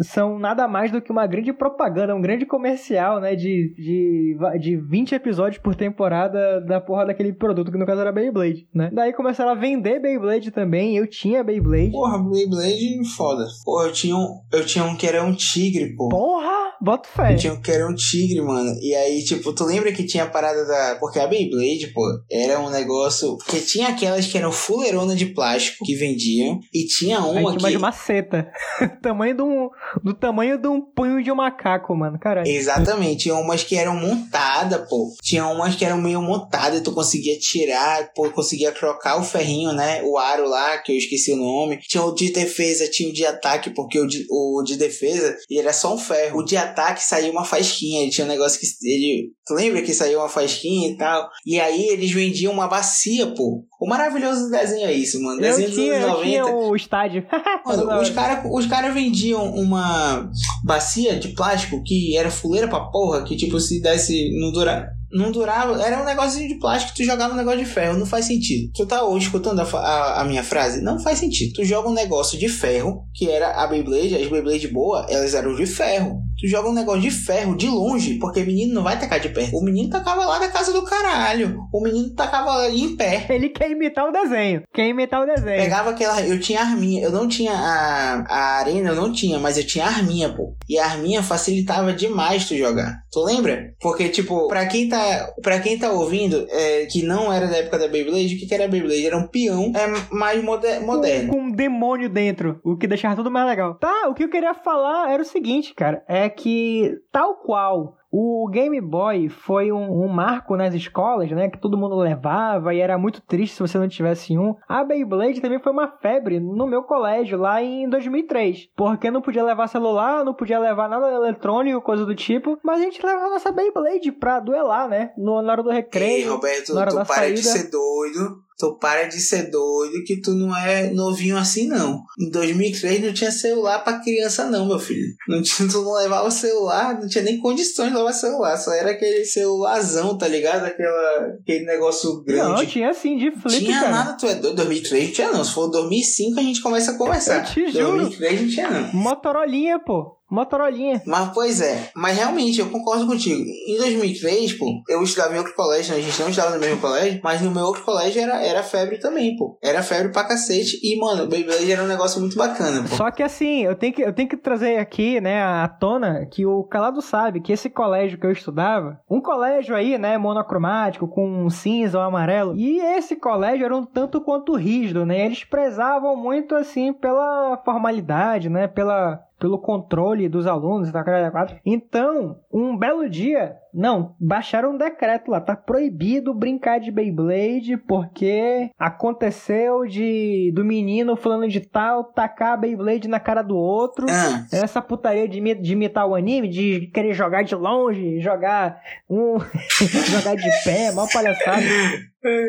São 0.01 0.39
nada 0.39 0.69
mais 0.69 0.91
do 0.91 1.01
que 1.01 1.11
uma 1.11 1.27
grande 1.27 1.53
propaganda, 1.53 2.15
um 2.15 2.21
grande 2.21 2.47
comercial, 2.47 3.21
né? 3.21 3.35
De, 3.35 3.75
de, 3.77 4.37
de 4.61 4.77
20 4.77 5.15
episódios 5.15 5.61
por 5.61 5.75
temporada 5.75 6.61
da 6.61 6.81
porra 6.81 7.07
daquele 7.07 7.33
produto, 7.33 7.73
que 7.73 7.79
no 7.79 7.87
caso 7.87 8.01
era 8.01 8.13
Beyblade, 8.13 8.69
né? 8.75 8.91
Daí 8.93 9.13
começaram 9.13 9.51
a 9.51 9.55
vender 9.55 10.01
Beyblade 10.01 10.51
também, 10.51 10.97
eu 10.97 11.07
tinha 11.07 11.43
Beyblade. 11.43 11.91
Porra, 11.91 12.19
Beyblade 12.19 13.05
foda. 13.17 13.45
Porra, 13.65 13.87
eu 13.87 13.93
tinha 13.93 14.17
um, 14.17 14.41
eu 14.53 14.65
tinha 14.65 14.85
um 14.85 14.97
que 14.97 15.07
era 15.07 15.25
um 15.25 15.35
tigre, 15.35 15.95
pô. 15.97 16.09
Porra! 16.09 16.69
Bota 16.81 17.09
fé. 17.09 17.35
Eu 17.35 17.37
tinha 17.37 17.53
um 17.55 17.61
que 17.61 17.71
era 17.71 17.89
um 17.89 17.95
tigre, 17.95 18.41
mano. 18.41 18.73
E 18.81 18.95
aí, 18.95 19.25
tipo, 19.25 19.53
tu 19.53 19.65
lembra 19.65 19.93
que 19.93 20.05
tinha 20.05 20.25
a 20.25 20.29
parada 20.29 20.65
da. 20.65 20.97
Porque 21.01 21.19
a 21.19 21.27
Beyblade, 21.27 21.89
pô, 21.93 22.03
era 22.31 22.61
um 22.61 22.71
negócio. 22.71 23.37
Porque 23.39 23.61
tinha 23.61 23.89
aquelas 23.89 24.27
que 24.27 24.39
eram 24.39 24.53
fuleirona 24.53 25.17
de 25.17 25.27
plástico 25.27 25.85
que 25.85 25.97
vendiam. 25.97 26.61
E 26.73 26.87
tinha 26.87 27.19
uma 27.19 27.51
aí 27.51 27.57
tinha 27.57 27.71
que. 27.71 27.77
de 27.77 27.79
maceta. 27.79 28.49
tamanho 29.03 29.35
de 29.35 29.43
um 29.43 29.69
do 30.03 30.15
tamanho 30.15 30.59
de 30.59 30.69
um 30.69 30.81
punho 30.81 31.23
de 31.23 31.31
um 31.31 31.37
macaco, 31.37 31.95
mano. 31.95 32.19
Caralho. 32.19 32.49
Exatamente. 32.49 33.25
Tinha 33.25 33.35
umas 33.35 33.63
que 33.63 33.77
eram 33.77 33.97
montadas, 33.97 34.89
pô. 34.89 35.15
Tinha 35.23 35.47
umas 35.47 35.75
que 35.75 35.85
eram 35.85 35.99
meio 35.99 36.21
montadas 36.21 36.83
tu 36.83 36.93
conseguia 36.93 37.39
tirar, 37.39 38.13
pô, 38.15 38.31
conseguia 38.31 38.73
trocar 38.73 39.19
o 39.19 39.25
ferrinho, 39.25 39.73
né? 39.73 40.03
O 40.03 40.17
aro 40.19 40.49
lá, 40.49 40.79
que 40.79 40.93
eu 40.93 40.97
esqueci 40.97 41.33
o 41.33 41.37
nome. 41.37 41.79
Tinha 41.79 42.03
o 42.03 42.15
de 42.15 42.31
defesa, 42.31 42.89
tinha 42.91 43.09
o 43.09 43.13
de 43.13 43.25
ataque, 43.27 43.71
porque 43.71 43.99
o 43.99 44.07
de, 44.07 44.27
o 44.31 44.63
de 44.63 44.77
defesa 44.77 45.37
era 45.51 45.73
só 45.73 45.95
um 45.95 45.99
ferro. 45.99 46.39
O 46.39 46.45
de 46.45 46.57
ataque 46.57 47.03
saía 47.03 47.31
uma 47.31 47.45
fasquinha. 47.45 48.03
Ele 48.03 48.11
tinha 48.11 48.25
um 48.25 48.29
negócio 48.29 48.59
que. 48.59 48.67
Ele, 48.83 49.33
tu 49.47 49.55
lembra 49.55 49.83
que 49.83 49.95
saía 49.95 50.19
uma 50.19 50.29
fasquinha 50.29 50.91
e 50.91 50.97
tal? 50.97 51.29
E 51.45 51.61
aí 51.61 51.89
eles 51.89 52.11
vendiam 52.11 52.53
uma 52.53 52.69
bacia, 52.69 53.27
pô. 53.35 53.65
O 53.81 53.87
maravilhoso 53.87 54.51
desenho 54.51 54.89
é 54.89 54.93
isso, 54.93 55.23
mano. 55.23 55.41
Desenho 55.41 55.69
eu 55.69 55.73
tinha, 55.73 55.95
dos 55.95 56.05
anos 56.05 56.17
90. 56.17 56.37
Eu 56.37 56.45
tinha 56.45 56.57
o 56.57 56.77
estádio. 56.77 57.27
mano, 57.65 58.01
os 58.01 58.11
caras 58.11 58.45
os 58.51 58.67
cara 58.67 58.91
vendiam 58.91 59.55
uma 59.55 60.29
bacia 60.65 61.17
de 61.17 61.29
plástico 61.29 61.83
que 61.85 62.17
era 62.17 62.29
fuleira 62.29 62.67
pra 62.67 62.81
porra, 62.81 63.23
que 63.23 63.37
tipo, 63.37 63.61
se 63.61 63.81
desse. 63.81 64.37
não 64.41 64.51
durar. 64.51 64.89
Não 65.11 65.33
durava, 65.33 65.81
era 65.81 66.03
um 66.03 66.05
negocinho 66.05 66.49
de 66.49 66.57
plástico 66.57 66.93
que 66.93 67.03
tu 67.03 67.07
jogava 67.07 67.33
um 67.33 67.37
negócio 67.37 67.61
de 67.61 67.65
ferro, 67.65 67.97
não 67.97 68.05
faz 68.05 68.27
sentido. 68.27 68.71
Tu 68.75 68.85
tá 68.85 69.03
hoje 69.05 69.25
escutando 69.25 69.61
a, 69.61 69.65
a, 69.65 70.21
a, 70.21 70.25
minha 70.25 70.43
frase? 70.43 70.83
Não 70.83 70.99
faz 70.99 71.19
sentido. 71.19 71.55
Tu 71.55 71.65
joga 71.65 71.89
um 71.89 71.95
negócio 71.95 72.39
de 72.39 72.47
ferro, 72.47 73.05
que 73.15 73.31
era 73.31 73.53
a 73.53 73.67
Beyblade, 73.67 74.17
as 74.17 74.29
Beyblade 74.29 74.69
boa, 74.69 75.07
elas 75.09 75.33
eram 75.33 75.55
de 75.55 75.65
ferro. 75.65 76.21
Tu 76.39 76.47
joga 76.47 76.69
um 76.69 76.75
negócio 76.75 77.03
de 77.03 77.11
ferro 77.11 77.57
de 77.57 77.67
longe, 77.67 78.15
porque 78.15 78.41
o 78.41 78.47
menino 78.47 78.75
não 78.75 78.83
vai 78.83 78.99
tacar 78.99 79.21
de 79.21 79.29
perto. 79.29 79.57
O 79.57 79.65
menino 79.65 79.91
tacava 79.91 80.25
lá 80.25 80.39
da 80.39 80.49
casa 80.49 80.73
do 80.73 80.83
caralho. 80.83 81.61
O 81.73 81.83
menino 81.83 82.15
tacava 82.15 82.51
ali 82.51 82.83
em 82.83 82.97
pé. 82.97 83.27
Ele 83.29 83.49
quer 83.49 83.71
imitar 83.71 84.09
o 84.09 84.13
desenho. 84.13 84.63
Quer 84.73 84.89
imitar 84.89 85.23
o 85.23 85.27
desenho. 85.27 85.61
Pegava 85.61 85.91
aquela. 85.91 86.21
Eu 86.23 86.39
tinha 86.39 86.61
arminha. 86.61 87.03
Eu 87.03 87.11
não 87.11 87.27
tinha 87.27 87.53
a, 87.53 88.25
a 88.29 88.59
arena, 88.59 88.91
eu 88.91 88.95
não 88.95 89.13
tinha, 89.13 89.39
mas 89.39 89.59
eu 89.59 89.67
tinha 89.67 89.85
arminha, 89.85 90.29
pô. 90.29 90.55
E 90.69 90.79
a 90.79 90.85
arminha 90.85 91.23
facilitava 91.23 91.93
demais 91.93 92.47
tu 92.47 92.57
jogar. 92.57 93.03
Tu 93.11 93.23
lembra? 93.25 93.75
Porque, 93.81 94.09
tipo, 94.09 94.49
pra 94.49 94.67
quem 94.67 94.89
tá, 94.89 95.33
pra 95.43 95.59
quem 95.61 95.79
tá 95.79 95.91
ouvindo, 95.91 96.47
é, 96.51 96.87
que 96.87 97.03
não 97.03 97.33
era 97.33 97.47
da 97.47 97.57
época 97.57 97.79
da 97.79 97.89
Beyblade, 97.89 98.35
o 98.35 98.39
que, 98.39 98.47
que 98.47 98.55
era 98.55 98.69
Beyblade? 98.69 99.07
Era 99.07 99.17
um 99.17 99.27
peão 99.27 99.73
é, 99.75 100.15
mais 100.15 100.43
moder, 100.43 100.81
moderno. 100.83 101.33
Com 101.33 101.41
um 101.41 101.51
demônio 101.51 102.09
dentro, 102.09 102.61
o 102.63 102.77
que 102.77 102.87
deixava 102.87 103.17
tudo 103.17 103.31
mais 103.31 103.47
legal. 103.47 103.75
Tá, 103.75 104.09
o 104.09 104.15
que 104.15 104.25
eu 104.25 104.31
queria 104.31 104.55
falar 104.55 105.11
era 105.11 105.23
o 105.23 105.27
seguinte, 105.27 105.75
cara. 105.75 106.03
É 106.07 106.28
que, 106.29 106.95
tal 107.13 107.37
qual 107.37 107.99
o 108.11 108.49
Game 108.51 108.81
Boy 108.81 109.29
foi 109.29 109.71
um, 109.71 110.05
um, 110.05 110.09
marco 110.09 110.57
nas 110.57 110.75
escolas, 110.75 111.31
né? 111.31 111.51
Que 111.51 111.61
todo 111.61 111.77
mundo 111.77 111.97
levava 111.97 112.75
e 112.75 112.81
era 112.81 112.97
muito 112.97 113.21
triste 113.21 113.55
se 113.55 113.61
você 113.61 113.79
não 113.79 113.89
tivesse 113.89 114.39
um. 114.39 114.55
A 114.67 114.83
Beyblade 114.83 115.41
também 115.41 115.59
foi 115.59 115.73
uma 115.73 115.89
febre 115.89 116.41
no 116.41 116.67
meu 116.67 116.83
colégio 116.83 117.39
lá 117.39 117.63
em 117.63 117.89
2003. 117.89 118.71
Porque 118.75 119.11
não 119.11 119.21
podia 119.21 119.45
levar 119.45 119.69
celular, 119.69 120.25
não 120.25 120.33
podia 120.33 120.59
levar 120.59 120.89
nada 120.89 121.13
eletrônico, 121.13 121.83
coisa 121.83 122.07
do 122.07 122.15
tipo. 122.15 122.59
Mas 122.63 122.81
a 122.81 122.85
gente 122.85 123.05
levava 123.05 123.29
nossa 123.29 123.53
Beyblade 123.53 124.11
pra 124.13 124.41
duelar, 124.41 124.89
né? 124.89 125.11
No, 125.17 125.43
na 125.43 125.53
hora 125.53 125.63
do 125.63 125.71
recreio. 125.71 126.25
Ei, 126.25 126.29
Roberto, 126.29 126.73
na 126.73 126.81
hora 126.81 126.91
tu 126.91 126.97
da 126.97 127.05
para 127.05 127.17
saída. 127.17 127.35
de 127.35 127.45
ser 127.45 127.71
doido. 127.71 128.48
Tu 128.59 128.77
para 128.79 129.05
de 129.05 129.21
ser 129.21 129.51
doido 129.51 130.03
que 130.05 130.21
tu 130.21 130.33
não 130.33 130.57
é 130.57 130.91
novinho 130.91 131.37
assim, 131.37 131.69
não. 131.69 132.03
Em 132.19 132.29
2003 132.29 133.05
não 133.05 133.13
tinha 133.13 133.31
celular 133.31 133.85
pra 133.85 134.01
criança, 134.01 134.51
não, 134.51 134.67
meu 134.67 134.81
filho. 134.81 135.15
Não 135.29 135.41
tinha, 135.41 135.69
tu 135.69 135.81
não 135.83 135.95
levava 135.95 136.29
celular, 136.29 137.01
não 137.01 137.09
tinha 137.09 137.23
nem 137.23 137.39
condições 137.39 137.91
de 137.91 137.97
levar 137.97 138.13
celular. 138.13 138.57
Só 138.57 138.73
era 138.73 138.91
aquele 138.91 139.25
celularzão, 139.25 140.19
tá 140.19 140.27
ligado? 140.27 140.65
Aquela, 140.65 141.37
aquele 141.41 141.65
negócio 141.67 142.25
grande. 142.25 142.63
Não, 142.63 142.67
tinha 142.67 142.93
sim, 142.93 143.17
de 143.17 143.31
flip, 143.31 143.65
tinha 143.65 143.79
cara. 143.81 143.91
nada, 143.93 144.13
tu 144.15 144.27
é 144.27 144.35
doido. 144.35 144.57
2003 144.57 145.07
não 145.07 145.13
tinha, 145.13 145.33
não. 145.33 145.45
Se 145.45 145.53
for 145.53 145.69
2005 145.69 146.41
a 146.41 146.43
gente 146.43 146.61
começa 146.61 146.91
a 146.91 146.99
conversar. 146.99 147.39
Eu 147.39 147.55
te 147.55 147.71
juro. 147.71 147.99
2003 147.99 148.41
não 148.41 148.49
tinha, 148.49 148.71
não. 148.71 148.93
Motorolinha, 148.93 149.79
pô. 149.79 150.18
Motorolinha. 150.31 151.03
Mas, 151.07 151.31
pois 151.33 151.61
é. 151.61 151.91
Mas 151.95 152.17
realmente, 152.17 152.61
eu 152.61 152.71
concordo 152.71 153.07
contigo. 153.07 153.43
Em 153.67 153.77
2003, 153.79 154.53
pô, 154.55 154.83
eu 154.89 155.03
estudava 155.03 155.35
em 155.35 155.39
outro 155.39 155.55
colégio, 155.55 155.95
né? 155.95 156.01
a 156.01 156.03
gente 156.03 156.21
não 156.21 156.29
estudava 156.29 156.55
no 156.55 156.61
mesmo 156.61 156.81
colégio, 156.81 157.21
mas 157.23 157.41
no 157.41 157.51
meu 157.51 157.65
outro 157.65 157.83
colégio 157.83 158.21
era, 158.21 158.43
era 158.45 158.63
febre 158.63 158.99
também, 158.99 159.37
pô. 159.37 159.59
Era 159.63 159.83
febre 159.83 160.13
pra 160.13 160.25
cacete. 160.25 160.79
E, 160.83 160.99
mano, 160.99 161.25
o 161.25 161.27
Beyblade 161.27 161.71
era 161.71 161.83
um 161.83 161.87
negócio 161.87 162.21
muito 162.21 162.37
bacana, 162.37 162.83
pô. 162.83 162.97
Só 162.97 163.11
que 163.11 163.23
assim, 163.23 163.65
eu 163.65 163.75
tenho 163.75 163.93
que, 163.93 164.03
eu 164.03 164.13
tenho 164.13 164.29
que 164.29 164.37
trazer 164.37 164.79
aqui, 164.79 165.21
né, 165.21 165.43
à 165.43 165.69
tona 165.69 166.27
que 166.27 166.45
o 166.45 166.65
Calado 166.65 167.01
sabe 167.01 167.41
que 167.41 167.53
esse 167.53 167.71
colégio 167.71 168.19
que 168.19 168.27
eu 168.27 168.33
estudava, 168.33 169.01
um 169.11 169.21
colégio 169.21 169.75
aí, 169.75 169.99
né, 169.99 170.19
monocromático, 170.19 171.09
com 171.09 171.45
um 171.45 171.51
cinza 171.51 171.99
ou 171.99 172.05
amarelo, 172.05 172.55
e 172.57 172.81
esse 172.81 173.17
colégio 173.17 173.65
era 173.65 173.77
um 173.77 173.85
tanto 173.85 174.21
quanto 174.21 174.55
rígido, 174.55 175.07
né? 175.07 175.27
Eles 175.27 175.45
prezavam 175.45 176.17
muito, 176.17 176.55
assim, 176.55 176.93
pela 176.93 177.61
formalidade, 177.65 178.49
né, 178.49 178.67
pela 178.67 179.21
pelo 179.39 179.59
controle 179.59 180.29
dos 180.29 180.47
alunos 180.47 180.91
tal, 180.91 181.05
caralho, 181.05 181.31
quatro. 181.31 181.57
Então, 181.65 182.41
um 182.53 182.77
belo 182.77 183.09
dia, 183.09 183.57
não, 183.73 184.15
baixaram 184.19 184.73
um 184.73 184.77
decreto 184.77 185.31
lá, 185.31 185.41
tá 185.41 185.55
proibido 185.55 186.35
brincar 186.35 186.81
de 186.81 186.91
Beyblade 186.91 187.77
porque 187.77 188.71
aconteceu 188.79 189.87
de 189.87 190.51
do 190.55 190.65
menino 190.65 191.15
falando 191.17 191.49
de 191.49 191.61
tal 191.61 192.05
tacar 192.05 192.55
a 192.55 192.57
Beyblade 192.57 193.07
na 193.09 193.21
cara 193.21 193.43
do 193.43 193.57
outro. 193.57 194.07
Ah, 194.11 194.45
Essa 194.53 194.83
putaria 194.83 195.29
de, 195.29 195.41
de 195.55 195.73
imitar 195.73 196.07
o 196.07 196.15
anime, 196.15 196.49
de 196.49 196.89
querer 196.93 197.13
jogar 197.15 197.43
de 197.45 197.55
longe, 197.55 198.21
jogar 198.21 198.81
um. 199.09 199.39
jogar 200.11 200.35
de 200.37 200.49
pé, 200.65 200.93
mal 200.93 201.07
palhaçada. 201.13 201.63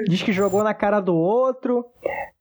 Diz 0.08 0.24
que 0.24 0.32
jogou 0.32 0.64
na 0.64 0.74
cara 0.74 1.00
do 1.00 1.16
outro, 1.16 1.86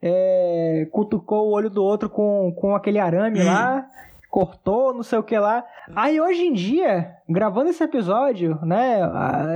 é, 0.02 0.88
cutucou 0.90 1.48
o 1.48 1.52
olho 1.52 1.68
do 1.68 1.84
outro 1.84 2.08
com, 2.08 2.52
com 2.58 2.74
aquele 2.74 2.98
arame 2.98 3.42
Hum. 3.42 3.44
lá, 3.46 3.86
cortou, 4.30 4.92
não 4.94 5.02
sei 5.02 5.18
o 5.18 5.22
que 5.22 5.38
lá. 5.38 5.64
Aí 5.94 6.20
hoje 6.20 6.42
em 6.42 6.52
dia, 6.52 7.12
gravando 7.28 7.70
esse 7.70 7.82
episódio, 7.82 8.58
né, 8.62 8.98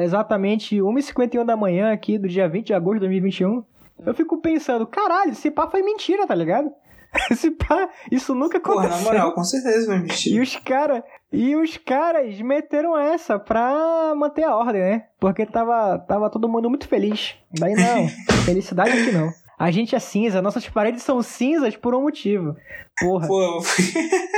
exatamente 0.03 0.77
1h51 0.77 1.45
da 1.45 1.57
manhã 1.57 1.93
aqui 1.93 2.19
do 2.19 2.29
dia 2.29 2.49
20 2.49 2.67
de 2.67 2.75
agosto 2.75 2.95
de 2.95 3.01
2021, 3.01 3.65
eu 4.05 4.15
fico 4.15 4.41
pensando, 4.41 4.87
caralho, 4.87 5.31
esse 5.33 5.51
pá 5.51 5.69
foi 5.69 5.83
mentira, 5.83 6.27
tá 6.27 6.35
ligado? 6.35 6.71
Esse 7.31 7.51
pá, 7.51 7.91
isso 8.11 8.35
nunca 8.35 8.59
porra, 8.59 8.87
aconteceu. 8.87 9.05
na 9.05 9.13
moral, 9.13 9.35
com 9.35 9.45
certeza 9.45 9.87
vai 9.87 9.99
E 9.99 10.01
vestir. 10.01 10.41
os 10.41 10.57
cara, 10.57 11.05
e 11.31 11.55
os 11.55 11.77
caras 11.77 12.41
meteram 12.41 12.97
essa 12.99 13.39
pra 13.39 14.15
manter 14.17 14.45
a 14.45 14.57
ordem, 14.57 14.81
né? 14.81 15.05
Porque 15.21 15.45
tava, 15.45 15.99
tava 15.99 16.31
todo 16.31 16.49
mundo 16.49 16.71
muito 16.71 16.89
feliz. 16.89 17.35
Daí 17.53 17.75
não, 17.75 18.09
felicidade 18.47 18.93
aqui 18.99 19.13
não. 19.13 19.29
A 19.59 19.71
gente 19.71 19.95
é 19.95 19.99
cinza, 19.99 20.43
nossas 20.43 20.69
paredes 20.69 21.03
são 21.03 21.23
cinzas 21.23 21.77
por 21.77 21.95
um 21.95 22.03
motivo. 22.03 22.57
Porra. 22.99 23.27
Pô, 23.27 23.61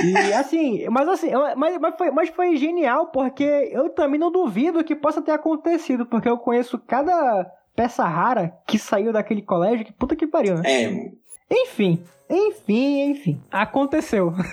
E 0.02 0.32
assim, 0.34 0.86
mas 0.90 1.08
assim, 1.08 1.30
mas, 1.56 1.78
mas, 1.78 1.94
foi, 1.96 2.10
mas 2.10 2.28
foi 2.28 2.56
genial 2.56 3.06
porque 3.06 3.44
eu 3.72 3.88
também 3.90 4.20
não 4.20 4.30
duvido 4.30 4.84
que 4.84 4.94
possa 4.94 5.22
ter 5.22 5.32
acontecido, 5.32 6.04
porque 6.04 6.28
eu 6.28 6.36
conheço 6.38 6.78
cada 6.78 7.46
peça 7.74 8.04
rara 8.04 8.52
que 8.66 8.78
saiu 8.78 9.12
daquele 9.12 9.42
colégio, 9.42 9.86
que 9.86 9.92
puta 9.92 10.14
que 10.14 10.26
pariu, 10.26 10.56
né? 10.56 10.62
é, 10.64 11.10
Enfim, 11.50 12.02
enfim, 12.28 13.10
enfim. 13.10 13.40
Aconteceu. 13.50 14.32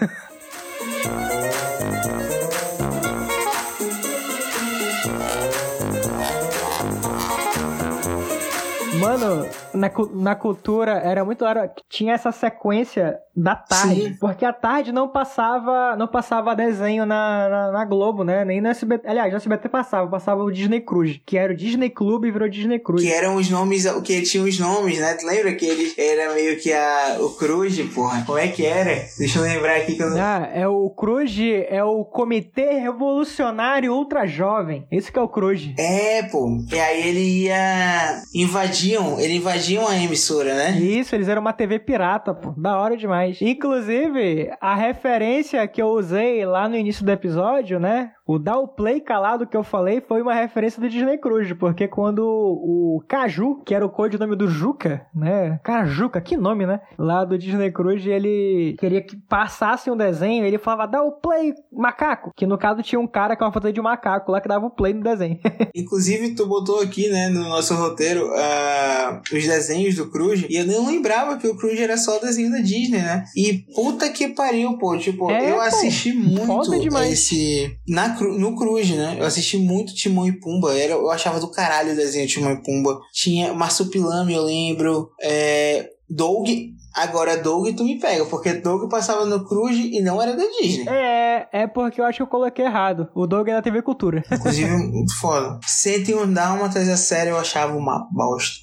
Mano, 9.00 9.48
na, 9.74 9.92
na 10.14 10.36
cultura 10.36 10.94
era 10.94 11.24
muito 11.24 11.46
hora 11.46 11.68
que 11.68 11.84
tinha 11.90 12.14
essa 12.14 12.32
sequência 12.32 13.20
da 13.36 13.56
tarde. 13.56 14.02
Sim. 14.04 14.18
Porque 14.20 14.44
a 14.46 14.54
tarde 14.54 14.92
não 14.92 15.08
passava 15.08 15.96
não 15.96 16.08
passava 16.08 16.56
desenho 16.56 17.06
na, 17.06 17.50
na, 17.50 17.72
na 17.72 17.86
Globo, 17.86 18.24
né? 18.24 18.44
Nem 18.44 18.62
no 18.62 18.68
SBT. 18.68 19.08
Aliás, 19.08 19.32
no 19.32 19.38
SBT 19.38 19.70
passava, 19.70 20.10
passava 20.10 20.44
o 20.44 20.52
Disney 20.52 20.82
Cruise, 20.82 21.22
que 21.26 21.38
era 21.38 21.54
o 21.54 21.56
Disney 21.56 21.90
Clube 21.90 22.28
e 22.28 22.32
virou 22.32 22.50
Disney 22.50 22.80
Cruise. 22.80 23.06
que 23.06 23.14
eram 23.14 23.36
os 23.36 23.50
nomes, 23.50 23.86
o 23.86 24.02
que 24.02 24.22
tinha 24.22 24.44
os 24.44 24.60
nomes, 24.60 25.00
né? 25.00 25.14
Tu 25.14 25.26
lembra 25.26 25.54
que 25.56 25.66
ele 25.66 25.94
era 25.98 26.34
meio 26.34 26.60
que 26.60 26.74
a, 26.74 27.18
o 27.20 27.30
Cruz, 27.32 27.80
porra? 27.94 28.24
Como 28.26 28.38
é 28.38 28.48
que 28.50 28.66
era? 28.66 29.06
Deixa 29.18 29.40
eu 29.40 29.44
lembrar 29.44 29.78
aqui 29.78 29.96
que 29.96 30.04
eu 30.04 30.10
não. 30.10 30.18
Ah, 30.20 30.50
é 30.54 30.68
o 30.68 30.90
Cruz, 30.90 31.32
é 31.70 31.84
o 31.84 32.04
Comitê 32.04 32.80
Revolucionário 32.80 33.94
Ultra 33.94 34.28
Jovem. 34.28 34.86
Esse 34.92 35.12
que 35.12 35.18
é 35.20 35.22
o 35.22 35.28
Cruz. 35.28 35.70
É, 35.78 36.24
pô. 36.24 36.48
E 36.72 36.80
aí 36.80 37.08
ele 37.08 37.44
ia. 37.44 38.22
Invadiam, 38.34 39.20
ele 39.20 39.36
invadiam 39.62 39.88
a 39.88 39.96
emissora, 39.96 40.56
né? 40.56 40.72
Isso, 40.80 41.14
eles 41.14 41.28
eram 41.28 41.42
uma 41.42 41.54
TV 41.54 41.78
pirata, 41.78 42.34
pô. 42.34 42.54
Da 42.58 42.78
hora 42.78 42.98
demais. 42.98 43.40
Inclusive, 43.42 44.52
a 44.60 44.76
referência 44.76 45.66
que 45.68 45.82
eu 45.82 45.88
usei 45.90 46.46
lá 46.46 46.68
no 46.68 46.76
início 46.76 47.06
do 47.06 47.12
episódio, 47.12 47.80
né? 47.80 48.12
O 48.32 48.40
dar 48.40 48.60
o 48.60 48.68
play 48.68 49.02
calado 49.02 49.46
que 49.46 49.58
eu 49.58 49.64
falei 49.64 50.00
foi 50.00 50.22
uma 50.22 50.34
referência 50.34 50.82
do 50.82 50.88
Disney 50.88 51.18
Cruise, 51.18 51.54
porque 51.54 51.86
quando 51.86 52.22
o 52.26 53.04
Caju, 53.06 53.62
que 53.66 53.76
era 53.76 53.86
o 53.86 53.90
codinome 53.90 54.38
do 54.38 54.48
Juca, 54.48 55.06
né? 55.14 55.60
Cara, 55.62 55.86
Juca, 55.86 56.22
que 56.22 56.38
nome, 56.38 56.66
né? 56.66 56.80
Lá 56.98 57.26
do 57.26 57.38
Disney 57.38 57.72
Cruise, 57.74 58.10
ele 58.10 58.78
queria 58.80 59.02
que 59.02 59.18
passasse 59.18 59.92
um 59.92 59.98
desenho, 59.98 60.46
ele 60.46 60.58
falava, 60.58 60.90
dá 60.90 61.04
o 61.04 61.12
play, 61.12 61.54
macaco. 61.74 62.32
Que 62.34 62.46
no 62.46 62.58
caso 62.58 62.82
tinha 62.82 63.02
um 63.02 63.06
cara 63.08 63.36
com 63.36 63.44
uma 63.44 63.52
foto 63.52 63.70
de 63.74 63.82
um 63.82 63.84
macaco 63.84 64.32
lá 64.32 64.40
que 64.40 64.48
dava 64.48 64.66
o 64.66 64.70
play 64.70 64.94
no 64.94 65.04
desenho. 65.04 65.38
Inclusive, 65.76 66.34
tu 66.34 66.48
botou 66.48 66.80
aqui, 66.80 67.10
né, 67.10 67.28
no 67.28 67.42
nosso 67.50 67.76
roteiro, 67.76 68.32
ah, 68.34 69.22
os 69.26 69.46
desenhos 69.46 69.96
do 69.96 70.10
Cruz. 70.10 70.46
E 70.50 70.56
eu 70.56 70.66
nem 70.66 70.88
lembrava 70.88 71.38
que 71.38 71.48
o 71.48 71.58
Cruz 71.58 71.78
era 71.78 71.98
só 71.98 72.16
o 72.16 72.22
desenho 72.22 72.50
da 72.50 72.60
Disney, 72.60 73.00
né? 73.00 73.26
E 73.36 73.66
puta 73.76 74.10
que 74.10 74.30
pariu, 74.30 74.78
pô. 74.78 74.98
Tipo, 74.98 75.30
É, 75.30 75.52
eu 75.52 75.56
pô. 75.56 75.62
assisti 75.64 76.14
muito 76.14 76.72
esse. 77.04 77.78
Na, 77.86 78.21
Cru- 78.22 78.38
no 78.38 78.56
Cruz, 78.56 78.90
né? 78.92 79.16
Eu 79.20 79.26
assisti 79.26 79.58
muito 79.58 79.96
Timão 79.96 80.28
e 80.28 80.32
Pumba. 80.40 80.78
Era, 80.78 80.94
eu 80.94 81.10
achava 81.10 81.40
do 81.40 81.50
caralho 81.50 81.94
o 81.94 81.96
desenho 81.96 82.28
Timão 82.28 82.52
e 82.52 82.62
Pumba. 82.64 83.00
Tinha 83.12 83.54
Marsupilame, 83.54 84.34
eu 84.34 84.44
lembro. 84.44 85.10
É, 85.22 85.90
Doug. 86.10 86.48
Agora, 86.94 87.38
Doug, 87.38 87.74
tu 87.74 87.86
me 87.86 87.98
pega, 87.98 88.26
porque 88.26 88.52
Doug 88.52 88.90
passava 88.92 89.26
no 89.26 89.46
Cruz 89.48 89.78
e 89.78 90.02
não 90.02 90.22
era 90.22 90.36
da 90.36 90.44
Disney. 90.44 90.86
é, 90.90 91.48
é 91.54 91.66
porque 91.66 92.02
eu 92.02 92.06
acho 92.06 92.18
que 92.18 92.24
eu 92.24 92.28
coloquei 92.28 92.66
errado. 92.66 93.08
O 93.16 93.26
Doug 93.26 93.48
é 93.48 93.54
da 93.54 93.62
TV 93.62 93.82
Cultura. 93.82 94.22
Inclusive, 94.30 94.70
muito 94.70 95.18
foda. 95.22 95.58
101 95.66 96.34
Dálmatas, 96.34 96.90
a 96.90 96.98
série 96.98 97.30
eu 97.30 97.38
achava 97.38 97.78
uma 97.78 98.06
bosta. 98.12 98.56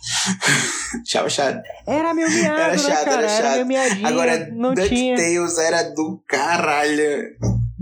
achava 1.03 1.29
chato. 1.31 1.63
Era 1.87 2.13
meu 2.13 2.29
miado, 2.29 2.61
Era 2.61 2.73
né, 2.73 2.79
chato, 2.79 3.05
cara? 3.07 3.23
era 3.23 3.29
chato. 3.29 3.57
meu 3.57 3.67
miadinho. 3.67 4.07
Agora, 4.07 4.51
não 4.53 4.75
tinha. 4.75 5.17
DuckTales 5.17 5.59
era 5.59 5.83
do 5.95 6.23
caralho. 6.29 7.23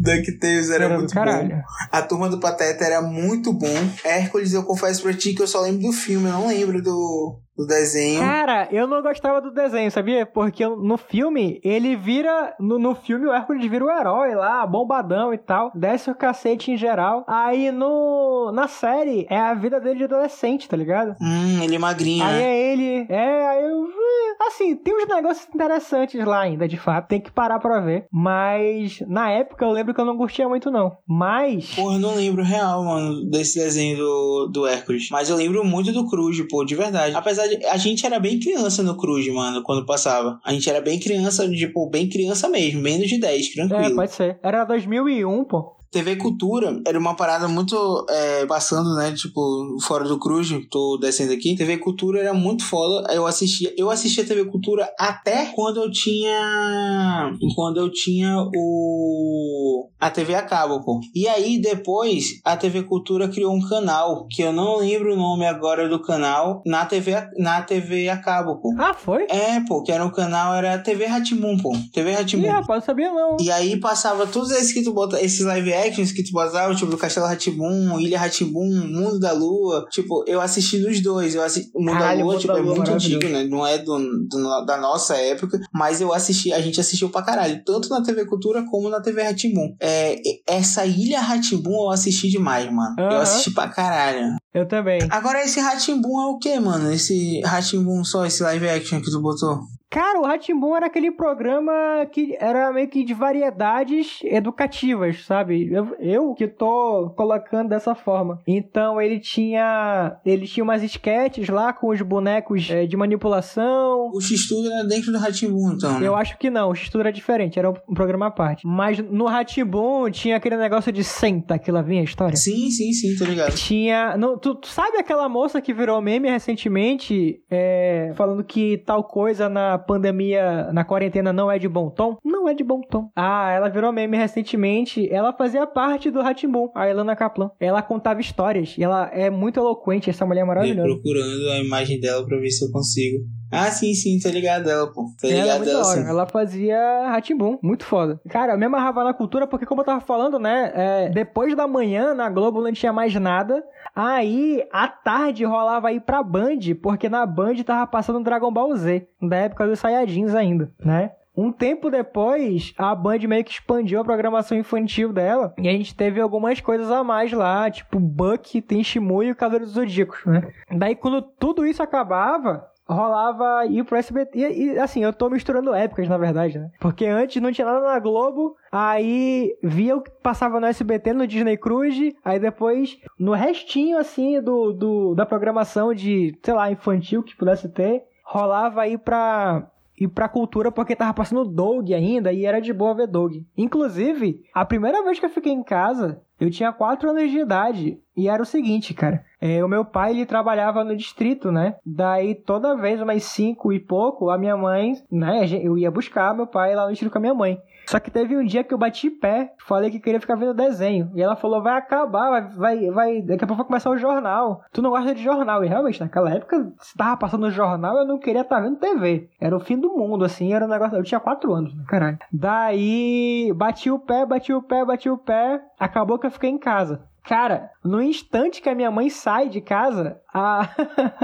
DuckTales 0.06 0.70
era, 0.70 0.84
Era 0.86 0.98
muito 0.98 1.12
caralho. 1.12 1.48
bom. 1.56 1.62
A 1.92 2.02
turma 2.02 2.28
do 2.28 2.40
Pateta 2.40 2.84
era 2.84 3.02
muito 3.02 3.52
bom. 3.52 3.74
Hércules, 4.04 4.52
eu 4.52 4.62
confesso 4.62 5.02
pra 5.02 5.12
ti 5.12 5.34
que 5.34 5.42
eu 5.42 5.46
só 5.46 5.60
lembro 5.60 5.82
do 5.82 5.92
filme, 5.92 6.26
eu 6.28 6.32
não 6.32 6.48
lembro 6.48 6.80
do, 6.82 7.38
do 7.56 7.66
desenho. 7.66 8.20
Cara, 8.20 8.68
eu 8.70 8.86
não 8.86 9.02
gostava 9.02 9.40
do 9.40 9.50
desenho, 9.50 9.90
sabia? 9.90 10.26
Porque 10.26 10.66
no 10.66 10.96
filme, 10.96 11.60
ele 11.64 11.96
vira. 11.96 12.54
No, 12.60 12.78
no 12.78 12.94
filme, 12.94 13.26
o 13.26 13.32
Hércules 13.32 13.64
vira 13.70 13.84
o 13.84 13.90
herói 13.90 14.34
lá, 14.34 14.66
bombadão 14.66 15.32
e 15.32 15.38
tal. 15.38 15.70
Desce 15.74 16.10
o 16.10 16.14
cacete 16.14 16.70
em 16.70 16.76
geral. 16.76 17.24
Aí 17.26 17.70
no. 17.72 18.50
Na 18.52 18.68
série, 18.68 19.26
é 19.30 19.38
a 19.38 19.54
vida 19.54 19.80
dele 19.80 19.98
de 19.98 20.04
adolescente, 20.04 20.68
tá 20.68 20.76
ligado? 20.76 21.14
Hum, 21.20 21.62
ele 21.62 21.76
é 21.76 21.78
magrinho, 21.78 22.24
Aí 22.24 22.32
né? 22.34 22.42
é 22.42 22.72
ele. 22.72 23.06
É, 23.08 23.46
aí 23.48 23.62
eu. 23.64 23.84
eh, 23.84 24.46
Assim, 24.46 24.76
tem 24.76 24.94
uns 24.94 25.08
negócios 25.08 25.48
interessantes 25.54 26.22
lá 26.24 26.40
ainda, 26.40 26.68
de 26.68 26.76
fato. 26.76 27.08
Tem 27.08 27.20
que 27.20 27.30
parar 27.32 27.58
pra 27.58 27.80
ver. 27.80 28.06
Mas 28.12 29.00
na 29.08 29.30
época 29.30 29.64
eu 29.64 29.70
lembro 29.72 29.94
que 29.94 30.00
eu 30.00 30.04
não 30.04 30.16
curtia 30.16 30.48
muito, 30.48 30.70
não. 30.70 30.98
Mas. 31.08 31.74
Porra, 31.74 31.94
eu 31.96 32.00
não 32.00 32.14
lembro 32.14 32.42
real, 32.42 32.84
mano, 32.84 33.24
desse 33.30 33.58
desenho 33.58 33.96
do, 33.96 34.50
do 34.52 34.66
Hércules. 34.66 35.08
Mas 35.10 35.30
eu 35.30 35.36
lembro 35.36 35.64
muito 35.64 35.90
do 35.92 36.06
Cruz, 36.08 36.38
pô, 36.48 36.64
de 36.64 36.74
verdade. 36.74 37.14
Apesar 37.16 37.45
de. 37.45 37.45
A 37.70 37.76
gente 37.76 38.04
era 38.06 38.18
bem 38.18 38.38
criança 38.40 38.82
no 38.82 38.96
Cruz, 38.96 39.26
mano, 39.32 39.62
quando 39.62 39.84
passava. 39.86 40.38
A 40.44 40.52
gente 40.52 40.68
era 40.68 40.80
bem 40.80 40.98
criança, 40.98 41.48
tipo, 41.48 41.88
bem 41.88 42.08
criança 42.08 42.48
mesmo, 42.48 42.80
menos 42.80 43.08
de 43.08 43.18
10, 43.18 43.46
É, 43.46 43.52
tranquilo. 43.68 43.94
pode 43.96 44.12
ser. 44.12 44.38
Era 44.42 44.64
2001, 44.64 45.44
pô. 45.44 45.75
TV 45.96 46.16
Cultura 46.16 46.78
era 46.86 46.98
uma 46.98 47.16
parada 47.16 47.48
muito 47.48 48.04
é, 48.10 48.44
passando, 48.44 48.94
né? 48.96 49.12
Tipo, 49.12 49.40
fora 49.82 50.04
do 50.04 50.18
Cruz, 50.18 50.50
tô 50.70 50.98
descendo 51.00 51.32
aqui. 51.32 51.56
TV 51.56 51.78
Cultura 51.78 52.20
era 52.20 52.34
muito 52.34 52.64
foda. 52.64 53.10
Eu 53.14 53.26
assistia, 53.26 53.72
eu 53.78 53.90
assistia 53.90 54.26
TV 54.26 54.44
Cultura 54.44 54.86
até 54.98 55.46
quando 55.54 55.80
eu 55.82 55.90
tinha. 55.90 57.32
Quando 57.54 57.78
eu 57.80 57.90
tinha 57.90 58.36
o. 58.54 59.88
A 59.98 60.10
TV 60.10 60.34
a 60.34 60.42
cabo, 60.42 60.84
pô. 60.84 61.00
E 61.14 61.26
aí, 61.26 61.58
depois, 61.58 62.40
a 62.44 62.56
TV 62.56 62.82
Cultura 62.82 63.28
criou 63.28 63.54
um 63.54 63.66
canal, 63.66 64.26
que 64.30 64.42
eu 64.42 64.52
não 64.52 64.76
lembro 64.78 65.14
o 65.14 65.16
nome 65.16 65.46
agora 65.46 65.88
do 65.88 66.00
canal, 66.00 66.62
na 66.66 66.84
TV, 66.84 67.14
a- 67.14 67.30
na 67.38 67.62
TV 67.62 68.08
a 68.10 68.16
cabo, 68.18 68.56
pô. 68.60 68.74
Ah, 68.78 68.92
foi? 68.92 69.24
É, 69.30 69.60
pô, 69.66 69.82
que 69.82 69.90
era 69.90 70.04
um 70.04 70.10
canal, 70.10 70.54
era 70.54 70.78
TV 70.78 71.06
Ratimun, 71.06 71.56
pô. 71.56 71.72
TV 71.92 72.10
Ih, 72.10 72.14
Ratimun. 72.14 72.48
rapaz, 72.50 72.84
sabia 72.84 73.10
não. 73.10 73.38
E 73.40 73.50
aí 73.50 73.80
passava 73.80 74.26
todos 74.26 74.50
esses 74.50 74.72
que 74.72 74.82
tu 74.84 74.92
bota, 74.92 75.20
esses 75.22 75.40
live 75.44 75.72
actions 75.72 75.85
que 75.90 76.22
tu 76.24 76.32
botava, 76.32 76.74
tipo 76.74 76.90
do 76.90 76.96
Castelo 76.98 77.26
Ratibum, 77.26 77.98
Ilha 78.00 78.18
Ratibum, 78.18 78.68
Mundo 78.86 79.18
da 79.18 79.32
Lua. 79.32 79.86
Tipo, 79.90 80.24
eu 80.26 80.40
assisti 80.40 80.78
nos 80.78 81.00
dois. 81.02 81.34
Eu 81.34 81.42
assisti, 81.42 81.70
o 81.74 81.80
Mundo 81.80 81.92
Caralho, 81.92 82.18
da 82.18 82.24
Lua, 82.24 82.32
Mundo 82.34 82.40
tipo, 82.40 82.52
da 82.52 82.58
é 82.58 82.62
Lua, 82.62 82.74
muito 82.76 82.88
maravilhoso. 82.90 83.16
antigo, 83.16 83.32
né? 83.32 83.44
Não 83.44 83.66
é 83.66 83.78
do, 83.78 83.98
do- 84.28 84.64
da 84.64 84.76
nossa 84.76 85.16
época, 85.16 85.60
mas 85.72 86.00
eu 86.00 86.12
assisti, 86.12 86.52
a 86.52 86.60
gente 86.60 86.80
assistiu 86.80 87.08
pra 87.10 87.22
caralho, 87.22 87.62
tanto 87.64 87.88
na 87.88 88.02
TV 88.02 88.24
Cultura 88.26 88.64
como 88.70 88.88
na 88.88 89.00
TV 89.00 89.22
Ratibum. 89.22 89.74
É, 89.80 90.16
essa 90.46 90.84
Ilha 90.86 91.20
Ratibum 91.20 91.84
eu 91.84 91.90
assisti 91.90 92.28
demais, 92.28 92.70
mano. 92.72 92.94
Eu 92.98 93.18
assisti 93.18 93.50
pra 93.52 93.68
caralho. 93.68 94.36
Eu 94.54 94.66
também. 94.66 94.98
Agora 95.10 95.44
esse 95.44 95.60
Ratimbum 95.60 96.18
é 96.20 96.26
o 96.26 96.38
que, 96.38 96.58
mano? 96.58 96.90
Esse 96.90 97.40
Ratimbum 97.44 98.02
só, 98.02 98.24
esse 98.24 98.42
live 98.42 98.66
action 98.68 99.02
que 99.02 99.10
tu 99.10 99.20
botou? 99.20 99.58
Cara, 99.88 100.20
o 100.20 100.24
Ratimbun 100.24 100.76
era 100.76 100.86
aquele 100.86 101.10
programa 101.10 101.72
que 102.10 102.36
era 102.40 102.72
meio 102.72 102.88
que 102.88 103.04
de 103.04 103.14
variedades 103.14 104.18
educativas, 104.24 105.24
sabe? 105.24 105.72
Eu, 105.72 105.96
eu 106.00 106.34
que 106.34 106.48
tô 106.48 107.10
colocando 107.16 107.68
dessa 107.68 107.94
forma. 107.94 108.40
Então 108.46 109.00
ele 109.00 109.20
tinha. 109.20 110.18
Ele 110.24 110.46
tinha 110.46 110.64
umas 110.64 110.82
esquetes 110.82 111.48
lá 111.48 111.72
com 111.72 111.88
os 111.88 112.02
bonecos 112.02 112.68
eh, 112.68 112.86
de 112.86 112.96
manipulação. 112.96 114.10
O 114.12 114.20
X-Tudo 114.20 114.70
era 114.72 114.84
dentro 114.84 115.12
do 115.12 115.18
Ratimbum, 115.18 115.74
então. 115.74 116.00
né? 116.00 116.06
Eu 116.06 116.16
acho 116.16 116.36
que 116.36 116.50
não, 116.50 116.70
o 116.70 116.74
X 116.74 116.92
era 116.94 117.12
diferente, 117.12 117.58
era 117.58 117.70
um 117.70 117.94
programa 117.94 118.26
à 118.26 118.30
parte. 118.30 118.66
Mas 118.66 118.98
no 118.98 119.26
Ratimbun 119.26 120.10
tinha 120.10 120.36
aquele 120.36 120.56
negócio 120.56 120.90
de 120.90 121.04
senta 121.04 121.58
que 121.58 121.70
lá 121.70 121.82
vinha 121.82 122.00
a 122.00 122.04
história. 122.04 122.36
Sim, 122.36 122.70
sim, 122.70 122.92
sim, 122.92 123.16
tô 123.16 123.24
ligado. 123.24 123.54
Tinha. 123.54 124.16
não, 124.16 124.38
tu, 124.38 124.54
tu 124.54 124.68
sabe 124.68 124.96
aquela 124.98 125.28
moça 125.28 125.60
que 125.60 125.72
virou 125.72 126.00
meme 126.00 126.28
recentemente, 126.28 127.40
é, 127.50 128.12
falando 128.14 128.42
que 128.42 128.78
tal 128.78 129.04
coisa 129.04 129.48
na 129.48 129.75
pandemia, 129.78 130.70
na 130.72 130.84
quarentena, 130.84 131.32
não 131.32 131.50
é 131.50 131.58
de 131.58 131.68
bom 131.68 131.90
tom? 131.90 132.16
Não 132.24 132.48
é 132.48 132.54
de 132.54 132.62
bom 132.64 132.80
tom. 132.80 133.10
Ah, 133.16 133.50
ela 133.50 133.68
virou 133.68 133.92
meme 133.92 134.16
recentemente. 134.16 135.08
Ela 135.12 135.32
fazia 135.32 135.66
parte 135.66 136.10
do 136.10 136.20
Ratimbun, 136.22 136.70
a 136.74 136.88
Elana 136.88 137.16
Kaplan. 137.16 137.50
Ela 137.60 137.82
contava 137.82 138.20
histórias 138.20 138.76
e 138.78 138.82
ela 138.84 139.08
é 139.12 139.30
muito 139.30 139.58
eloquente. 139.60 140.10
Essa 140.10 140.24
mulher 140.26 140.40
é 140.40 140.42
Eu 140.42 140.46
maravilhosa. 140.46 140.88
procurando 140.88 141.50
a 141.50 141.58
imagem 141.58 142.00
dela 142.00 142.24
pra 142.24 142.38
ver 142.38 142.50
se 142.50 142.64
eu 142.64 142.70
consigo. 142.70 143.24
Ah, 143.50 143.70
sim, 143.70 143.94
sim, 143.94 144.18
tô 144.18 144.28
ligado 144.28 144.64
dela, 144.64 144.86
pô. 144.92 145.06
Tô 145.20 145.26
Ela 145.28 145.36
é 145.36 145.42
ligado 145.42 145.64
da 145.64 145.78
hora. 145.86 146.02
sim. 146.02 146.08
Ela 146.08 146.26
fazia 146.26 147.08
Ratimbum, 147.08 147.58
muito 147.62 147.84
foda. 147.84 148.20
Cara, 148.28 148.54
eu 148.54 148.58
me 148.58 148.66
amarrava 148.66 149.04
na 149.04 149.14
cultura 149.14 149.46
porque, 149.46 149.66
como 149.66 149.80
eu 149.82 149.84
tava 149.84 150.00
falando, 150.00 150.38
né? 150.38 150.72
é, 150.74 151.08
depois 151.10 151.54
da 151.56 151.66
manhã, 151.66 152.14
na 152.14 152.28
Globo 152.28 152.60
não 152.62 152.72
tinha 152.72 152.92
mais 152.92 153.14
nada. 153.14 153.62
Aí, 153.94 154.62
à 154.72 154.88
tarde, 154.88 155.44
rolava 155.44 155.88
aí 155.88 156.00
pra 156.00 156.22
Band, 156.22 156.58
porque 156.82 157.08
na 157.08 157.24
Band 157.24 157.54
tava 157.64 157.86
passando 157.86 158.22
Dragon 158.22 158.52
Ball 158.52 158.74
Z, 158.76 159.06
da 159.22 159.36
época 159.36 159.66
dos 159.66 159.78
Saiyajins 159.78 160.34
ainda, 160.34 160.70
né? 160.78 161.12
Um 161.36 161.52
tempo 161.52 161.90
depois, 161.90 162.72
a 162.78 162.94
Band 162.94 163.18
meio 163.28 163.44
que 163.44 163.52
expandiu 163.52 164.00
a 164.00 164.04
programação 164.04 164.56
infantil 164.56 165.12
dela. 165.12 165.52
E 165.58 165.68
a 165.68 165.72
gente 165.72 165.94
teve 165.94 166.18
algumas 166.18 166.60
coisas 166.60 166.90
a 166.90 167.04
mais 167.04 167.30
lá, 167.30 167.70
tipo 167.70 168.00
Buck, 168.00 168.60
Tenchimu 168.62 169.22
e 169.22 169.30
o 169.32 169.36
Cavaleiro 169.36 169.66
dos 169.66 169.74
Zodíacos, 169.74 170.24
né? 170.24 170.48
Daí, 170.74 170.94
quando 170.96 171.20
tudo 171.20 171.66
isso 171.66 171.82
acabava, 171.82 172.66
rolava 172.88 173.66
ir 173.66 173.84
pro 173.84 173.96
SBT. 173.96 174.38
E, 174.38 174.64
e, 174.64 174.78
assim, 174.78 175.02
eu 175.02 175.12
tô 175.12 175.28
misturando 175.28 175.74
épocas, 175.74 176.08
na 176.08 176.16
verdade, 176.16 176.58
né? 176.58 176.70
Porque 176.80 177.06
antes 177.06 177.42
não 177.42 177.52
tinha 177.52 177.66
nada 177.66 177.80
na 177.80 177.98
Globo, 177.98 178.56
aí 178.70 179.56
via 179.62 179.96
o 179.96 180.02
que 180.02 180.10
passava 180.22 180.60
no 180.60 180.66
SBT, 180.66 181.12
no 181.12 181.26
Disney 181.26 181.56
Cruise, 181.56 182.16
aí 182.24 182.38
depois, 182.38 182.96
no 183.18 183.32
restinho, 183.32 183.98
assim, 183.98 184.40
do, 184.40 184.72
do 184.72 185.14
da 185.14 185.26
programação 185.26 185.92
de, 185.92 186.38
sei 186.42 186.54
lá, 186.54 186.70
infantil 186.70 187.22
que 187.22 187.36
pudesse 187.36 187.68
ter, 187.68 188.04
rolava 188.24 188.82
aí 188.82 188.96
pra. 188.96 189.68
Ir 189.98 190.08
pra 190.08 190.28
cultura 190.28 190.70
porque 190.70 190.94
tava 190.94 191.14
passando 191.14 191.42
Doug 191.42 191.90
ainda 191.90 192.30
e 192.30 192.44
era 192.44 192.60
de 192.60 192.70
boa 192.70 192.94
ver 192.94 193.06
Doug. 193.06 193.36
Inclusive, 193.56 194.42
a 194.52 194.62
primeira 194.62 195.02
vez 195.02 195.18
que 195.18 195.24
eu 195.24 195.30
fiquei 195.30 195.50
em 195.50 195.62
casa, 195.62 196.20
eu 196.38 196.50
tinha 196.50 196.70
4 196.70 197.08
anos 197.08 197.30
de 197.30 197.38
idade. 197.38 197.98
E 198.14 198.28
era 198.28 198.42
o 198.42 198.44
seguinte, 198.44 198.92
cara. 198.92 199.24
É, 199.46 199.64
o 199.64 199.68
meu 199.68 199.84
pai, 199.84 200.10
ele 200.10 200.26
trabalhava 200.26 200.82
no 200.82 200.96
distrito, 200.96 201.52
né? 201.52 201.76
Daí, 201.86 202.34
toda 202.34 202.76
vez, 202.76 203.00
umas 203.00 203.22
5 203.22 203.72
e 203.72 203.78
pouco, 203.78 204.28
a 204.28 204.36
minha 204.36 204.56
mãe, 204.56 204.94
né? 205.10 205.46
Eu 205.62 205.78
ia 205.78 205.88
buscar 205.88 206.34
meu 206.34 206.48
pai 206.48 206.74
lá 206.74 206.84
no 206.84 206.90
distrito 206.90 207.12
com 207.12 207.18
a 207.18 207.20
minha 207.20 207.34
mãe. 207.34 207.60
Só 207.86 208.00
que 208.00 208.10
teve 208.10 208.36
um 208.36 208.44
dia 208.44 208.64
que 208.64 208.74
eu 208.74 208.78
bati 208.78 209.08
pé, 209.08 209.52
falei 209.64 209.88
que 209.88 210.00
queria 210.00 210.20
ficar 210.20 210.34
vendo 210.34 210.52
desenho. 210.52 211.12
E 211.14 211.22
ela 211.22 211.36
falou, 211.36 211.62
vai 211.62 211.78
acabar, 211.78 212.50
vai, 212.56 212.90
vai, 212.90 213.22
daqui 213.22 213.44
a 213.44 213.46
pouco 213.46 213.62
vai 213.62 213.66
começar 213.66 213.90
o 213.90 213.96
jornal. 213.96 214.62
Tu 214.72 214.82
não 214.82 214.90
gosta 214.90 215.14
de 215.14 215.22
jornal. 215.22 215.62
E 215.64 215.68
realmente, 215.68 216.00
naquela 216.00 216.34
época, 216.34 216.72
se 216.80 216.96
tava 216.96 217.16
passando 217.16 217.48
jornal, 217.48 217.96
eu 217.98 218.04
não 218.04 218.18
queria 218.18 218.40
estar 218.40 218.58
vendo 218.58 218.80
TV. 218.80 219.30
Era 219.40 219.56
o 219.56 219.60
fim 219.60 219.78
do 219.78 219.96
mundo, 219.96 220.24
assim, 220.24 220.52
era 220.52 220.64
um 220.64 220.68
negócio... 220.68 220.96
Eu 220.96 221.04
tinha 221.04 221.20
4 221.20 221.54
anos, 221.54 221.72
caralho. 221.86 222.18
Daí, 222.32 223.52
bati 223.54 223.88
o 223.88 224.00
pé, 224.00 224.26
bati 224.26 224.52
o 224.52 224.60
pé, 224.60 224.84
bati 224.84 225.08
o 225.08 225.16
pé. 225.16 225.62
Acabou 225.78 226.18
que 226.18 226.26
eu 226.26 226.32
fiquei 226.32 226.50
em 226.50 226.58
casa. 226.58 227.02
Cara, 227.26 227.70
no 227.84 228.00
instante 228.00 228.62
que 228.62 228.68
a 228.68 228.74
minha 228.74 228.90
mãe 228.90 229.10
sai 229.10 229.48
de 229.48 229.60
casa, 229.60 230.20
a, 230.32 230.68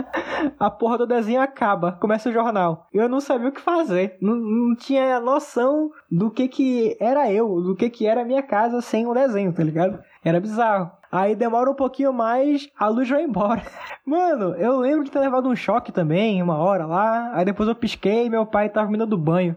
a 0.59 0.68
porra 0.68 0.98
do 0.98 1.07
desenho 1.07 1.40
acaba, 1.40 1.92
começa 1.92 2.28
o 2.28 2.32
jornal. 2.32 2.88
Eu 2.92 3.09
não 3.09 3.20
sabia 3.20 3.48
o 3.48 3.53
que 3.53 3.61
fazer, 3.61 4.16
não, 4.20 4.34
não 4.34 4.74
tinha 4.74 5.20
noção 5.20 5.92
do 6.11 6.28
que 6.28 6.48
que 6.48 6.96
era 6.98 7.30
eu, 7.30 7.61
do 7.62 7.76
que 7.76 7.88
que 7.88 8.05
era 8.05 8.22
a 8.22 8.24
minha 8.24 8.42
casa 8.42 8.80
sem 8.80 9.07
o 9.07 9.14
desenho, 9.14 9.53
tá 9.53 9.62
ligado? 9.62 10.03
Era 10.24 10.40
bizarro. 10.40 10.90
Aí 11.11 11.36
demora 11.36 11.70
um 11.70 11.74
pouquinho 11.74 12.12
mais, 12.12 12.68
a 12.76 12.88
luz 12.88 13.09
vai 13.09 13.22
embora. 13.22 13.62
Mano, 14.05 14.57
eu 14.57 14.78
lembro 14.78 15.05
de 15.05 15.11
ter 15.11 15.20
levado 15.20 15.48
um 15.48 15.55
choque 15.55 15.92
também, 15.92 16.42
uma 16.42 16.57
hora 16.57 16.84
lá. 16.84 17.30
Aí 17.32 17.44
depois 17.44 17.68
eu 17.68 17.76
pisquei 17.76 18.26
e 18.26 18.30
meu 18.30 18.44
pai 18.44 18.68
tava 18.68 18.90
me 18.90 18.98
dando 18.98 19.16
banho. 19.16 19.55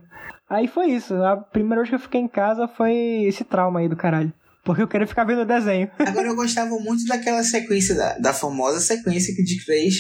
Aí 0.48 0.68
foi 0.68 0.88
isso. 0.88 1.16
A 1.24 1.38
primeira 1.38 1.78
vez 1.82 1.90
que 1.90 1.96
eu 1.96 2.00
fiquei 2.00 2.22
em 2.22 2.28
casa 2.28 2.68
foi 2.68 2.94
esse 3.24 3.44
trauma 3.44 3.80
aí 3.80 3.90
do 3.90 3.96
caralho. 3.96 4.32
Porque 4.66 4.82
eu 4.82 4.88
queria 4.88 5.06
ficar 5.06 5.24
vendo 5.24 5.44
o 5.44 5.46
desenho. 5.46 5.90
Agora 6.00 6.28
eu 6.28 6.36
gostava 6.36 6.76
muito 6.80 7.06
daquela 7.06 7.44
sequência, 7.44 7.94
da, 7.94 8.18
da 8.18 8.34
famosa 8.34 8.80
sequência 8.80 9.34
que 9.36 9.44
de 9.44 9.64
três. 9.64 9.94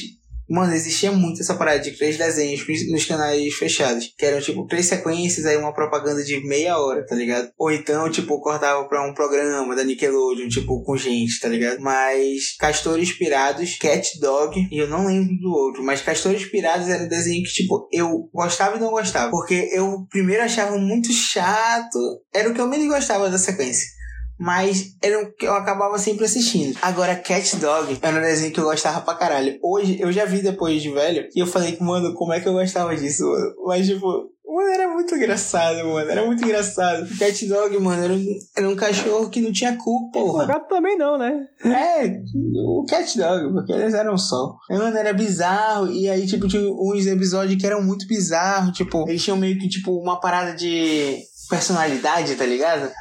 Mano, 0.47 0.73
existia 0.73 1.11
muito 1.11 1.41
essa 1.41 1.55
parada 1.55 1.79
de 1.79 1.91
três 1.91 2.17
desenhos 2.17 2.63
nos 2.91 3.05
canais 3.05 3.53
fechados. 3.55 4.13
Que 4.15 4.25
eram, 4.25 4.39
tipo, 4.39 4.67
três 4.67 4.85
sequências, 4.85 5.45
aí 5.45 5.57
uma 5.57 5.73
propaganda 5.73 6.23
de 6.23 6.39
meia 6.47 6.77
hora, 6.77 7.03
tá 7.05 7.15
ligado? 7.15 7.49
Ou 7.57 7.71
então, 7.71 8.09
tipo, 8.11 8.39
cortava 8.39 8.87
pra 8.87 9.07
um 9.07 9.13
programa 9.13 9.75
da 9.75 9.83
Nickelodeon, 9.83 10.47
tipo, 10.47 10.83
com 10.83 10.97
gente, 10.97 11.39
tá 11.39 11.47
ligado? 11.47 11.79
Mas 11.79 12.55
Castores 12.59 13.11
Pirados, 13.11 13.75
Cat 13.77 14.19
Dog, 14.19 14.67
e 14.71 14.77
eu 14.77 14.87
não 14.87 15.07
lembro 15.07 15.35
do 15.37 15.51
outro, 15.51 15.83
mas 15.83 16.01
Castores 16.01 16.45
Pirados 16.45 16.89
era 16.89 17.03
um 17.03 17.07
desenho 17.07 17.43
que, 17.43 17.53
tipo, 17.53 17.87
eu 17.91 18.29
gostava 18.31 18.77
e 18.77 18.79
não 18.79 18.91
gostava. 18.91 19.31
Porque 19.31 19.69
eu 19.73 20.05
primeiro 20.11 20.43
achava 20.43 20.77
muito 20.77 21.11
chato. 21.11 21.99
Era 22.31 22.49
o 22.49 22.53
que 22.53 22.61
eu 22.61 22.67
menos 22.67 22.87
gostava 22.87 23.31
da 23.31 23.37
sequência. 23.39 23.95
Mas 24.39 24.95
era 25.01 25.21
o 25.23 25.31
que 25.33 25.45
eu 25.45 25.53
acabava 25.53 25.97
sempre 25.97 26.25
assistindo. 26.25 26.77
Agora, 26.81 27.15
Cat 27.15 27.55
Dog 27.57 27.97
era 28.01 28.17
um 28.17 28.21
desenho 28.21 28.51
que 28.51 28.59
eu 28.59 28.65
gostava 28.65 29.01
pra 29.01 29.15
caralho. 29.15 29.57
Hoje, 29.63 29.97
eu 29.99 30.11
já 30.11 30.25
vi 30.25 30.41
depois 30.41 30.81
de 30.81 30.91
velho. 30.91 31.27
E 31.35 31.39
eu 31.39 31.47
falei, 31.47 31.77
mano, 31.79 32.13
como 32.13 32.33
é 32.33 32.39
que 32.39 32.47
eu 32.47 32.53
gostava 32.53 32.95
disso, 32.95 33.23
mano? 33.25 33.53
Mas, 33.65 33.87
tipo, 33.87 34.29
Mano, 34.47 34.69
era 34.69 34.87
muito 34.87 35.13
engraçado, 35.15 35.85
mano. 35.85 36.09
Era 36.09 36.25
muito 36.25 36.41
engraçado. 36.43 37.03
O 37.03 37.17
Cat 37.17 37.45
Dog, 37.45 37.77
mano, 37.79 38.03
era 38.03 38.13
um, 38.13 38.25
era 38.55 38.69
um 38.69 38.75
cachorro 38.75 39.29
que 39.29 39.41
não 39.41 39.51
tinha 39.51 39.75
cu, 39.75 40.05
O 40.07 40.11
porra. 40.11 40.45
gato 40.45 40.69
também 40.69 40.97
não, 40.97 41.17
né? 41.17 41.45
É, 41.65 42.21
o 42.63 42.85
Cat 42.87 43.17
Dog, 43.17 43.51
porque 43.51 43.73
eles 43.73 43.93
eram 43.93 44.17
só. 44.17 44.55
Mano, 44.69 44.95
era 44.97 45.11
bizarro. 45.13 45.91
E 45.91 46.07
aí, 46.07 46.25
tipo, 46.25 46.47
tinha 46.47 46.61
uns 46.71 47.05
episódios 47.05 47.59
que 47.59 47.65
eram 47.67 47.83
muito 47.83 48.07
bizarros. 48.07 48.77
Tipo, 48.77 49.03
eles 49.09 49.21
tinham 49.23 49.35
meio 49.37 49.57
que, 49.59 49.67
tipo, 49.67 49.91
uma 49.99 50.21
parada 50.21 50.53
de 50.55 51.17
personalidade, 51.49 52.35
tá 52.35 52.45
ligado? 52.45 52.91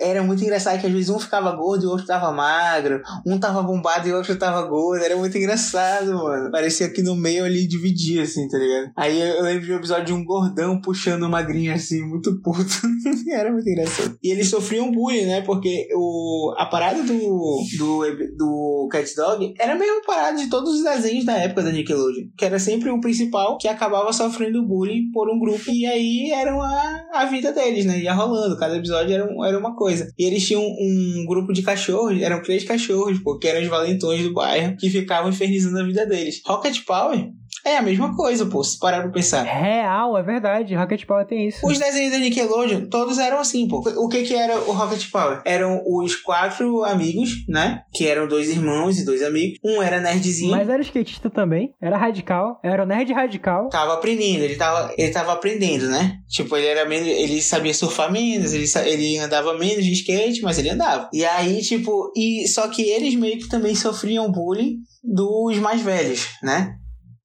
Era 0.00 0.22
muito 0.22 0.42
engraçado 0.42 0.80
que 0.80 0.86
às 0.86 0.92
vezes 0.92 1.08
um 1.08 1.18
ficava 1.18 1.52
gordo 1.52 1.84
e 1.84 1.86
o 1.86 1.90
outro 1.90 2.06
tava 2.06 2.32
magro, 2.32 3.00
um 3.24 3.38
tava 3.38 3.62
bombado 3.62 4.08
e 4.08 4.12
o 4.12 4.16
outro 4.16 4.36
tava 4.36 4.62
gordo, 4.62 5.04
era 5.04 5.16
muito 5.16 5.36
engraçado, 5.38 6.12
mano. 6.14 6.50
Parecia 6.50 6.90
que 6.90 7.02
no 7.02 7.14
meio 7.14 7.44
ali 7.44 7.66
dividia, 7.66 8.22
assim, 8.22 8.48
tá 8.48 8.58
ligado? 8.58 8.92
Aí 8.96 9.20
eu 9.20 9.36
eu 9.36 9.42
lembro 9.42 9.66
de 9.66 9.72
um 9.72 9.76
episódio 9.76 10.04
de 10.06 10.12
um 10.12 10.24
gordão 10.24 10.80
puxando 10.80 11.24
o 11.24 11.28
magrinho 11.28 11.72
assim, 11.72 12.02
muito 12.02 12.40
puto. 12.40 12.64
era 13.30 13.52
muito 13.52 13.68
engraçado. 13.68 14.18
E 14.22 14.30
eles 14.30 14.48
sofriam 14.48 14.90
bullying, 14.90 15.26
né? 15.26 15.42
Porque 15.42 15.88
o, 15.94 16.54
a 16.56 16.66
parada 16.66 17.02
do, 17.02 17.58
do, 17.78 18.36
do 18.36 18.88
Cat 18.90 19.14
Dog 19.14 19.54
era 19.58 19.74
a 19.74 19.78
mesma 19.78 20.02
parada 20.06 20.36
de 20.36 20.48
todos 20.48 20.74
os 20.74 20.84
desenhos 20.84 21.24
da 21.24 21.34
época 21.34 21.62
da 21.62 21.72
Nickelodeon. 21.72 22.28
Que 22.36 22.44
era 22.44 22.58
sempre 22.58 22.90
o 22.90 23.00
principal 23.00 23.58
que 23.58 23.68
acabava 23.68 24.12
sofrendo 24.12 24.66
bullying 24.66 25.10
por 25.12 25.28
um 25.30 25.38
grupo. 25.38 25.70
E 25.70 25.86
aí 25.86 26.30
era 26.30 26.52
a, 26.52 27.06
a 27.12 27.24
vida 27.26 27.52
deles, 27.52 27.84
né? 27.86 27.98
Ia 28.00 28.12
rolando. 28.12 28.56
Cada 28.58 28.76
episódio 28.76 29.14
era, 29.14 29.24
um- 29.24 29.44
era 29.44 29.58
uma 29.58 29.74
coisa. 29.74 30.12
E 30.18 30.24
eles 30.24 30.46
tinham 30.46 30.62
um 30.62 31.24
grupo 31.26 31.52
de 31.52 31.62
cachorros, 31.62 32.20
eram 32.20 32.42
três 32.42 32.64
cachorros, 32.64 33.18
pô, 33.20 33.38
que 33.38 33.46
eram 33.48 33.62
os 33.62 33.68
valentões 33.68 34.22
do 34.22 34.32
bairro, 34.34 34.76
que 34.76 34.90
ficavam 34.90 35.30
infernizando 35.30 35.78
a 35.78 35.84
vida 35.84 36.04
deles. 36.06 36.40
Rocket 36.46 36.84
Power 36.84 37.30
é 37.66 37.76
a 37.78 37.82
mesma 37.82 38.14
coisa, 38.16 38.46
pô, 38.46 38.62
se 38.62 38.78
parar 38.78 39.02
pra 39.02 39.10
pensar. 39.10 39.42
Real, 39.42 40.16
é 40.16 40.22
verdade. 40.22 40.74
Rocket 40.74 41.04
Power 41.04 41.26
tem 41.26 41.48
isso. 41.48 41.66
Os 41.66 41.78
desenhos 41.78 42.12
da 42.12 42.18
Nickelodeon, 42.18 42.86
todos 42.88 43.18
eram 43.18 43.38
assim, 43.38 43.66
pô. 43.68 43.78
O 43.96 44.08
que 44.08 44.22
que 44.22 44.34
era 44.34 44.56
o 44.58 44.72
Rocket 44.72 45.10
Power? 45.10 45.42
Eram 45.44 45.82
os 45.86 46.14
quatro 46.16 46.84
amigos, 46.84 47.30
né? 47.48 47.80
Que 47.94 48.06
eram 48.06 48.26
dois 48.28 48.48
irmãos 48.48 48.98
e 48.98 49.04
dois 49.04 49.22
amigos. 49.22 49.58
Um 49.64 49.82
era 49.82 50.00
nerdzinho. 50.00 50.50
Mas 50.52 50.68
era 50.68 50.80
skatista 50.82 51.28
também. 51.28 51.74
Era 51.82 51.96
radical. 51.96 52.60
Era 52.64 52.82
o 52.82 52.86
nerd 52.86 53.12
radical. 53.12 53.68
Tava 53.68 53.94
aprendendo, 53.94 54.42
ele 54.44 54.56
tava, 54.56 54.94
ele 54.96 55.10
tava 55.12 55.32
aprendendo, 55.32 55.88
né? 55.88 56.16
Tipo, 56.28 56.56
ele 56.56 56.66
era 56.66 56.88
menos, 56.88 57.08
ele 57.08 57.40
sabia 57.42 57.74
surfar 57.74 58.10
menos, 58.12 58.52
ele, 58.52 58.66
sa- 58.66 58.86
ele 58.86 59.18
andava 59.18 59.56
menos 59.58 59.84
de 59.84 59.92
skate, 59.92 60.42
mas 60.42 60.58
ele 60.58 60.70
andava. 60.70 61.08
E 61.12 61.24
aí, 61.24 61.60
tipo, 61.62 62.12
e 62.16 62.46
só 62.48 62.68
que 62.68 62.82
eles 62.82 63.14
meio 63.14 63.38
que 63.38 63.48
também 63.48 63.74
sofriam 63.74 64.30
bullying 64.30 64.76
dos 65.02 65.56
mais 65.58 65.80
velhos, 65.80 66.26
né? 66.42 66.74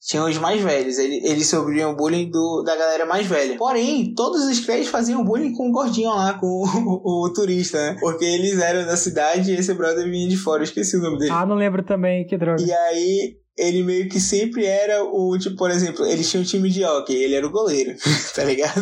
Tinham 0.04 0.28
os 0.28 0.38
mais 0.40 0.60
velhos, 0.62 0.98
ele- 0.98 1.22
eles 1.24 1.48
sofriam 1.48 1.96
bullying 1.96 2.32
do, 2.32 2.64
da 2.66 2.76
galera 2.76 3.06
mais 3.06 3.28
velha. 3.28 3.56
Porém, 3.56 4.14
todos 4.16 4.46
os 4.46 4.60
três 4.66 4.88
faziam 4.88 5.24
bullying 5.24 5.54
com 5.54 5.70
o 5.70 5.72
gordinho 5.72 6.10
lá, 6.10 6.34
com 6.40 6.48
o, 7.04 7.26
o 7.26 7.34
turista, 7.34 7.78
né? 7.78 7.98
Porque 8.00 8.26
eles 8.26 8.60
eram 8.60 8.84
da 8.86 8.98
cidade 8.98 9.52
e 9.52 9.56
esse 9.56 9.74
brother 9.76 10.10
vinha 10.10 10.28
de 10.28 10.38
fora, 10.38 10.62
eu 10.62 10.64
esqueci 10.64 10.98
o 10.98 11.02
nome 11.02 11.20
dele. 11.20 11.32
Ah, 11.32 11.46
não 11.46 11.56
lembro 11.56 11.84
também, 11.84 12.26
que 12.26 12.36
droga. 12.36 12.60
E 12.64 12.72
aí, 12.74 13.36
ele 13.58 13.84
meio 13.84 14.08
que 14.10 14.20
sempre 14.20 14.66
era 14.66 15.04
o, 15.04 15.38
tipo, 15.38 15.56
por 15.56 15.70
exemplo, 15.70 16.06
eles 16.06 16.30
tinham 16.30 16.42
um 16.44 16.46
time 16.46 16.70
de 16.70 16.84
hockey, 16.84 17.14
ele 17.16 17.36
era 17.36 17.46
o 17.46 17.52
goleiro, 17.52 17.94
tá 18.34 18.44
ligado? 18.44 18.82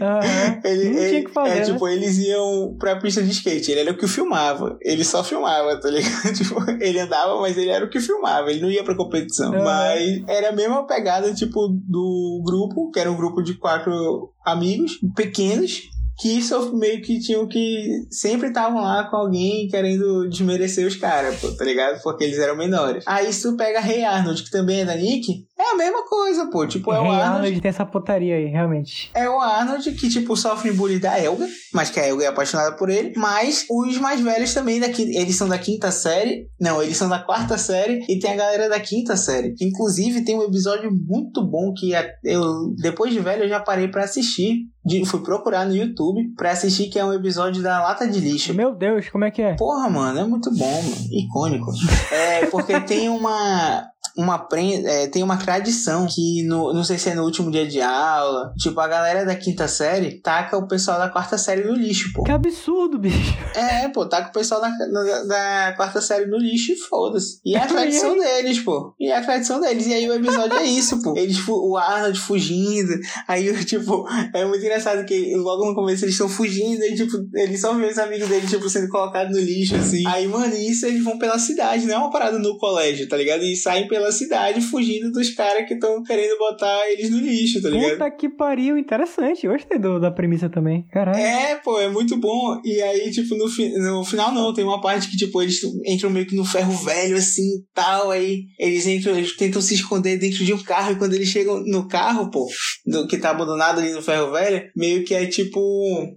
Aham. 0.00 0.60
Ele, 0.64 0.90
Não 0.90 1.08
tinha 1.08 1.24
que 1.24 1.30
fazer, 1.30 1.50
é, 1.50 1.54
né? 1.60 1.64
tipo, 1.64 1.88
eles 1.88 2.18
iam 2.18 2.76
pra 2.78 2.96
pista 3.00 3.22
de 3.22 3.30
skate, 3.30 3.70
ele 3.70 3.80
era 3.80 3.92
o 3.92 3.96
que 3.96 4.06
filmava, 4.06 4.78
ele 4.82 5.04
só 5.04 5.24
filmava, 5.24 5.80
tá 5.80 5.88
ligado? 5.90 6.10
Tipo, 6.40 6.58
ele 6.80 7.00
andava, 7.00 7.40
mas 7.40 7.56
ele 7.56 7.70
era 7.70 7.84
o 7.84 7.90
que 7.90 8.00
filmava, 8.00 8.50
ele 8.50 8.60
não 8.60 8.70
ia 8.70 8.84
pra 8.84 8.96
competição. 8.96 9.52
Aham. 9.54 9.64
Mas 9.64 10.22
era 10.28 10.50
a 10.50 10.52
mesma 10.52 10.86
pegada, 10.86 11.32
tipo, 11.34 11.68
do 11.68 12.42
grupo, 12.44 12.90
que 12.90 13.00
era 13.00 13.10
um 13.10 13.16
grupo 13.16 13.42
de 13.42 13.54
quatro 13.54 14.32
amigos, 14.44 14.98
pequenos, 15.14 15.82
que 16.20 16.42
só 16.42 16.70
meio 16.72 17.00
que 17.00 17.18
tinham 17.18 17.48
que. 17.48 18.06
Sempre 18.10 18.48
estavam 18.48 18.82
lá 18.82 19.04
com 19.04 19.16
alguém 19.16 19.66
querendo 19.68 20.28
desmerecer 20.28 20.86
os 20.86 20.96
caras, 20.96 21.40
tá 21.56 21.64
ligado? 21.64 22.02
Porque 22.02 22.24
eles 22.24 22.38
eram 22.38 22.56
menores. 22.56 23.04
Aí 23.06 23.30
tu 23.30 23.56
pega 23.56 23.80
Rei 23.80 24.04
Arnold, 24.04 24.42
que 24.42 24.50
também 24.50 24.80
é 24.80 24.84
da 24.84 24.94
Nick, 24.94 25.46
é 25.60 25.72
a 25.72 25.76
mesma 25.76 26.04
coisa, 26.06 26.46
pô. 26.46 26.66
Tipo, 26.66 26.92
é 26.92 26.98
o 26.98 27.02
Arnold. 27.02 27.22
Arnold 27.22 27.60
tem 27.60 27.68
essa 27.68 27.84
putaria 27.84 28.36
aí, 28.36 28.46
realmente. 28.46 29.10
É 29.14 29.28
o 29.28 29.40
Arnold 29.40 29.90
que, 29.92 30.08
tipo, 30.08 30.36
sofre 30.36 30.72
bullying 30.72 30.98
da 30.98 31.18
Elga, 31.18 31.46
mas 31.72 31.90
que 31.90 32.00
a 32.00 32.06
Elga 32.06 32.24
é 32.24 32.28
apaixonada 32.28 32.76
por 32.76 32.88
ele. 32.88 33.12
Mas 33.16 33.66
os 33.70 33.98
mais 33.98 34.20
velhos 34.20 34.54
também, 34.54 34.80
da 34.80 34.88
quinta, 34.88 35.18
eles 35.18 35.36
são 35.36 35.48
da 35.48 35.58
quinta 35.58 35.90
série. 35.90 36.48
Não, 36.60 36.82
eles 36.82 36.96
são 36.96 37.08
da 37.08 37.18
quarta 37.18 37.58
série. 37.58 38.04
E 38.08 38.18
tem 38.18 38.32
a 38.32 38.36
galera 38.36 38.68
da 38.68 38.80
quinta 38.80 39.16
série. 39.16 39.54
Inclusive, 39.60 40.24
tem 40.24 40.36
um 40.36 40.42
episódio 40.42 40.90
muito 40.92 41.44
bom 41.46 41.72
que 41.74 41.92
eu, 42.24 42.74
depois 42.80 43.12
de 43.12 43.20
velho, 43.20 43.44
eu 43.44 43.48
já 43.48 43.60
parei 43.60 43.88
pra 43.88 44.04
assistir. 44.04 44.68
De, 44.82 45.04
fui 45.04 45.20
procurar 45.20 45.66
no 45.66 45.76
YouTube 45.76 46.32
pra 46.34 46.52
assistir, 46.52 46.88
que 46.88 46.98
é 46.98 47.04
um 47.04 47.12
episódio 47.12 47.62
da 47.62 47.82
Lata 47.82 48.08
de 48.08 48.18
Lixo. 48.18 48.54
Meu 48.54 48.74
Deus, 48.74 49.10
como 49.10 49.26
é 49.26 49.30
que 49.30 49.42
é? 49.42 49.54
Porra, 49.54 49.90
mano, 49.90 50.18
é 50.18 50.24
muito 50.24 50.50
bom, 50.56 50.82
mano. 50.82 50.96
Icônico. 51.12 51.70
É, 52.10 52.46
porque 52.46 52.80
tem 52.80 53.10
uma. 53.10 53.84
Uma 54.20 54.38
pre- 54.38 54.84
é, 54.84 55.06
tem 55.08 55.22
uma 55.22 55.36
tradição 55.38 56.06
que 56.06 56.42
no, 56.42 56.74
não 56.74 56.84
sei 56.84 56.98
se 56.98 57.08
é 57.08 57.14
no 57.14 57.24
último 57.24 57.50
dia 57.50 57.66
de 57.66 57.80
aula. 57.80 58.52
Tipo, 58.58 58.78
a 58.80 58.86
galera 58.88 59.24
da 59.24 59.34
quinta 59.34 59.66
série 59.66 60.20
taca 60.20 60.58
o 60.58 60.68
pessoal 60.68 60.98
da 60.98 61.08
quarta 61.08 61.38
série 61.38 61.64
no 61.64 61.72
lixo, 61.74 62.12
pô. 62.12 62.22
Que 62.22 62.30
absurdo, 62.32 62.98
bicho. 62.98 63.34
É, 63.54 63.88
pô, 63.88 64.04
taca 64.06 64.28
o 64.28 64.32
pessoal 64.32 64.60
da, 64.60 64.68
da, 64.68 65.22
da 65.24 65.74
quarta 65.76 66.00
série 66.02 66.26
no 66.26 66.36
lixo 66.36 66.72
e 66.72 66.76
foda-se. 66.76 67.40
E 67.44 67.56
é 67.56 67.60
a 67.62 67.66
tradição 67.68 68.16
deles, 68.18 68.58
pô. 68.60 68.94
E 69.00 69.08
é 69.10 69.16
a 69.16 69.22
tradição 69.22 69.60
deles. 69.60 69.86
E 69.86 69.94
aí 69.94 70.08
o 70.08 70.14
episódio 70.14 70.58
é 70.58 70.64
isso, 70.64 71.00
pô. 71.02 71.14
Eles, 71.16 71.38
o 71.48 71.76
Arnold 71.78 72.18
fugindo. 72.20 72.92
Aí, 73.26 73.52
tipo, 73.64 74.04
é 74.34 74.44
muito 74.44 74.62
engraçado 74.62 75.04
que 75.06 75.34
logo 75.36 75.64
no 75.64 75.74
começo 75.74 76.04
eles 76.04 76.14
estão 76.14 76.28
fugindo. 76.28 76.82
Aí, 76.82 76.94
tipo, 76.94 77.16
eles 77.34 77.60
só 77.60 77.72
vê 77.74 77.86
os 77.86 77.98
amigos 77.98 78.28
deles, 78.28 78.50
tipo, 78.50 78.68
sendo 78.68 78.88
colocados 78.88 79.34
no 79.34 79.42
lixo, 79.42 79.76
assim. 79.76 80.06
Aí, 80.06 80.26
mano, 80.26 80.54
isso 80.54 80.84
eles 80.86 81.02
vão 81.02 81.18
pela 81.18 81.38
cidade. 81.38 81.86
Não 81.86 81.94
é 81.94 81.98
uma 81.98 82.10
parada 82.10 82.38
no 82.38 82.58
colégio, 82.58 83.08
tá 83.08 83.16
ligado? 83.16 83.42
E 83.42 83.56
saem 83.56 83.88
pela 83.88 84.09
cidade 84.12 84.60
fugindo 84.60 85.10
dos 85.10 85.30
caras 85.30 85.66
que 85.66 85.74
estão 85.74 86.02
querendo 86.02 86.38
botar 86.38 86.88
eles 86.90 87.10
no 87.10 87.18
lixo, 87.18 87.62
tá 87.62 87.68
ligado? 87.68 87.92
Puta 87.92 88.10
que 88.10 88.28
pariu, 88.28 88.76
interessante. 88.78 89.46
Gostei 89.46 89.78
do, 89.78 89.98
da 89.98 90.10
premissa 90.10 90.48
também. 90.48 90.86
Caralho. 90.92 91.18
É, 91.18 91.56
pô, 91.56 91.78
é 91.80 91.88
muito 91.88 92.16
bom. 92.16 92.60
E 92.64 92.80
aí, 92.82 93.10
tipo, 93.10 93.36
no, 93.36 93.48
fi- 93.48 93.72
no 93.78 94.04
final 94.04 94.32
não, 94.32 94.52
tem 94.52 94.64
uma 94.64 94.80
parte 94.80 95.10
que, 95.10 95.16
tipo, 95.16 95.40
eles 95.42 95.60
entram 95.86 96.10
meio 96.10 96.26
que 96.26 96.36
no 96.36 96.44
ferro 96.44 96.72
velho, 96.72 97.16
assim, 97.16 97.62
tal, 97.74 98.10
aí 98.10 98.44
eles 98.58 98.86
entram, 98.86 99.16
eles 99.16 99.36
tentam 99.36 99.60
se 99.60 99.74
esconder 99.74 100.18
dentro 100.18 100.44
de 100.44 100.52
um 100.52 100.62
carro, 100.62 100.92
e 100.92 100.96
quando 100.96 101.14
eles 101.14 101.28
chegam 101.28 101.62
no 101.64 101.88
carro, 101.88 102.30
pô, 102.30 102.46
do, 102.86 103.06
que 103.06 103.18
tá 103.18 103.30
abandonado 103.30 103.80
ali 103.80 103.92
no 103.92 104.02
ferro 104.02 104.30
velho, 104.32 104.62
meio 104.76 105.04
que 105.04 105.14
é 105.14 105.26
tipo 105.26 105.60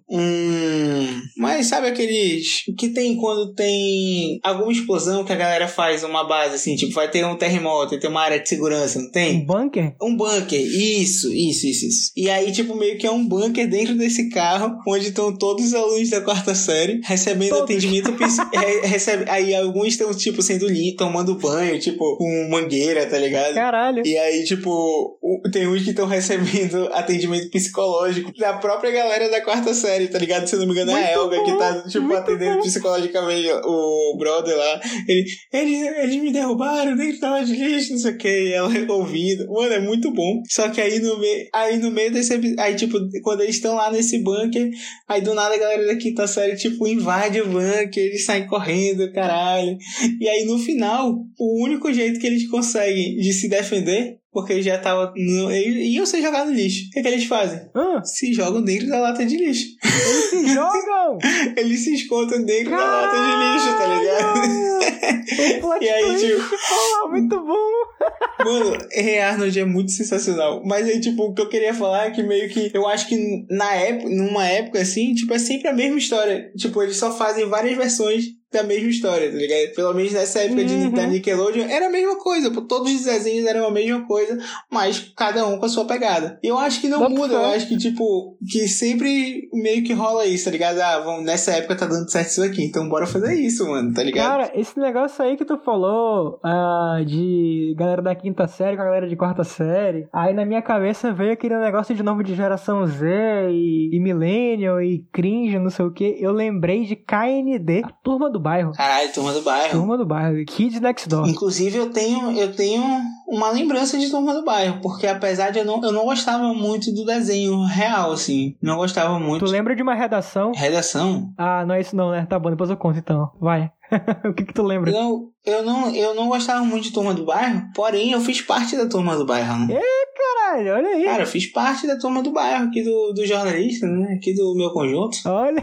um... 0.10 1.22
Mas 1.38 1.68
sabe 1.68 1.88
aqueles... 1.88 2.64
que 2.78 2.90
tem 2.90 3.16
quando 3.18 3.54
tem 3.54 4.40
alguma 4.44 4.72
explosão 4.72 5.24
que 5.24 5.34
a 5.34 5.38
galera 5.38 5.68
faz 5.68 6.04
uma 6.04 6.24
base, 6.28 6.56
assim, 6.56 6.76
tipo, 6.76 6.94
vai 6.94 7.10
ter 7.10 7.26
um 7.26 7.36
terremoto, 7.36 7.64
tem 7.88 8.10
uma 8.10 8.22
área 8.22 8.40
de 8.40 8.48
segurança, 8.48 9.00
não 9.00 9.12
tem? 9.12 9.42
Um 9.42 9.46
bunker? 9.46 9.96
Um 10.02 10.16
bunker, 10.16 10.60
isso, 10.60 11.32
isso, 11.34 11.68
isso, 11.68 11.86
isso. 11.86 12.12
E 12.16 12.30
aí, 12.30 12.52
tipo, 12.52 12.76
meio 12.76 12.98
que 12.98 13.06
é 13.06 13.12
um 13.12 13.26
bunker 13.26 13.68
dentro 13.70 13.96
desse 13.96 14.30
carro, 14.30 14.78
onde 14.88 15.08
estão 15.08 15.36
todos 15.36 15.68
os 15.68 15.74
alunos 15.74 16.10
da 16.10 16.22
quarta 16.22 16.56
série 16.56 17.02
recebendo 17.04 17.50
Todos. 17.50 17.64
atendimento. 17.64 18.14
é, 18.54 18.88
recebe, 18.88 19.30
aí 19.30 19.54
alguns 19.56 19.90
estão, 19.90 20.14
tipo, 20.14 20.42
sendo 20.42 20.68
li, 20.68 20.96
tomando 20.96 21.36
banho, 21.36 21.80
tipo, 21.80 22.18
com 22.18 22.50
mangueira, 22.50 23.06
tá 23.06 23.18
ligado? 23.18 23.54
Caralho. 23.54 24.06
E 24.06 24.18
aí, 24.18 24.44
tipo, 24.44 25.20
tem 25.52 25.68
uns 25.68 25.84
que 25.84 25.92
estão 25.92 26.08
recebendo 26.08 26.90
atendimento 26.94 27.50
psicológico 27.50 28.32
da 28.38 28.54
própria 28.54 28.92
galera 28.92 29.30
da 29.30 29.42
quarta 29.42 29.74
série, 29.74 30.08
tá 30.08 30.18
ligado? 30.18 30.48
Se 30.48 30.56
não 30.56 30.66
me 30.66 30.72
engano, 30.72 30.92
é 30.92 31.14
a 31.14 31.18
Muito 31.18 31.34
Elga 31.34 31.46
que 31.46 31.52
bom, 31.52 31.58
tá, 31.58 31.82
tipo, 31.88 32.04
muito 32.04 32.18
atendendo 32.18 32.56
bom. 32.56 32.62
psicologicamente 32.62 33.50
o 33.64 34.16
brother 34.18 34.56
lá. 34.56 34.82
Ele, 35.08 35.26
eles, 35.52 35.98
eles 35.98 36.16
me 36.22 36.32
derrubaram 36.32 36.96
dentro 36.96 37.20
da 37.20 37.32
loja 37.32 37.54
lixo, 37.64 37.92
não 37.92 38.00
sei 38.00 38.12
o 38.12 38.18
que, 38.18 38.28
e 38.28 38.54
ela 38.54 38.70
ouvindo. 38.90 39.48
Mano, 39.52 39.74
é 39.74 39.80
muito 39.80 40.12
bom. 40.12 40.42
Só 40.50 40.70
que 40.70 40.82
aí 40.82 41.00
no 41.00 41.20
meio, 41.20 41.48
aí 41.54 41.78
no 41.78 41.92
meio 41.92 42.12
desse 42.12 42.34
aí 42.60 42.76
tipo, 42.76 42.98
quando 43.22 43.42
eles 43.42 43.56
estão 43.56 43.76
lá 43.76 43.92
nesse 43.92 44.20
bunker, 44.20 44.70
aí 45.08 45.22
do 45.22 45.34
nada 45.34 45.56
a 45.56 45.58
galera 45.58 45.86
da 45.86 45.96
quinta 45.96 46.28
série, 46.28 46.56
tipo, 46.56 46.88
invade 46.88 47.42
o 47.42 47.48
bunker, 47.48 48.04
eles 48.04 48.26
saem 48.26 48.48
correndo, 48.48 49.12
caralho. 49.12 49.78
E 50.20 50.28
aí 50.28 50.46
no 50.46 50.60
final, 50.60 51.16
o 51.38 51.64
único 51.64 51.92
jeito 51.94 52.20
que 52.20 52.28
eles 52.28 52.50
conseguem 52.50 53.16
de 53.18 53.34
se 53.34 53.48
defender, 53.48 54.18
porque 54.34 54.62
já 54.62 54.78
tava 54.80 55.14
no, 55.16 55.52
eles 55.52 55.94
iam 55.94 56.06
ser 56.06 56.22
jogados 56.22 56.52
no 56.52 56.58
lixo. 56.58 56.88
O 56.88 56.90
que, 56.92 57.02
que 57.02 57.08
eles 57.08 57.26
fazem? 57.26 57.62
Ah, 57.76 58.02
Se 58.04 58.34
jogam 58.34 58.62
dentro 58.64 58.88
da 58.90 59.00
lata 59.00 59.26
de 59.26 59.38
lixo. 59.38 59.66
eles 59.84 60.30
se 60.30 60.54
jogam! 60.54 61.18
Eles 61.56 61.84
se 61.84 61.94
escondem 61.94 62.44
dentro 62.44 62.72
da 62.72 62.78
lata 62.78 63.16
de 63.16 63.54
lixo, 63.54 63.78
tá 63.78 63.88
ligado? 63.88 65.84
E 65.84 65.90
aí, 65.90 66.04
twist, 66.06 66.26
tipo- 66.28 66.50
porra, 66.50 67.12
muito 67.12 67.40
bom. 67.46 68.44
Mano, 68.46 68.78
Rei 68.92 69.20
Arnold 69.20 69.60
é 69.60 69.66
muito 69.66 69.92
sensacional. 69.92 70.62
Mas 70.66 70.88
aí, 70.88 71.00
tipo, 71.00 71.24
o 71.24 71.34
que 71.34 71.42
eu 71.42 71.50
queria 71.50 71.74
falar 71.74 72.08
é 72.08 72.12
que 72.12 72.24
meio 72.24 72.50
que 72.50 72.72
eu 72.74 72.88
acho 72.88 73.08
que 73.08 73.46
na 73.50 73.74
época, 73.76 74.10
numa 74.10 74.48
época 74.48 74.82
assim, 74.82 75.14
tipo, 75.14 75.34
é 75.34 75.40
sempre 75.40 75.68
a 75.68 75.74
mesma 75.74 75.98
história. 75.98 76.52
Tipo, 76.58 76.82
eles 76.82 76.98
só 76.98 77.12
fazem 77.16 77.48
várias 77.48 77.78
versões 77.78 78.26
da 78.54 78.64
mesma 78.64 78.90
história, 78.90 79.30
tá 79.32 79.38
ligado? 79.38 79.76
Pelo 79.76 79.94
menos 79.94 80.14
nessa 80.14 80.40
época 80.40 80.64
de, 80.64 80.74
Uhum. 80.74 80.92
da 80.92 81.06
Nickelodeon, 81.08 81.68
era 81.68 81.88
a 81.88 81.90
mesma 81.90 82.18
coisa, 82.18 82.52
pô. 82.52 82.62
Todos 82.62 82.94
os 82.94 83.04
desenhos 83.04 83.46
eram 83.46 83.66
a 83.68 83.72
mesma 83.72 84.06
coisa, 84.08 84.38
mas 84.72 85.12
cada 85.16 85.46
um 85.48 85.58
com 85.58 85.66
a 85.66 85.70
sua 85.70 85.86
pegada. 85.86 86.40
E 86.44 86.48
eu 86.48 86.58
acho 86.58 86.80
que 86.82 86.88
não 86.88 87.10
muda, 87.10 87.34
eu 87.34 87.46
acho 87.46 87.68
que, 87.68 87.78
tipo, 87.78 88.38
que 88.50 88.68
sempre 88.68 89.50
meio 89.54 89.84
que 89.84 89.94
rola 89.94 90.26
isso, 90.26 90.46
tá 90.46 90.52
ligado? 90.52 90.80
Ah, 90.80 91.00
vamos, 91.00 91.26
nessa 91.26 91.52
época 91.52 91.76
tá 91.76 91.86
dando 91.86 92.10
certo 92.10 92.30
isso 92.30 92.44
aqui, 92.44 92.64
então 92.64 92.88
bora 92.88 93.06
fazer 93.06 93.34
isso, 93.36 93.68
mano, 93.68 93.94
tá 93.94 94.04
ligado? 94.04 94.28
Cara, 94.28 94.52
esse 94.56 94.80
negócio 94.80 95.24
aí 95.24 95.36
que 95.38 95.46
tu 95.46 95.58
falou 95.58 96.40
ah, 96.44 97.02
de 97.06 97.74
galera 97.78 98.02
da 98.02 98.16
quinta 98.16 98.48
série 98.48 98.76
com 98.76 98.82
a 98.82 98.86
galera 98.86 99.08
de 99.08 99.16
quarta 99.16 99.44
série, 99.44 100.08
aí 100.14 100.34
na 100.34 100.46
minha 100.46 100.62
cabeça 100.62 101.12
veio 101.12 101.34
aquele 101.34 101.58
negócio 101.58 101.94
de 101.96 102.04
novo 102.04 102.24
de 102.24 102.36
geração 102.36 102.86
Z 102.86 103.06
e, 103.52 103.90
e 103.96 104.00
Millennial 104.00 104.82
e 104.82 105.06
cringe, 105.12 105.58
não 105.60 105.70
sei 105.70 105.86
o 105.86 105.92
que. 105.92 106.18
Eu 106.20 106.32
lembrei 106.32 106.86
de 106.86 106.96
KND, 106.96 107.82
a 107.84 107.90
turma 108.04 108.30
do 108.30 108.40
bairro. 108.44 108.74
Caralho, 108.74 109.12
turma 109.12 109.34
do 109.34 109.42
bairro. 109.42 109.72
Turma 109.72 109.98
do 109.98 110.06
bairro, 110.06 110.46
Kids 110.46 110.80
Next 110.80 111.10
Door. 111.10 111.28
Inclusive, 111.28 111.78
eu 111.78 111.90
tenho, 111.92 112.32
eu 112.38 112.54
tenho 112.56 112.84
uma 113.28 113.50
lembrança 113.50 113.98
de 113.98 114.10
Turma 114.10 114.34
do 114.34 114.44
Bairro, 114.44 114.80
porque 114.82 115.08
apesar 115.08 115.50
de 115.50 115.60
eu 115.60 115.66
não, 115.66 115.82
eu 115.84 115.92
não 115.92 116.06
gostava 116.06 116.54
muito 116.54 116.94
do 116.94 117.06
desenho 117.06 117.64
real, 117.66 118.12
assim. 118.12 118.56
Não 118.62 118.78
gostava 118.78 119.18
muito. 119.18 119.46
Tu 119.46 119.52
lembra 119.52 119.76
de 119.76 119.82
uma 119.82 119.96
redação? 119.96 120.52
Redação? 120.54 121.34
Ah, 121.38 121.66
não 121.66 121.74
é 121.74 121.82
isso 121.82 121.96
não, 121.96 122.12
né? 122.12 122.28
Tá 122.30 122.38
bom, 122.38 122.50
depois 122.50 122.70
eu 122.70 122.78
conto 122.78 123.00
então. 123.00 123.32
Vai. 123.40 123.72
o 124.30 124.34
que 124.34 124.46
que 124.46 124.54
tu 124.54 124.64
lembra? 124.64 124.92
Eu, 124.92 125.30
eu, 125.46 125.64
não, 125.64 125.94
eu 125.96 126.14
não 126.16 126.28
gostava 126.28 126.64
muito 126.64 126.84
de 126.86 126.94
Turma 126.94 127.14
do 127.14 127.26
Bairro, 127.26 127.64
porém 127.76 128.12
eu 128.12 128.20
fiz 128.22 128.42
parte 128.42 128.76
da 128.76 128.88
Turma 128.88 129.16
do 129.16 129.26
Bairro, 129.26 129.68
né? 129.68 129.80
Caralho, 130.16 130.74
olha 130.76 130.88
aí. 130.90 131.04
Cara, 131.06 131.24
eu 131.24 131.28
fiz 131.28 131.48
parte 131.52 131.88
da 131.88 131.98
Turma 131.98 132.22
do 132.22 132.32
Bairro 132.32 132.68
aqui 132.68 132.82
do, 132.84 133.14
do 133.14 133.26
jornalista, 133.26 133.88
né? 133.88 134.14
Aqui 134.16 134.34
do 134.34 134.56
meu 134.56 134.70
conjunto. 134.72 135.18
Olha, 135.26 135.62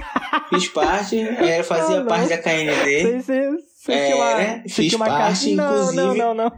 Fiz 0.49 0.69
parte, 0.69 1.19
é, 1.21 1.63
fazia 1.65 1.97
Ah, 1.97 2.01
não. 2.01 2.07
parte 2.07 2.29
da 2.29 2.39
KND. 2.39 3.03
vocês, 3.03 3.25
vocês, 3.25 3.55
vocês 3.83 3.99
É, 3.99 4.07
tinham 4.07 4.19
uma, 4.19 4.35
né? 4.37 4.63
uma 4.95 5.07
parte, 5.07 5.57
ca- 5.57 5.63
não, 5.63 5.73
inclusive. 5.75 5.97
Não, 5.97 6.15
não, 6.15 6.35
não. 6.35 6.53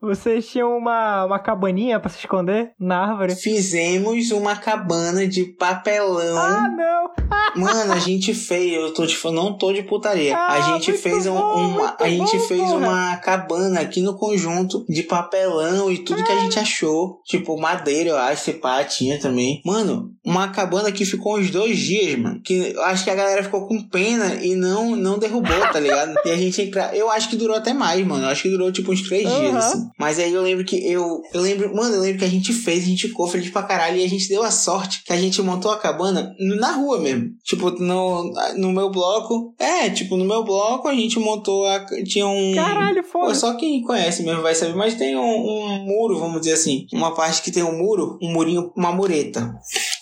vocês 0.00 0.46
tinham 0.48 0.76
uma, 0.76 1.24
uma 1.24 1.38
cabaninha 1.38 2.00
pra 2.00 2.10
se 2.10 2.18
esconder 2.18 2.72
na 2.78 2.98
árvore. 3.10 3.36
Fizemos 3.36 4.30
uma 4.32 4.56
cabana 4.56 5.26
de 5.26 5.44
papelão. 5.44 6.36
Ah, 6.38 6.68
não. 6.68 7.02
Mano, 7.54 7.92
a 7.92 7.98
gente 7.98 8.34
fez, 8.34 8.72
eu 8.74 8.92
tô 8.94 9.06
falando, 9.08 9.36
não 9.44 9.58
tô 9.58 9.72
de 9.72 9.82
putaria. 9.82 10.36
Ah, 10.36 10.54
a 10.54 10.60
gente 10.72 10.92
fez 10.94 11.26
um- 11.26 11.34
bom, 11.34 11.54
uma, 11.54 11.78
muito 11.88 12.02
a 12.04 12.08
gente 12.08 12.36
bom, 12.38 12.44
fez 12.44 12.60
porra. 12.60 12.74
uma 12.76 13.16
cabana 13.18 13.80
aqui 13.80 14.00
no 14.00 14.16
conjunto 14.16 14.84
de 14.88 15.02
papelão 15.02 15.90
e 15.90 15.98
tudo 15.98 16.24
que 16.24 16.32
a 16.32 16.38
gente 16.40 16.58
achou, 16.58 17.20
tipo 17.24 17.58
madeira, 17.60 18.10
eu 18.10 18.16
acho, 18.18 18.44
se 18.44 18.52
pá, 18.54 18.82
tinha 18.84 19.18
também. 19.20 19.60
Mano, 19.64 20.10
uma 20.24 20.48
cabana 20.48 20.90
que 20.90 21.04
ficou 21.04 21.38
uns 21.38 21.50
dois 21.50 21.78
dias, 21.78 22.18
mano, 22.18 22.40
que 22.42 22.72
eu 22.74 22.82
acho 22.84 23.04
que 23.04 23.10
a 23.10 23.14
galera 23.14 23.42
ficou 23.44 23.66
com 23.68 23.80
pena 23.88 24.34
e 24.42 24.54
não 24.54 24.96
não 24.96 25.18
derrubou, 25.18 25.58
tá 25.72 25.78
ligado? 25.78 26.14
e 26.24 26.30
a 26.32 26.36
gente, 26.36 26.62
entra- 26.62 26.90
eu 26.94 27.10
acho 27.10 27.28
que 27.28 27.36
durou 27.36 27.56
até 27.56 27.72
mais, 27.72 28.04
mano. 28.06 28.24
Eu 28.24 28.28
acho 28.28 28.42
que 28.42 28.48
durou 28.50 28.72
tipo 28.72 28.92
uns 28.92 29.02
três 29.02 29.22
dias, 29.28 29.50
Aham. 29.54 29.58
assim. 29.58 29.88
Mas 29.98 30.18
aí 30.18 30.32
eu 30.32 30.42
lembro 30.42 30.64
que 30.64 30.76
eu, 30.76 31.22
eu 31.32 31.40
lembro, 31.40 31.74
mano, 31.74 31.94
eu 31.94 32.00
lembro 32.00 32.18
que 32.18 32.24
a 32.24 32.28
gente 32.30 32.52
fez, 32.52 32.84
a 32.84 32.86
gente 32.86 33.08
ficou 33.08 33.26
feliz 33.26 33.50
pra 33.50 33.62
caralho 33.62 33.96
e 33.98 34.04
a 34.04 34.08
gente 34.08 34.28
deu 34.28 34.42
a 34.42 34.50
sorte 34.50 35.02
que 35.04 35.12
a 35.12 35.16
gente 35.20 35.40
montou 35.42 35.70
a 35.70 35.78
cabana 35.78 36.34
na 36.58 36.72
rua 36.72 36.98
mesmo. 37.00 37.30
Tipo, 37.44 37.70
no, 37.70 38.32
no 38.56 38.72
meu 38.72 38.90
bloco. 38.90 39.54
É, 39.58 39.90
tipo, 39.90 40.16
no 40.16 40.24
meu 40.24 40.44
bloco 40.44 40.88
a 40.88 40.94
gente 40.94 41.18
montou 41.18 41.66
a. 41.66 41.84
Tinha 42.04 42.26
um. 42.26 42.54
Caralho, 42.54 43.02
Pô, 43.04 43.08
foda. 43.20 43.34
só 43.34 43.54
quem 43.54 43.82
conhece 43.82 44.22
mesmo 44.22 44.42
vai 44.42 44.54
saber, 44.54 44.74
mas 44.74 44.94
tem 44.94 45.16
um, 45.16 45.22
um 45.22 45.84
muro, 45.84 46.18
vamos 46.18 46.40
dizer 46.40 46.54
assim. 46.54 46.86
Uma 46.92 47.14
parte 47.14 47.42
que 47.42 47.50
tem 47.50 47.62
um 47.62 47.76
muro, 47.78 48.18
um 48.22 48.32
murinho, 48.32 48.72
uma 48.76 48.92
mureta. 48.92 49.54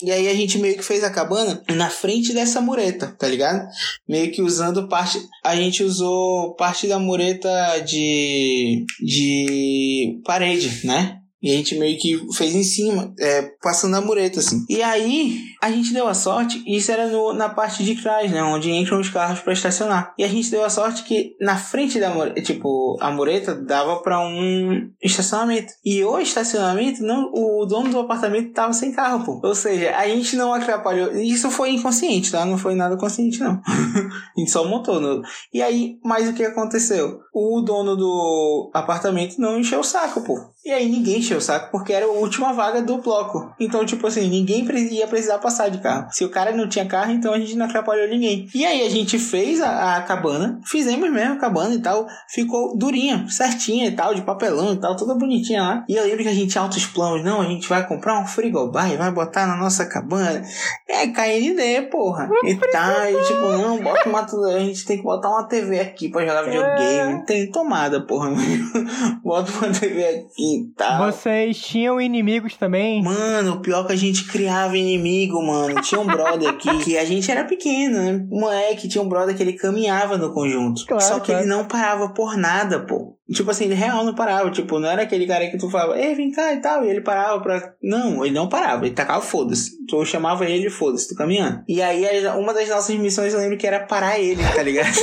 E 0.03 0.11
aí 0.11 0.29
a 0.29 0.35
gente 0.35 0.59
meio 0.59 0.77
que 0.77 0.83
fez 0.83 1.05
a 1.05 1.11
cabana 1.11 1.63
na 1.69 1.91
frente 1.91 2.33
dessa 2.33 2.61
mureta, 2.61 3.15
tá 3.19 3.29
ligado? 3.29 3.69
Meio 4.09 4.31
que 4.33 4.43
usando 4.43 4.89
parte. 4.89 5.19
A 5.45 5.55
gente 5.55 5.83
usou 5.83 6.55
parte 6.55 6.87
da 6.87 6.99
mureta 6.99 7.51
de. 7.87 8.85
de 9.01 10.21
parede, 10.25 10.87
né? 10.87 11.20
E 11.43 11.53
a 11.53 11.57
gente 11.57 11.79
meio 11.79 11.99
que 11.99 12.21
fez 12.35 12.55
em 12.55 12.63
cima, 12.63 13.15
é, 13.19 13.43
passando 13.63 13.97
a 13.97 14.01
mureta, 14.01 14.41
assim. 14.41 14.65
E 14.69 14.83
aí, 14.83 15.39
a 15.63 15.71
gente 15.71 15.93
deu 15.93 16.07
a 16.07 16.15
sorte, 16.15 16.63
e 16.67 16.77
isso 16.77 16.93
era 16.93 17.07
no, 17.07 17.33
na 17.33 17.49
parte 17.49 17.83
de 17.83 18.01
trás, 18.01 18.31
né? 18.31 18.43
Onde 18.43 18.71
entram 18.71 19.01
os 19.01 19.09
carros 19.09 19.41
pra 19.41 19.53
estacionar. 19.53 20.15
E 20.19 20.25
a 20.25 20.29
gente 20.29 20.51
deu 20.51 20.65
a 20.65 20.71
sorte 20.71 21.05
que 21.05 21.37
na 21.41 21.57
frente 21.57 21.99
da 21.99 22.11
mureta, 22.11 22.43
tipo, 22.43 22.99
a 23.01 23.11
mureta 23.11 23.55
dava 23.55 24.03
pra 24.03 24.21
um 24.21 24.91
estacionamento. 25.03 25.73
E 25.85 26.05
o 26.05 26.19
estacionamento, 26.19 27.03
não, 27.03 27.33
o 27.33 27.65
dono 27.65 27.91
do 27.91 28.01
apartamento 28.01 28.53
tava 28.53 28.73
sem 28.73 28.93
carro, 28.93 29.25
pô. 29.25 29.41
Ou 29.43 29.55
seja, 29.55 29.97
a 29.97 30.07
gente 30.09 30.37
não 30.37 30.53
atrapalhou. 30.53 31.13
Isso 31.13 31.51
foi 31.51 31.71
inconsciente, 31.71 32.31
tá? 32.31 32.45
Não 32.45 32.59
foi 32.59 32.75
nada 32.75 32.97
consciente, 32.97 33.41
não. 33.41 33.61
a 33.67 34.39
gente 34.41 34.51
só 34.51 34.67
montou. 34.67 35.01
No... 35.01 35.23
E 35.53 35.63
aí, 35.63 35.99
mas 36.05 36.29
o 36.29 36.35
que 36.35 36.45
aconteceu? 36.45 37.21
O 37.33 37.61
dono 37.61 37.97
do 37.97 38.71
apartamento 38.75 39.41
não 39.41 39.59
encheu 39.59 39.81
o 39.81 39.85
saco, 39.85 40.23
pô. 40.23 40.39
E 40.65 40.71
aí 40.71 40.89
ninguém 40.89 41.23
encheu 41.31 41.39
o 41.39 41.41
saco 41.41 41.71
porque 41.71 41.93
era 41.93 42.07
a 42.07 42.09
última 42.09 42.53
vaga 42.53 42.83
do 42.83 42.99
bloco. 42.99 43.53
Então, 43.59 43.85
tipo 43.85 44.07
assim, 44.07 44.29
ninguém 44.29 44.67
ia 44.91 45.07
precisar 45.07 45.39
passar 45.39 45.69
de 45.69 45.79
carro. 45.79 46.09
Se 46.11 46.25
o 46.25 46.31
cara 46.31 46.53
não 46.53 46.69
tinha 46.69 46.87
carro, 46.87 47.13
então 47.13 47.33
a 47.33 47.39
gente 47.39 47.57
não 47.57 47.67
atrapalhou 47.67 48.09
ninguém. 48.09 48.49
E 48.55 48.65
aí 48.65 48.85
a 48.85 48.91
gente 48.91 49.19
fez 49.19 49.61
a, 49.61 49.97
a 49.97 50.03
cabana, 50.03 50.61
fizemos 50.65 51.11
mesmo 51.11 51.35
a 51.35 51.39
cabana 51.39 51.75
e 51.75 51.81
tal. 51.81 52.07
Ficou 52.29 52.77
durinha, 52.77 53.27
certinha 53.29 53.87
e 53.87 53.93
tal, 53.93 54.15
de 54.15 54.23
papelão 54.23 54.73
e 54.73 54.77
tal, 54.77 54.97
toda 54.97 55.15
bonitinha 55.15 55.63
lá. 55.63 55.85
E 55.89 55.95
eu 55.95 56.05
lembro 56.05 56.23
que 56.23 56.29
a 56.29 56.35
gente 56.35 56.51
tinha 56.51 56.63
altos 56.63 56.87
planos. 56.87 57.25
Não, 57.25 57.41
a 57.41 57.47
gente 57.47 57.69
vai 57.69 57.87
comprar 57.87 58.19
um 58.21 58.27
frigobar 58.27 58.93
e 58.93 58.97
vai 58.97 59.11
botar 59.11 59.47
na 59.47 59.57
nossa 59.57 59.87
cabana. 59.87 60.43
É 60.89 61.07
KND, 61.07 61.89
porra. 61.91 62.29
E 62.45 62.55
tal, 62.57 63.05
e 63.09 63.23
tipo, 63.25 63.41
não, 63.41 63.79
bota 63.81 64.09
uma. 64.09 64.21
A 64.21 64.59
gente 64.59 64.85
tem 64.85 64.99
que 64.99 65.03
botar 65.03 65.29
uma 65.29 65.45
TV 65.45 65.81
aqui 65.81 66.09
pra 66.09 66.27
jogar 66.27 66.43
videogame. 66.43 67.25
Tem 67.25 67.51
tomada, 67.51 68.01
porra. 68.01 68.31
Bota 69.23 69.51
uma 69.53 69.73
TV 69.73 70.05
aqui 70.05 70.61
e 70.61 70.75
tal. 70.77 70.99
Vocês 71.21 71.59
tinham 71.59 72.01
inimigos 72.01 72.57
também? 72.57 73.03
Mano, 73.03 73.57
o 73.57 73.61
pior 73.61 73.85
é 73.85 73.89
que 73.89 73.93
a 73.93 73.97
gente 73.97 74.25
criava 74.27 74.75
inimigo, 74.75 75.43
mano. 75.47 75.79
Tinha 75.83 76.01
um 76.01 76.07
brother 76.07 76.49
aqui 76.49 76.71
que 76.83 76.97
a 76.97 77.05
gente 77.05 77.31
era 77.31 77.45
pequeno, 77.45 77.99
né? 78.03 78.27
Moleque, 78.31 78.89
tinha 78.89 79.05
um 79.05 79.09
brother 79.09 79.37
que 79.37 79.43
ele 79.43 79.53
caminhava 79.53 80.17
no 80.17 80.33
conjunto. 80.33 80.87
Claro, 80.87 81.03
Só 81.03 81.21
que 81.21 81.27
claro. 81.27 81.43
ele 81.43 81.51
não 81.51 81.67
parava 81.67 82.09
por 82.15 82.39
nada, 82.39 82.81
pô. 82.81 83.19
Tipo 83.31 83.51
assim, 83.51 83.67
ele 83.67 83.75
real 83.75 84.03
não 84.03 84.15
parava. 84.15 84.51
Tipo, 84.51 84.79
não 84.79 84.89
era 84.89 85.03
aquele 85.03 85.27
cara 85.27 85.47
que 85.51 85.59
tu 85.59 85.69
falava, 85.69 86.01
ei, 86.01 86.15
vem 86.15 86.33
cá 86.33 86.55
e 86.55 86.61
tal. 86.63 86.87
E 86.87 86.89
ele 86.89 87.03
parava 87.03 87.39
pra. 87.43 87.75
Não, 87.83 88.25
ele 88.25 88.35
não 88.35 88.49
parava. 88.49 88.87
Ele 88.87 88.95
tacava 88.95 89.21
foda-se. 89.21 89.73
Tu 89.87 90.05
chamava 90.07 90.47
ele 90.47 90.69
e 90.69 90.71
foda-se, 90.71 91.07
tu 91.07 91.15
caminhando. 91.15 91.63
E 91.69 91.83
aí, 91.83 92.03
uma 92.29 92.55
das 92.55 92.69
nossas 92.71 92.97
missões 92.97 93.35
eu 93.35 93.41
lembro 93.41 93.59
que 93.59 93.67
era 93.67 93.81
parar 93.81 94.19
ele, 94.19 94.43
tá 94.55 94.63
ligado? 94.63 94.89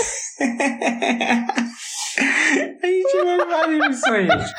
a 2.82 2.88
gente 2.88 3.12
tinha 3.12 3.46
várias 3.46 3.88
missões. 3.88 4.52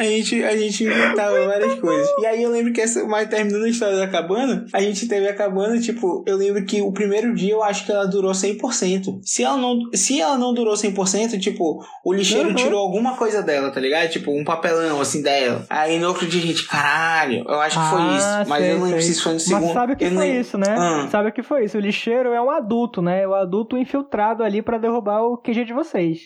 A 0.00 0.04
gente, 0.04 0.42
a 0.42 0.56
gente 0.56 0.82
inventava 0.84 1.46
várias 1.46 1.74
coisas. 1.78 2.08
E 2.18 2.26
aí 2.26 2.42
eu 2.42 2.50
lembro 2.50 2.72
que 2.72 2.80
essa, 2.80 3.04
mas 3.04 3.28
terminando 3.28 3.64
a 3.64 3.68
história 3.68 3.96
da 3.98 4.08
cabana, 4.08 4.64
a 4.72 4.80
gente 4.80 5.06
teve 5.06 5.28
a 5.28 5.34
cabana, 5.34 5.78
tipo, 5.78 6.24
eu 6.26 6.36
lembro 6.38 6.64
que 6.64 6.80
o 6.80 6.90
primeiro 6.90 7.34
dia 7.34 7.52
eu 7.52 7.62
acho 7.62 7.84
que 7.84 7.92
ela 7.92 8.06
durou 8.06 8.32
100%. 8.32 9.20
Se 9.22 9.44
ela 9.44 9.56
não, 9.58 9.78
se 9.94 10.18
ela 10.20 10.38
não 10.38 10.54
durou 10.54 10.72
100%, 10.74 11.38
tipo, 11.38 11.84
o 12.04 12.12
lixeiro 12.14 12.48
Uhum. 12.48 12.54
tirou 12.54 12.80
alguma 12.80 13.14
coisa 13.16 13.42
dela, 13.42 13.70
tá 13.70 13.78
ligado? 13.78 14.08
Tipo, 14.10 14.30
um 14.32 14.42
papelão 14.42 15.00
assim 15.00 15.20
dela. 15.22 15.66
Aí 15.68 15.98
no 15.98 16.08
outro 16.08 16.26
dia 16.26 16.42
a 16.42 16.46
gente, 16.46 16.66
caralho, 16.66 17.44
eu 17.46 17.60
acho 17.60 17.78
que 17.78 17.90
foi 17.90 18.00
Ah, 18.00 18.16
isso. 18.16 18.48
Mas 18.50 18.62
sei, 18.64 18.72
eu 18.72 18.78
não 18.78 18.84
lembro 18.86 19.02
sei. 19.02 19.12
se 19.12 19.20
foi 19.22 19.32
no 19.34 19.40
segundo. 19.40 19.62
Mas 19.64 19.72
sabe 19.74 19.92
o 19.92 19.96
que 19.96 20.04
eu 20.04 20.10
foi 20.12 20.18
lembro. 20.26 20.40
isso, 20.40 20.56
né? 20.58 20.74
Ah. 20.78 21.08
Sabe 21.10 21.28
o 21.28 21.32
que 21.32 21.42
foi 21.42 21.64
isso? 21.66 21.76
O 21.76 21.80
lixeiro 21.80 22.30
é 22.32 22.40
um 22.40 22.50
adulto, 22.50 23.02
né? 23.02 23.26
O 23.28 23.34
adulto 23.34 23.76
infiltrado 23.76 24.42
ali 24.42 24.62
pra 24.62 24.78
derrubar 24.78 25.20
o 25.22 25.36
QG 25.36 25.64
de 25.64 25.74
vocês. 25.74 26.20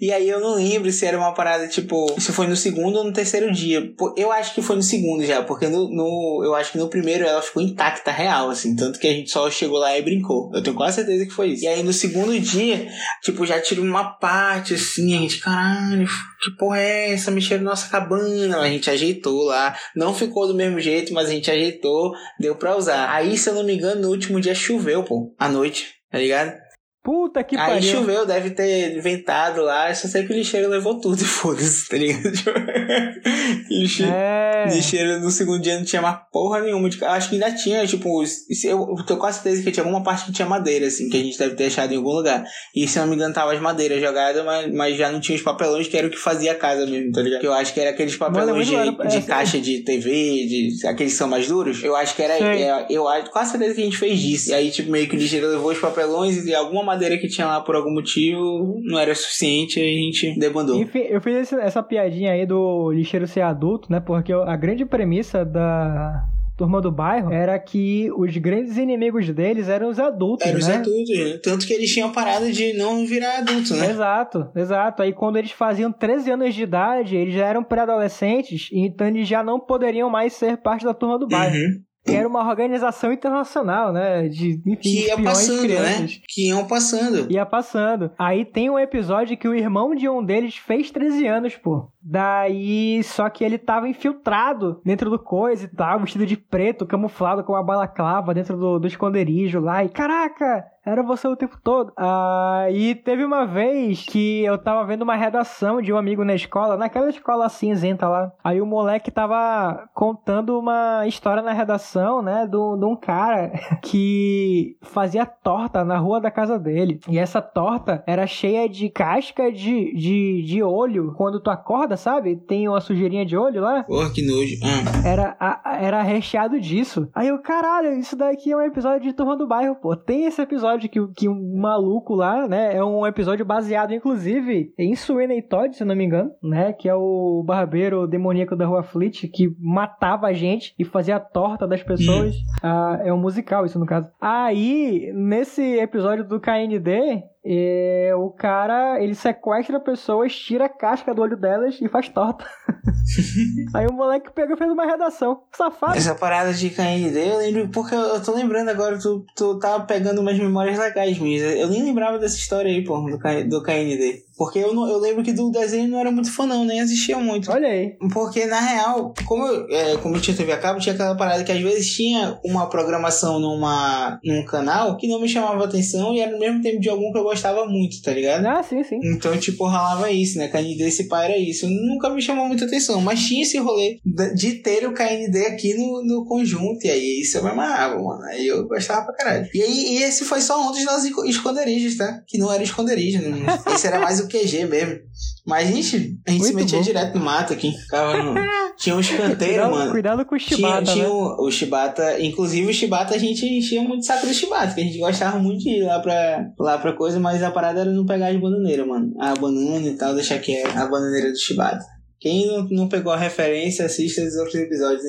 E 0.00 0.10
aí 0.10 0.28
eu 0.28 0.40
não 0.40 0.54
lembro 0.54 0.90
se 0.90 1.04
era 1.04 1.18
uma 1.18 1.34
parada, 1.34 1.68
tipo, 1.68 2.18
se 2.18 2.32
foi 2.32 2.46
no 2.46 2.56
segundo 2.56 2.96
ou 2.96 3.04
no 3.04 3.12
terceiro 3.12 3.52
dia. 3.52 3.92
Eu 4.16 4.32
acho 4.32 4.54
que 4.54 4.62
foi 4.62 4.76
no 4.76 4.82
segundo 4.82 5.24
já, 5.24 5.42
porque 5.42 5.68
no, 5.68 5.88
no- 5.94 6.42
eu 6.44 6.54
acho 6.54 6.72
que 6.72 6.78
no 6.78 6.88
primeiro 6.88 7.24
ela 7.26 7.42
ficou 7.42 7.62
intacta, 7.62 8.10
real, 8.10 8.48
assim. 8.50 8.74
Tanto 8.74 8.98
que 8.98 9.06
a 9.06 9.12
gente 9.12 9.30
só 9.30 9.50
chegou 9.50 9.78
lá 9.78 9.96
e 9.96 10.02
brincou. 10.02 10.50
Eu 10.54 10.62
tenho 10.62 10.74
quase 10.74 10.96
certeza 10.96 11.26
que 11.26 11.32
foi 11.32 11.48
isso. 11.50 11.64
E 11.64 11.68
aí 11.68 11.82
no 11.82 11.92
segundo 11.92 12.38
dia, 12.40 12.88
tipo, 13.22 13.44
já 13.44 13.60
tirou 13.60 13.84
uma 13.84 14.04
parte, 14.18 14.74
assim, 14.74 15.14
a 15.16 15.20
gente, 15.20 15.38
caralho, 15.38 16.06
que 16.42 16.56
porra 16.56 16.78
é 16.78 17.12
essa? 17.12 17.30
Mexeram 17.30 17.62
nossa 17.62 17.88
cabana. 17.88 18.58
A 18.60 18.68
gente 18.68 18.88
ajeitou 18.90 19.42
lá. 19.44 19.76
Não 19.94 20.14
ficou 20.14 20.46
do 20.46 20.54
mesmo 20.54 20.80
jeito, 20.80 21.12
mas 21.12 21.28
a 21.28 21.32
gente 21.32 21.50
ajeitou, 21.50 22.12
deu 22.40 22.56
pra 22.56 22.76
usar. 22.76 23.10
Aí, 23.12 23.36
se 23.36 23.50
eu 23.50 23.54
não 23.54 23.64
me 23.64 23.74
engano, 23.74 24.00
no 24.02 24.08
último 24.08 24.40
dia 24.40 24.54
choveu, 24.54 25.02
pô, 25.04 25.34
à 25.38 25.48
noite, 25.48 25.88
tá 26.10 26.18
ligado? 26.18 26.61
Puta 27.04 27.42
que 27.42 27.56
Aí 27.56 27.72
pariu. 27.74 27.90
choveu, 27.92 28.24
deve 28.24 28.50
ter 28.50 29.00
ventado 29.00 29.60
lá. 29.62 29.92
Só 29.92 30.06
sei 30.06 30.24
que 30.24 30.32
o 30.32 30.36
lixeiro 30.36 30.68
levou 30.68 31.00
tudo 31.00 31.20
e 31.20 31.24
foda-se, 31.26 31.88
tá 31.88 31.96
ligado? 31.96 32.22
lixeiro, 33.68 34.12
É. 34.12 34.66
lixeiro 34.72 35.20
no 35.20 35.30
segundo 35.30 35.60
dia 35.60 35.76
não 35.76 35.84
tinha 35.84 36.00
mais 36.00 36.18
porra 36.32 36.60
nenhuma. 36.60 36.88
De... 36.88 37.04
Acho 37.04 37.28
que 37.28 37.34
ainda 37.34 37.50
tinha, 37.52 37.84
tipo, 37.86 38.22
eu 38.64 38.96
tô 39.06 39.16
quase 39.16 39.42
certeza 39.42 39.62
que 39.62 39.72
tinha 39.72 39.82
alguma 39.84 40.02
parte 40.02 40.26
que 40.26 40.32
tinha 40.32 40.46
madeira, 40.46 40.86
assim, 40.86 41.08
que 41.08 41.16
a 41.16 41.22
gente 41.22 41.38
deve 41.38 41.54
ter 41.56 41.66
achado 41.66 41.92
em 41.92 41.96
algum 41.96 42.12
lugar. 42.12 42.44
E 42.74 42.86
se 42.86 42.98
não 42.98 43.06
me 43.06 43.14
engano, 43.16 43.34
tava 43.34 43.52
as 43.52 43.60
madeiras 43.60 44.00
jogadas, 44.00 44.44
mas, 44.44 44.72
mas 44.72 44.96
já 44.96 45.10
não 45.10 45.20
tinha 45.20 45.36
os 45.36 45.42
papelões 45.42 45.88
que 45.88 45.96
era 45.96 46.06
o 46.06 46.10
que 46.10 46.18
fazia 46.18 46.52
a 46.52 46.54
casa 46.56 46.86
mesmo, 46.86 47.12
tá 47.12 47.20
ligado? 47.22 47.40
Que 47.40 47.46
eu 47.46 47.52
acho 47.52 47.72
que 47.74 47.80
era 47.80 47.90
aqueles 47.90 48.16
papelões 48.16 48.66
de, 48.66 48.74
era- 48.76 48.90
de 48.92 49.16
é, 49.16 49.20
caixa 49.22 49.60
de 49.60 49.80
TV, 49.80 50.10
de 50.46 50.86
aqueles 50.86 51.12
que 51.12 51.18
são 51.18 51.28
mais 51.28 51.48
duros. 51.48 51.82
Eu 51.82 51.96
acho 51.96 52.14
que 52.14 52.22
era. 52.22 52.34
É, 52.38 52.86
eu 52.88 53.08
acho 53.08 53.30
quase 53.30 53.50
certeza 53.52 53.74
que 53.74 53.80
a 53.80 53.84
gente 53.84 53.96
fez 53.96 54.20
disso. 54.20 54.50
E 54.50 54.54
aí, 54.54 54.70
tipo, 54.70 54.90
meio 54.90 55.08
que 55.08 55.16
o 55.16 55.18
lixeiro 55.18 55.48
levou 55.48 55.72
os 55.72 55.78
papelões 55.78 56.46
e 56.46 56.54
alguma 56.54 56.91
madeira 56.92 57.18
que 57.18 57.28
tinha 57.28 57.46
lá 57.46 57.60
por 57.60 57.74
algum 57.74 57.92
motivo 57.92 58.80
não 58.82 58.98
era 58.98 59.14
suficiente, 59.14 59.80
aí 59.80 59.98
a 59.98 60.02
gente 60.02 60.38
debandou. 60.38 60.80
Enfim, 60.80 61.00
eu 61.00 61.20
fiz 61.20 61.36
esse- 61.36 61.60
essa 61.60 61.82
piadinha 61.82 62.32
aí 62.32 62.46
do 62.46 62.92
lixeiro 62.92 63.26
ser 63.26 63.40
adulto, 63.42 63.90
né? 63.90 64.00
Porque 64.00 64.32
a 64.32 64.56
grande 64.56 64.84
premissa 64.84 65.44
da 65.44 66.24
turma 66.56 66.80
do 66.80 66.92
bairro 66.92 67.32
era 67.32 67.58
que 67.58 68.10
os 68.16 68.36
grandes 68.36 68.76
inimigos 68.76 69.28
deles 69.30 69.68
eram 69.68 69.88
os 69.88 69.98
adultos, 69.98 70.46
Eram 70.46 70.58
os 70.58 70.68
né? 70.68 70.74
adultos, 70.76 71.18
né? 71.18 71.38
Tanto 71.42 71.66
que 71.66 71.72
eles 71.72 71.92
tinham 71.92 72.12
parada 72.12 72.52
de 72.52 72.72
não 72.74 73.04
virar 73.06 73.38
adulto, 73.38 73.74
né? 73.74 73.90
Exato, 73.90 74.48
exato. 74.54 75.02
Aí 75.02 75.12
quando 75.12 75.38
eles 75.38 75.50
faziam 75.50 75.90
13 75.90 76.30
anos 76.30 76.54
de 76.54 76.62
idade, 76.62 77.16
eles 77.16 77.34
já 77.34 77.46
eram 77.46 77.64
pré-adolescentes, 77.64 78.68
então 78.72 79.06
eles 79.06 79.26
já 79.26 79.42
não 79.42 79.58
poderiam 79.58 80.08
mais 80.10 80.34
ser 80.34 80.58
parte 80.58 80.84
da 80.84 80.94
turma 80.94 81.18
do 81.18 81.26
bairro. 81.26 81.56
Uhum. 81.56 81.80
Que 82.04 82.16
era 82.16 82.26
uma 82.26 82.48
organização 82.48 83.12
internacional, 83.12 83.92
né? 83.92 84.28
De, 84.28 84.60
enfim, 84.66 84.80
Que 84.80 85.06
ia 85.06 85.22
passando, 85.22 85.68
né? 85.68 86.06
Que 86.28 86.48
iam 86.48 86.66
passando. 86.66 87.30
Ia 87.30 87.46
passando. 87.46 88.10
Aí 88.18 88.44
tem 88.44 88.68
um 88.68 88.78
episódio 88.78 89.36
que 89.36 89.46
o 89.46 89.54
irmão 89.54 89.94
de 89.94 90.08
um 90.08 90.24
deles 90.24 90.56
fez 90.56 90.90
13 90.90 91.26
anos, 91.26 91.56
pô. 91.56 91.88
Daí, 92.02 93.02
só 93.04 93.28
que 93.30 93.44
ele 93.44 93.58
tava 93.58 93.88
infiltrado 93.88 94.80
dentro 94.84 95.08
do 95.08 95.18
coisa 95.18 95.64
e 95.64 95.68
tal, 95.68 96.00
vestido 96.00 96.26
de 96.26 96.36
preto, 96.36 96.86
camuflado 96.86 97.44
com 97.44 97.52
uma 97.52 97.62
balaclava 97.62 98.34
dentro 98.34 98.56
do, 98.56 98.78
do 98.78 98.86
esconderijo 98.86 99.60
lá. 99.60 99.84
E 99.84 99.88
caraca, 99.88 100.66
era 100.84 101.02
você 101.02 101.28
o 101.28 101.36
tempo 101.36 101.56
todo. 101.62 101.92
Aí 101.96 102.94
teve 102.94 103.24
uma 103.24 103.46
vez 103.46 104.04
que 104.04 104.44
eu 104.44 104.58
tava 104.58 104.84
vendo 104.84 105.02
uma 105.02 105.14
redação 105.14 105.80
de 105.80 105.92
um 105.92 105.96
amigo 105.96 106.24
na 106.24 106.34
escola, 106.34 106.76
naquela 106.76 107.08
escola 107.08 107.48
cinzenta 107.48 108.08
lá. 108.08 108.32
Aí 108.42 108.60
o 108.60 108.66
moleque 108.66 109.10
tava 109.10 109.88
contando 109.94 110.58
uma 110.58 111.06
história 111.06 111.42
na 111.42 111.52
redação, 111.52 112.20
né, 112.20 112.48
de 112.48 112.56
um 112.56 112.96
cara 112.96 113.52
que 113.80 114.76
fazia 114.82 115.24
torta 115.24 115.84
na 115.84 115.98
rua 115.98 116.20
da 116.20 116.30
casa 116.30 116.58
dele. 116.58 117.00
E 117.08 117.16
essa 117.16 117.40
torta 117.40 118.02
era 118.06 118.26
cheia 118.26 118.68
de 118.68 118.88
casca 118.90 119.52
de, 119.52 119.94
de, 119.94 120.42
de 120.42 120.62
olho. 120.62 121.14
Quando 121.16 121.40
tu 121.40 121.50
acorda, 121.50 121.91
sabe? 121.96 122.36
Tem 122.36 122.68
uma 122.68 122.80
sujeirinha 122.80 123.24
de 123.24 123.36
olho 123.36 123.60
lá. 123.60 123.82
Porra, 123.84 124.10
que 124.12 124.24
nojo. 124.26 124.56
Ah. 124.62 125.08
Era, 125.08 125.36
a- 125.38 125.78
era 125.80 126.02
recheado 126.02 126.60
disso. 126.60 127.08
Aí 127.14 127.28
eu, 127.28 127.38
caralho, 127.38 127.92
isso 127.98 128.16
daqui 128.16 128.52
é 128.52 128.56
um 128.56 128.60
episódio 128.62 129.00
de 129.02 129.12
Turma 129.12 129.36
do 129.36 129.46
Bairro, 129.46 129.76
pô. 129.76 129.96
Tem 129.96 130.24
esse 130.26 130.40
episódio 130.40 130.88
que, 130.88 131.00
que 131.14 131.28
um 131.28 131.56
maluco 131.60 132.14
lá, 132.14 132.46
né? 132.48 132.74
É 132.76 132.84
um 132.84 133.06
episódio 133.06 133.44
baseado, 133.44 133.92
inclusive, 133.94 134.72
em 134.78 134.94
Sweeney 134.94 135.42
Todd, 135.42 135.76
se 135.76 135.84
não 135.84 135.94
me 135.96 136.04
engano, 136.04 136.30
né? 136.42 136.72
Que 136.72 136.88
é 136.88 136.94
o 136.94 137.42
barbeiro 137.44 138.06
demoníaco 138.06 138.56
da 138.56 138.66
Rua 138.66 138.82
Fleet, 138.82 139.28
que 139.28 139.48
matava 139.58 140.26
a 140.28 140.32
gente 140.32 140.74
e 140.78 140.84
fazia 140.84 141.16
a 141.16 141.20
torta 141.20 141.66
das 141.66 141.82
pessoas. 141.82 142.34
Ah, 142.62 143.00
é 143.04 143.12
um 143.12 143.18
musical, 143.18 143.64
isso 143.66 143.78
no 143.78 143.86
caso. 143.86 144.08
Aí, 144.20 145.10
nesse 145.14 145.62
episódio 145.78 146.24
do 146.26 146.40
KND, 146.40 147.22
é, 147.44 148.12
o 148.16 148.30
cara, 148.30 149.02
ele 149.02 149.16
sequestra 149.16 149.80
pessoas, 149.80 150.32
tira 150.34 150.66
a 150.66 150.68
casca 150.68 151.12
do 151.12 151.22
olho 151.22 151.36
delas 151.36 151.76
e 151.80 151.88
faz 151.88 152.08
torta. 152.08 152.48
Aí 153.74 153.86
o 153.86 153.92
moleque 153.92 154.30
pegou 154.32 154.54
e 154.54 154.58
fez 154.58 154.70
uma 154.70 154.86
redação. 154.86 155.42
Safado. 155.52 155.96
Essa 155.96 156.14
parada 156.14 156.52
de 156.52 156.70
KND, 156.70 157.18
eu 157.18 157.38
lembro, 157.38 157.68
porque 157.70 157.94
eu, 157.94 158.00
eu 158.00 158.22
tô 158.22 158.32
lembrando 158.32 158.68
agora, 158.68 158.96
tu, 158.96 159.24
tu 159.34 159.58
tava 159.58 159.84
pegando 159.84 160.20
umas 160.20 160.38
memórias 160.38 160.78
legais 160.78 161.18
minhas. 161.18 161.42
Eu 161.56 161.68
nem 161.68 161.82
lembrava 161.82 162.18
dessa 162.18 162.36
história 162.36 162.70
aí, 162.70 162.84
pô, 162.84 162.96
do, 163.00 163.18
do 163.48 163.62
KND. 163.62 164.22
Porque 164.36 164.58
eu, 164.58 164.74
não- 164.74 164.88
eu 164.88 164.98
lembro 164.98 165.22
que 165.22 165.32
do 165.32 165.50
desenho 165.50 165.88
não 165.88 165.98
era 166.00 166.10
muito 166.10 166.32
fã, 166.32 166.46
não, 166.46 166.64
nem 166.64 166.80
assistia 166.80 167.18
muito. 167.18 167.50
Olha 167.52 167.68
aí. 167.68 167.96
Porque, 168.12 168.46
na 168.46 168.60
real, 168.60 169.12
como 169.26 169.46
eu, 169.46 169.66
é, 169.70 169.96
como 169.98 170.16
eu 170.16 170.20
tinha 170.20 170.36
TV 170.36 170.52
a 170.52 170.58
cabo, 170.58 170.80
tinha 170.80 170.94
aquela 170.94 171.14
parada 171.16 171.44
que 171.44 171.52
às 171.52 171.60
vezes 171.60 171.92
tinha 171.94 172.38
uma 172.44 172.68
programação 172.68 173.38
numa, 173.38 174.18
num 174.24 174.44
canal 174.44 174.96
que 174.96 175.06
não 175.08 175.20
me 175.20 175.28
chamava 175.28 175.64
atenção 175.64 176.12
e 176.14 176.20
era 176.20 176.32
no 176.32 176.38
mesmo 176.38 176.60
tempo 176.62 176.80
de 176.80 176.88
algum 176.88 177.12
que 177.12 177.18
eu 177.18 177.22
gostava 177.24 177.66
muito, 177.66 178.00
tá 178.02 178.12
ligado? 178.12 178.44
Ah, 178.46 178.62
sim, 178.62 178.82
sim. 178.82 178.98
Então, 179.02 179.36
tipo, 179.38 179.64
rolava 179.64 180.10
isso, 180.10 180.38
né? 180.38 180.48
KND, 180.48 180.82
esse 180.84 181.08
pai 181.08 181.26
era 181.26 181.38
isso. 181.38 181.66
Nunca 181.68 182.08
me 182.10 182.20
chamou 182.22 182.46
muita 182.46 182.64
atenção, 182.64 183.00
mas 183.00 183.20
tinha 183.22 183.42
esse 183.42 183.58
rolê 183.58 183.98
de 184.34 184.52
ter 184.54 184.86
o 184.86 184.92
KND 184.94 185.46
aqui 185.46 185.74
no, 185.74 186.02
no 186.04 186.24
conjunto. 186.26 186.84
E 186.86 186.90
aí, 186.90 187.20
isso 187.20 187.38
eu 187.38 187.44
me 187.44 187.50
amarrava, 187.50 188.00
mano. 188.02 188.22
Aí 188.24 188.46
eu 188.46 188.66
gostava 188.66 189.04
pra 189.06 189.14
caralho. 189.14 189.48
E 189.54 189.62
aí, 189.62 189.96
e 189.98 190.02
esse 190.02 190.24
foi 190.24 190.40
só 190.40 190.60
um 190.68 190.72
dos 190.72 190.84
nossos 190.84 191.04
esco- 191.04 191.24
esconderijos, 191.24 191.96
tá? 191.96 192.22
Que 192.26 192.38
não 192.38 192.52
era 192.52 192.62
esconderijo, 192.62 193.20
né? 193.20 193.46
Esse 193.74 193.86
era 193.86 194.00
mais 194.00 194.21
o 194.22 194.28
QG 194.28 194.66
mesmo. 194.66 195.00
Mas, 195.46 195.68
gente, 195.68 196.18
a 196.26 196.30
gente 196.30 196.44
se 196.44 196.54
metia 196.54 196.78
bom. 196.78 196.84
direto 196.84 197.18
no 197.18 197.24
mato 197.24 197.52
aqui. 197.52 197.72
Ficava 197.72 198.22
no... 198.22 198.34
Tinha 198.76 198.96
um 198.96 199.00
escanteiro, 199.00 199.54
Cuidado, 199.54 199.70
mano. 199.70 199.90
cuidado 199.90 200.24
com 200.24 200.34
o 200.34 200.38
Tinha, 200.38 200.56
Chibata, 200.56 200.92
tinha 200.92 201.04
né? 201.04 201.10
o, 201.10 201.46
o 201.46 201.50
Shibata, 201.50 202.20
inclusive 202.20 202.70
o 202.70 202.72
Shibata 202.72 203.14
a 203.14 203.18
gente 203.18 203.46
enchia 203.46 203.82
muito 203.82 204.04
saco 204.04 204.26
do 204.26 204.32
Shibata, 204.32 204.74
que 204.74 204.80
a 204.80 204.84
gente 204.84 204.98
gostava 204.98 205.38
muito 205.38 205.62
de 205.62 205.70
ir 205.70 205.82
lá 205.84 206.00
pra, 206.00 206.46
lá 206.58 206.78
pra 206.78 206.94
coisa, 206.94 207.20
mas 207.20 207.42
a 207.42 207.50
parada 207.50 207.82
era 207.82 207.92
não 207.92 208.06
pegar 208.06 208.28
as 208.28 208.40
bananeiras, 208.40 208.86
mano. 208.86 209.14
A 209.20 209.34
banana 209.34 209.86
e 209.86 209.94
tal, 209.94 210.14
deixar 210.14 210.38
que 210.38 210.52
é 210.52 210.66
a 210.66 210.86
bananeira 210.86 211.30
do 211.30 211.38
Shibata. 211.38 211.84
Quem 212.18 212.46
não, 212.46 212.64
não 212.70 212.88
pegou 212.88 213.12
a 213.12 213.16
referência, 213.16 213.84
assista 213.84 214.22
os 214.22 214.34
outros 214.36 214.54
episódios, 214.54 215.04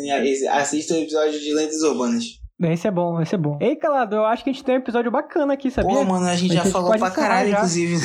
assista 0.52 0.94
o 0.94 0.98
episódio 0.98 1.40
de 1.40 1.54
Lendas 1.54 1.82
Urbanas. 1.82 2.43
Esse 2.72 2.88
é 2.88 2.92
bom, 2.92 3.22
esse 3.22 3.36
é 3.36 3.38
bom. 3.38 3.58
Ei, 3.60 3.76
Calado, 3.76 4.16
eu 4.16 4.26
acho 4.26 4.44
que 4.44 4.50
a 4.50 4.54
gente 4.54 4.64
tem 4.64 4.76
um 4.76 4.80
episódio 4.80 5.12
bacana 5.12 5.54
aqui, 5.54 5.70
sabia? 5.70 5.96
Pô, 5.96 6.04
mano, 6.04 6.26
a 6.28 6.36
gente 6.36 6.52
A 6.52 6.56
já 6.56 6.64
gente 6.64 6.72
falou 6.72 6.90
pode 6.90 7.00
pra 7.02 7.12
caralho, 7.12 7.50
já. 7.50 7.58
inclusive. 7.58 7.98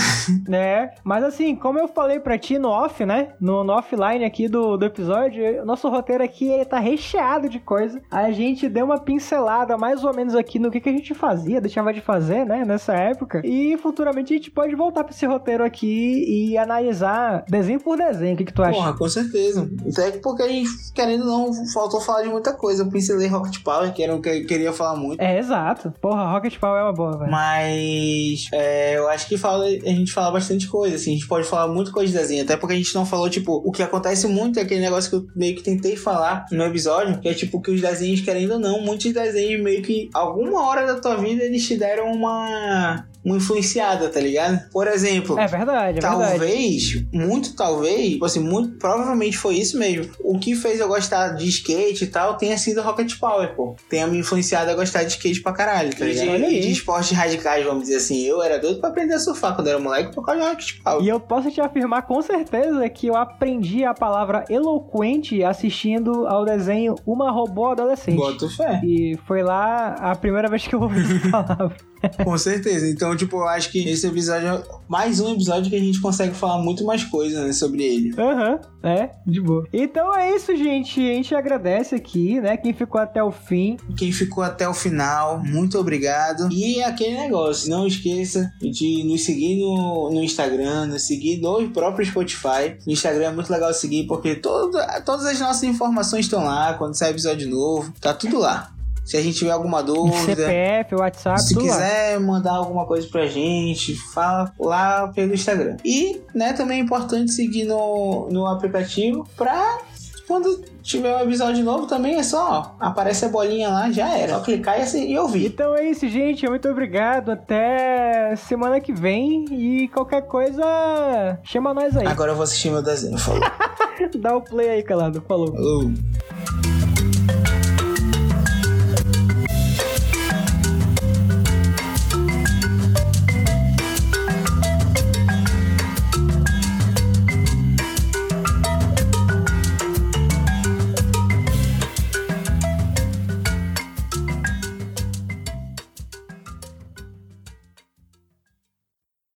É, 0.53 0.91
mas 1.05 1.25
assim, 1.25 1.55
como 1.55 1.79
eu 1.79 1.89
falei 1.89 2.19
pra 2.21 2.39
ti 2.39 2.59
no 2.59 2.69
off, 2.69 3.05
né? 3.05 3.29
No, 3.41 3.63
no 3.65 3.73
offline 3.73 4.25
aqui 4.25 4.49
do, 4.49 4.77
do 4.77 4.85
episódio, 4.85 5.65
nosso 5.65 5.89
roteiro 5.89 6.23
aqui 6.25 6.49
ele 6.49 6.65
tá 6.65 6.79
recheado 6.79 7.49
de 7.49 7.59
coisa. 7.59 8.01
A 8.11 8.31
gente 8.31 8.69
deu 8.69 8.85
uma 8.85 8.99
pincelada 8.99 9.77
mais 9.77 10.05
ou 10.05 10.15
menos 10.15 10.35
aqui 10.35 10.59
no 10.59 10.71
que, 10.71 10.81
que 10.81 10.89
a 10.89 10.93
gente 10.93 11.15
fazia, 11.15 11.61
deixava 11.61 11.93
de 11.93 12.01
fazer, 12.01 12.45
né? 12.45 12.65
Nessa 12.65 12.95
época. 12.95 13.43
E 13.45 13.77
futuramente 13.79 14.33
a 14.33 14.37
gente 14.37 14.51
pode 14.51 14.75
voltar 14.75 15.05
pra 15.05 15.13
esse 15.15 15.27
roteiro 15.27 15.65
aqui 15.65 16.25
e 16.53 16.59
analisar 16.59 17.45
desenho 17.49 17.81
por 17.81 17.97
desenho. 17.97 18.35
O 18.35 18.37
que, 18.37 18.45
que 18.45 18.53
tu 18.53 18.63
acha? 18.63 18.73
Porra, 18.79 18.97
com 18.97 19.09
certeza. 19.09 19.69
Até 19.93 20.13
porque 20.19 20.43
a 20.43 20.49
gente, 20.49 20.71
querendo 20.95 21.31
ou 21.31 21.53
não, 21.53 21.67
faltou 21.73 22.01
falar 22.01 22.23
de 22.23 22.29
muita 22.29 22.53
coisa. 22.53 22.83
Eu 22.83 22.89
pincelei 22.91 23.29
Rocket 23.29 23.63
Power, 23.63 23.93
que 23.93 24.03
era 24.03 24.15
o 24.15 24.21
que 24.21 24.48
queria 24.49 24.73
falar 24.73 24.97
muito. 24.97 25.21
É, 25.21 25.39
exato. 25.39 25.93
Porra, 26.01 26.33
Rocket 26.33 26.59
Power 26.59 26.81
é 26.81 26.85
uma 26.85 26.93
boa, 26.93 27.19
velho. 27.19 27.31
Mas 27.31 28.49
é, 28.53 28.97
eu 28.97 29.09
acho 29.09 29.29
que 29.29 29.37
fala, 29.37 29.67
a 29.67 29.69
gente 29.69 30.13
fala 30.13 30.33
bastante 30.33 30.67
coisa, 30.67 30.97
assim, 30.97 31.13
a 31.13 31.15
gente 31.15 31.29
pode 31.29 31.47
falar 31.47 31.73
muito 31.73 31.93
coisa 31.93 32.11
de 32.13 32.19
desenho, 32.19 32.43
até 32.43 32.57
porque 32.57 32.75
a 32.75 32.77
gente 32.77 32.95
não 32.95 33.07
falou, 33.07 33.29
tipo, 33.29 33.63
o 33.65 33.71
que 33.71 33.83
acontece 33.83 34.27
muito 34.27 34.59
é 34.59 34.63
aquele 34.63 34.81
negócio 34.81 35.11
que 35.11 35.17
eu 35.17 35.27
meio 35.37 35.55
que 35.55 35.63
tentei 35.63 35.97
falar 35.97 36.47
no 36.51 36.65
episódio, 36.65 37.21
que 37.21 37.29
é 37.29 37.35
tipo 37.35 37.61
que 37.61 37.71
os 37.71 37.81
desenhos, 37.81 38.21
querendo 38.21 38.55
ou 38.55 38.59
não, 38.59 38.81
muitos 38.81 39.13
desenhos 39.13 39.63
meio 39.63 39.83
que 39.83 40.09
alguma 40.15 40.67
hora 40.67 40.87
da 40.87 41.01
tua 41.01 41.17
vida 41.17 41.45
eles 41.45 41.67
te 41.67 41.77
deram 41.77 42.11
uma, 42.13 43.07
uma 43.29 43.37
influenciada, 43.37 44.09
tá 44.09 44.20
ligado? 44.20 44.68
Por 44.70 44.87
exemplo, 44.87 45.39
É 45.39 45.47
verdade, 45.47 45.99
é 45.99 46.01
verdade. 46.01 46.01
Talvez, 46.01 47.05
muito 47.12 47.55
talvez, 47.55 48.12
tipo 48.12 48.24
assim, 48.24 48.41
muito 48.41 48.79
provavelmente 48.79 49.37
foi 49.37 49.57
isso 49.57 49.79
mesmo. 49.79 50.11
O 50.20 50.39
que 50.39 50.55
fez 50.55 50.81
eu 50.81 50.89
gostar 50.89 51.29
de 51.31 51.49
skate 51.49 52.05
e 52.05 52.07
tal 52.07 52.37
tenha 52.37 52.57
sido 52.59 52.83
Rocket 52.83 53.18
Power, 53.18 53.55
pô. 53.55 53.76
Tenha 53.89 54.07
me 54.07 54.18
influenciado 54.18 54.70
a 54.70 54.74
gostar 54.74 55.03
de 55.05 55.11
skate 55.11 55.41
pra 55.43 55.53
caralho, 55.53 55.95
tá 55.97 56.05
ligado? 56.05 56.45
aí. 56.45 56.59
E 56.59 56.61
de 56.61 56.72
esportes 56.72 57.12
radicais, 57.12 57.64
vamos 57.64 57.83
dizer 57.85 57.97
assim. 57.97 58.22
Eu 58.24 58.43
era 58.43 58.59
doido 58.59 58.81
pra 58.81 58.89
aprender 58.91 59.14
a 59.14 59.18
surfar 59.18 59.55
quando 59.55 59.68
era 59.68 59.79
moleque 59.79 60.14
por 60.14 60.24
causa 60.24 60.41
de 60.41 60.47
Rocket 60.49 60.83
Power. 60.83 61.05
E 61.05 61.09
eu 61.09 61.20
posso 61.20 61.51
te 61.51 61.61
afirmar 61.61 62.03
com 62.03 62.20
certeza 62.22 62.89
que 62.89 63.07
eu 63.07 63.16
aprendi 63.16 63.85
a 63.85 63.95
palavra 63.95 64.45
eloquente 64.49 65.43
assistindo 65.43 66.26
ao 66.26 66.45
desenho 66.45 66.95
Uma 67.07 67.31
Robô 67.31 67.66
Adolescente. 67.66 68.16
Boto 68.16 68.49
fé. 68.49 68.81
E 68.85 69.16
foi 69.26 69.43
lá 69.43 69.95
a 69.99 70.14
primeira 70.14 70.49
vez 70.49 70.66
que 70.66 70.74
eu 70.74 70.81
ouvi 70.83 71.01
essa 71.01 71.29
palavra. 71.31 71.76
Com 72.25 72.37
certeza. 72.39 72.89
Então, 72.89 73.17
tipo, 73.17 73.37
eu 73.37 73.49
acho 73.49 73.71
que 73.71 73.89
esse 73.89 74.07
episódio 74.07 74.49
é 74.49 74.63
mais 74.89 75.21
um 75.21 75.33
episódio 75.33 75.71
que 75.71 75.77
a 75.77 75.81
gente 75.81 76.01
consegue 76.01 76.35
falar 76.35 76.63
muito 76.63 76.85
mais 76.85 77.05
coisa 77.05 77.45
né, 77.45 77.53
sobre 77.53 77.83
ele. 77.83 78.15
Aham, 78.19 78.61
é, 78.83 79.11
de 79.27 79.41
boa. 79.41 79.67
Então 79.73 80.15
é 80.15 80.35
isso, 80.35 80.55
gente. 80.57 81.01
A 81.01 81.15
gente 81.15 81.35
agradece 81.35 81.95
aqui, 81.95 82.41
né? 82.41 82.57
Quem 82.57 82.73
ficou 82.73 83.01
até 83.01 83.23
o 83.23 83.31
fim. 83.31 83.77
Quem 83.97 84.13
ficou 84.13 84.43
até 84.43 84.69
o 84.69 84.75
final, 84.75 85.43
muito 85.45 85.79
obrigado. 85.79 86.49
E 86.53 86.83
aquele 86.83 87.17
negócio, 87.17 87.71
não 87.71 87.87
esqueça 87.87 88.51
de 88.61 89.05
nos 89.05 89.25
seguir 89.25 89.57
no, 89.57 90.11
no 90.11 90.23
Instagram, 90.23 90.87
nos 90.87 91.03
seguir 91.07 91.41
no 91.41 91.69
próprio 91.71 92.07
Spotify. 92.07 92.77
No 92.87 92.93
Instagram 92.93 93.27
é 93.27 93.33
muito 93.33 93.53
legal 93.53 93.73
seguir 93.75 94.07
porque 94.07 94.35
todo, 94.35 94.79
todas 95.05 95.27
as 95.27 95.41
nossas 95.41 95.65
informações 95.65 96.27
estão 96.27 96.45
lá. 96.45 96.75
Quando 96.75 96.95
sai 96.95 97.11
episódio 97.11 97.49
novo, 97.49 97.93
tá 98.01 98.15
tudo 98.15 98.39
lá. 98.39 98.78
Se 99.09 99.17
a 99.17 99.23
gente 99.23 99.39
tiver 99.39 99.53
alguma 99.53 99.83
dúvida. 99.83 100.37
CPF, 100.37 100.95
WhatsApp, 100.97 101.41
Se 101.41 101.55
tudo 101.55 101.67
lá. 101.67 101.73
quiser 101.73 102.21
mandar 102.21 102.53
alguma 102.53 102.85
coisa 102.85 103.09
pra 103.09 103.25
gente, 103.27 103.95
fala 104.13 104.53
lá 104.61 105.09
pelo 105.09 105.33
Instagram. 105.33 105.79
E, 105.83 106.21
né, 106.35 106.53
também 106.53 106.79
é 106.79 106.83
importante 106.83 107.33
seguir 107.33 107.65
no, 107.65 108.29
no 108.31 108.47
aplicativo 108.47 109.27
pra 109.35 109.79
quando 110.27 110.63
tiver 110.83 111.17
um 111.17 111.21
episódio 111.21 111.65
novo 111.65 111.87
também 111.87 112.17
é 112.17 112.23
só, 112.23 112.77
ó, 112.79 112.85
aparece 112.87 113.25
a 113.25 113.31
bolinha 113.31 113.71
lá, 113.71 113.91
já 113.91 114.15
era. 114.15 114.35
Só 114.35 114.41
clicar 114.41 114.79
e, 114.79 114.83
assim, 114.83 115.11
e 115.11 115.19
ouvir. 115.19 115.47
Então 115.47 115.75
é 115.75 115.89
isso, 115.89 116.07
gente. 116.07 116.47
Muito 116.47 116.69
obrigado. 116.69 117.31
Até 117.31 118.37
semana 118.37 118.79
que 118.79 118.93
vem. 118.93 119.47
E 119.51 119.89
qualquer 119.89 120.21
coisa, 120.27 121.39
chama 121.43 121.73
nós 121.73 121.97
aí. 121.97 122.07
Agora 122.07 122.33
eu 122.33 122.37
vou 122.37 122.45
assistir 122.45 122.69
meu 122.71 122.83
desenho. 122.83 123.17
Falou. 123.17 123.41
Dá 124.21 124.37
o 124.37 124.43
play 124.43 124.69
aí, 124.69 124.83
calado. 124.83 125.25
Falou. 125.27 125.51
Falou. 125.51 126.88